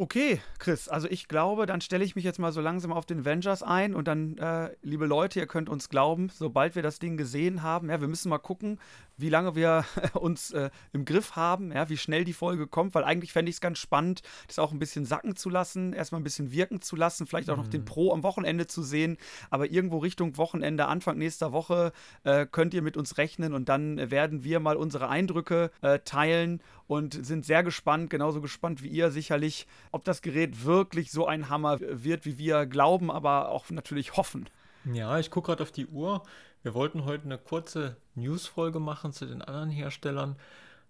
Okay, 0.00 0.40
Chris, 0.58 0.88
also 0.88 1.08
ich 1.10 1.28
glaube, 1.28 1.66
dann 1.66 1.82
stelle 1.82 2.02
ich 2.02 2.16
mich 2.16 2.24
jetzt 2.24 2.38
mal 2.38 2.52
so 2.52 2.62
langsam 2.62 2.90
auf 2.90 3.04
den 3.04 3.20
Avengers 3.20 3.62
ein 3.62 3.94
und 3.94 4.08
dann, 4.08 4.38
äh, 4.38 4.70
liebe 4.80 5.04
Leute, 5.04 5.40
ihr 5.40 5.46
könnt 5.46 5.68
uns 5.68 5.90
glauben, 5.90 6.30
sobald 6.32 6.74
wir 6.74 6.82
das 6.82 7.00
Ding 7.00 7.18
gesehen 7.18 7.62
haben, 7.62 7.90
ja, 7.90 8.00
wir 8.00 8.08
müssen 8.08 8.30
mal 8.30 8.38
gucken, 8.38 8.80
wie 9.18 9.28
lange 9.28 9.54
wir 9.54 9.84
uns 10.14 10.52
äh, 10.52 10.70
im 10.94 11.04
Griff 11.04 11.36
haben, 11.36 11.70
ja, 11.70 11.90
wie 11.90 11.98
schnell 11.98 12.24
die 12.24 12.32
Folge 12.32 12.66
kommt, 12.66 12.94
weil 12.94 13.04
eigentlich 13.04 13.34
fände 13.34 13.50
ich 13.50 13.56
es 13.56 13.60
ganz 13.60 13.78
spannend, 13.78 14.22
das 14.46 14.58
auch 14.58 14.72
ein 14.72 14.78
bisschen 14.78 15.04
sacken 15.04 15.36
zu 15.36 15.50
lassen, 15.50 15.92
erstmal 15.92 16.22
ein 16.22 16.24
bisschen 16.24 16.50
wirken 16.50 16.80
zu 16.80 16.96
lassen, 16.96 17.26
vielleicht 17.26 17.50
auch 17.50 17.58
noch 17.58 17.68
den 17.68 17.84
Pro 17.84 18.14
am 18.14 18.22
Wochenende 18.22 18.66
zu 18.66 18.82
sehen, 18.82 19.18
aber 19.50 19.70
irgendwo 19.70 19.98
Richtung 19.98 20.38
Wochenende, 20.38 20.86
Anfang 20.86 21.18
nächster 21.18 21.52
Woche 21.52 21.92
äh, 22.24 22.46
könnt 22.46 22.72
ihr 22.72 22.80
mit 22.80 22.96
uns 22.96 23.18
rechnen 23.18 23.52
und 23.52 23.68
dann 23.68 24.10
werden 24.10 24.44
wir 24.44 24.60
mal 24.60 24.78
unsere 24.78 25.10
Eindrücke 25.10 25.70
äh, 25.82 25.98
teilen 25.98 26.62
und 26.90 27.24
sind 27.24 27.46
sehr 27.46 27.62
gespannt, 27.62 28.10
genauso 28.10 28.40
gespannt 28.40 28.82
wie 28.82 28.88
ihr 28.88 29.12
sicherlich, 29.12 29.68
ob 29.92 30.02
das 30.04 30.22
Gerät 30.22 30.64
wirklich 30.64 31.12
so 31.12 31.24
ein 31.24 31.48
Hammer 31.48 31.78
wird, 31.80 32.24
wie 32.26 32.36
wir 32.36 32.66
glauben, 32.66 33.12
aber 33.12 33.50
auch 33.50 33.70
natürlich 33.70 34.16
hoffen. 34.16 34.48
Ja, 34.92 35.16
ich 35.20 35.30
gucke 35.30 35.46
gerade 35.46 35.62
auf 35.62 35.70
die 35.70 35.86
Uhr. 35.86 36.24
Wir 36.64 36.74
wollten 36.74 37.04
heute 37.04 37.26
eine 37.26 37.38
kurze 37.38 37.96
News-Folge 38.16 38.80
machen 38.80 39.12
zu 39.12 39.24
den 39.26 39.40
anderen 39.40 39.70
Herstellern. 39.70 40.36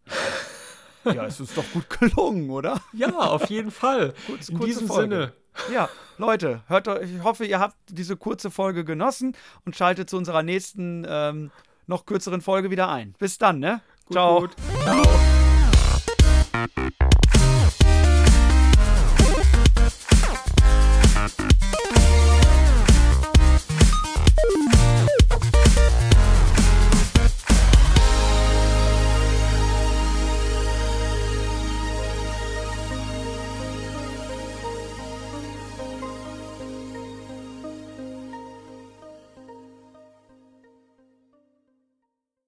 Ja, 1.04 1.24
es 1.24 1.40
ist 1.40 1.56
doch 1.56 1.64
gut 1.72 1.88
gelungen, 1.98 2.50
oder? 2.50 2.78
Ja, 2.92 3.08
auf 3.16 3.48
jeden 3.48 3.70
Fall. 3.70 4.12
Kurz- 4.26 4.50
In 4.50 4.60
diesem 4.60 4.86
Folge. 4.86 5.02
Sinne. 5.02 5.32
Ja, 5.74 5.88
Leute, 6.18 6.60
hört 6.66 6.88
euch, 6.88 7.10
ich 7.10 7.22
hoffe, 7.24 7.46
ihr 7.46 7.58
habt 7.58 7.74
diese 7.88 8.18
kurze 8.18 8.50
Folge 8.50 8.84
genossen 8.84 9.34
und 9.64 9.74
schaltet 9.74 10.10
zu 10.10 10.18
unserer 10.18 10.42
nächsten, 10.42 11.06
ähm, 11.08 11.50
noch 11.86 12.04
kürzeren 12.04 12.42
Folge 12.42 12.70
wieder 12.70 12.90
ein. 12.90 13.14
Bis 13.18 13.38
dann, 13.38 13.60
ne? 13.60 13.80
Gut, 14.04 14.12
Ciao. 14.14 14.40
gut. 14.40 14.50
Ciao. 14.82 15.19
Thank 16.66 16.94
you. 17.00 17.09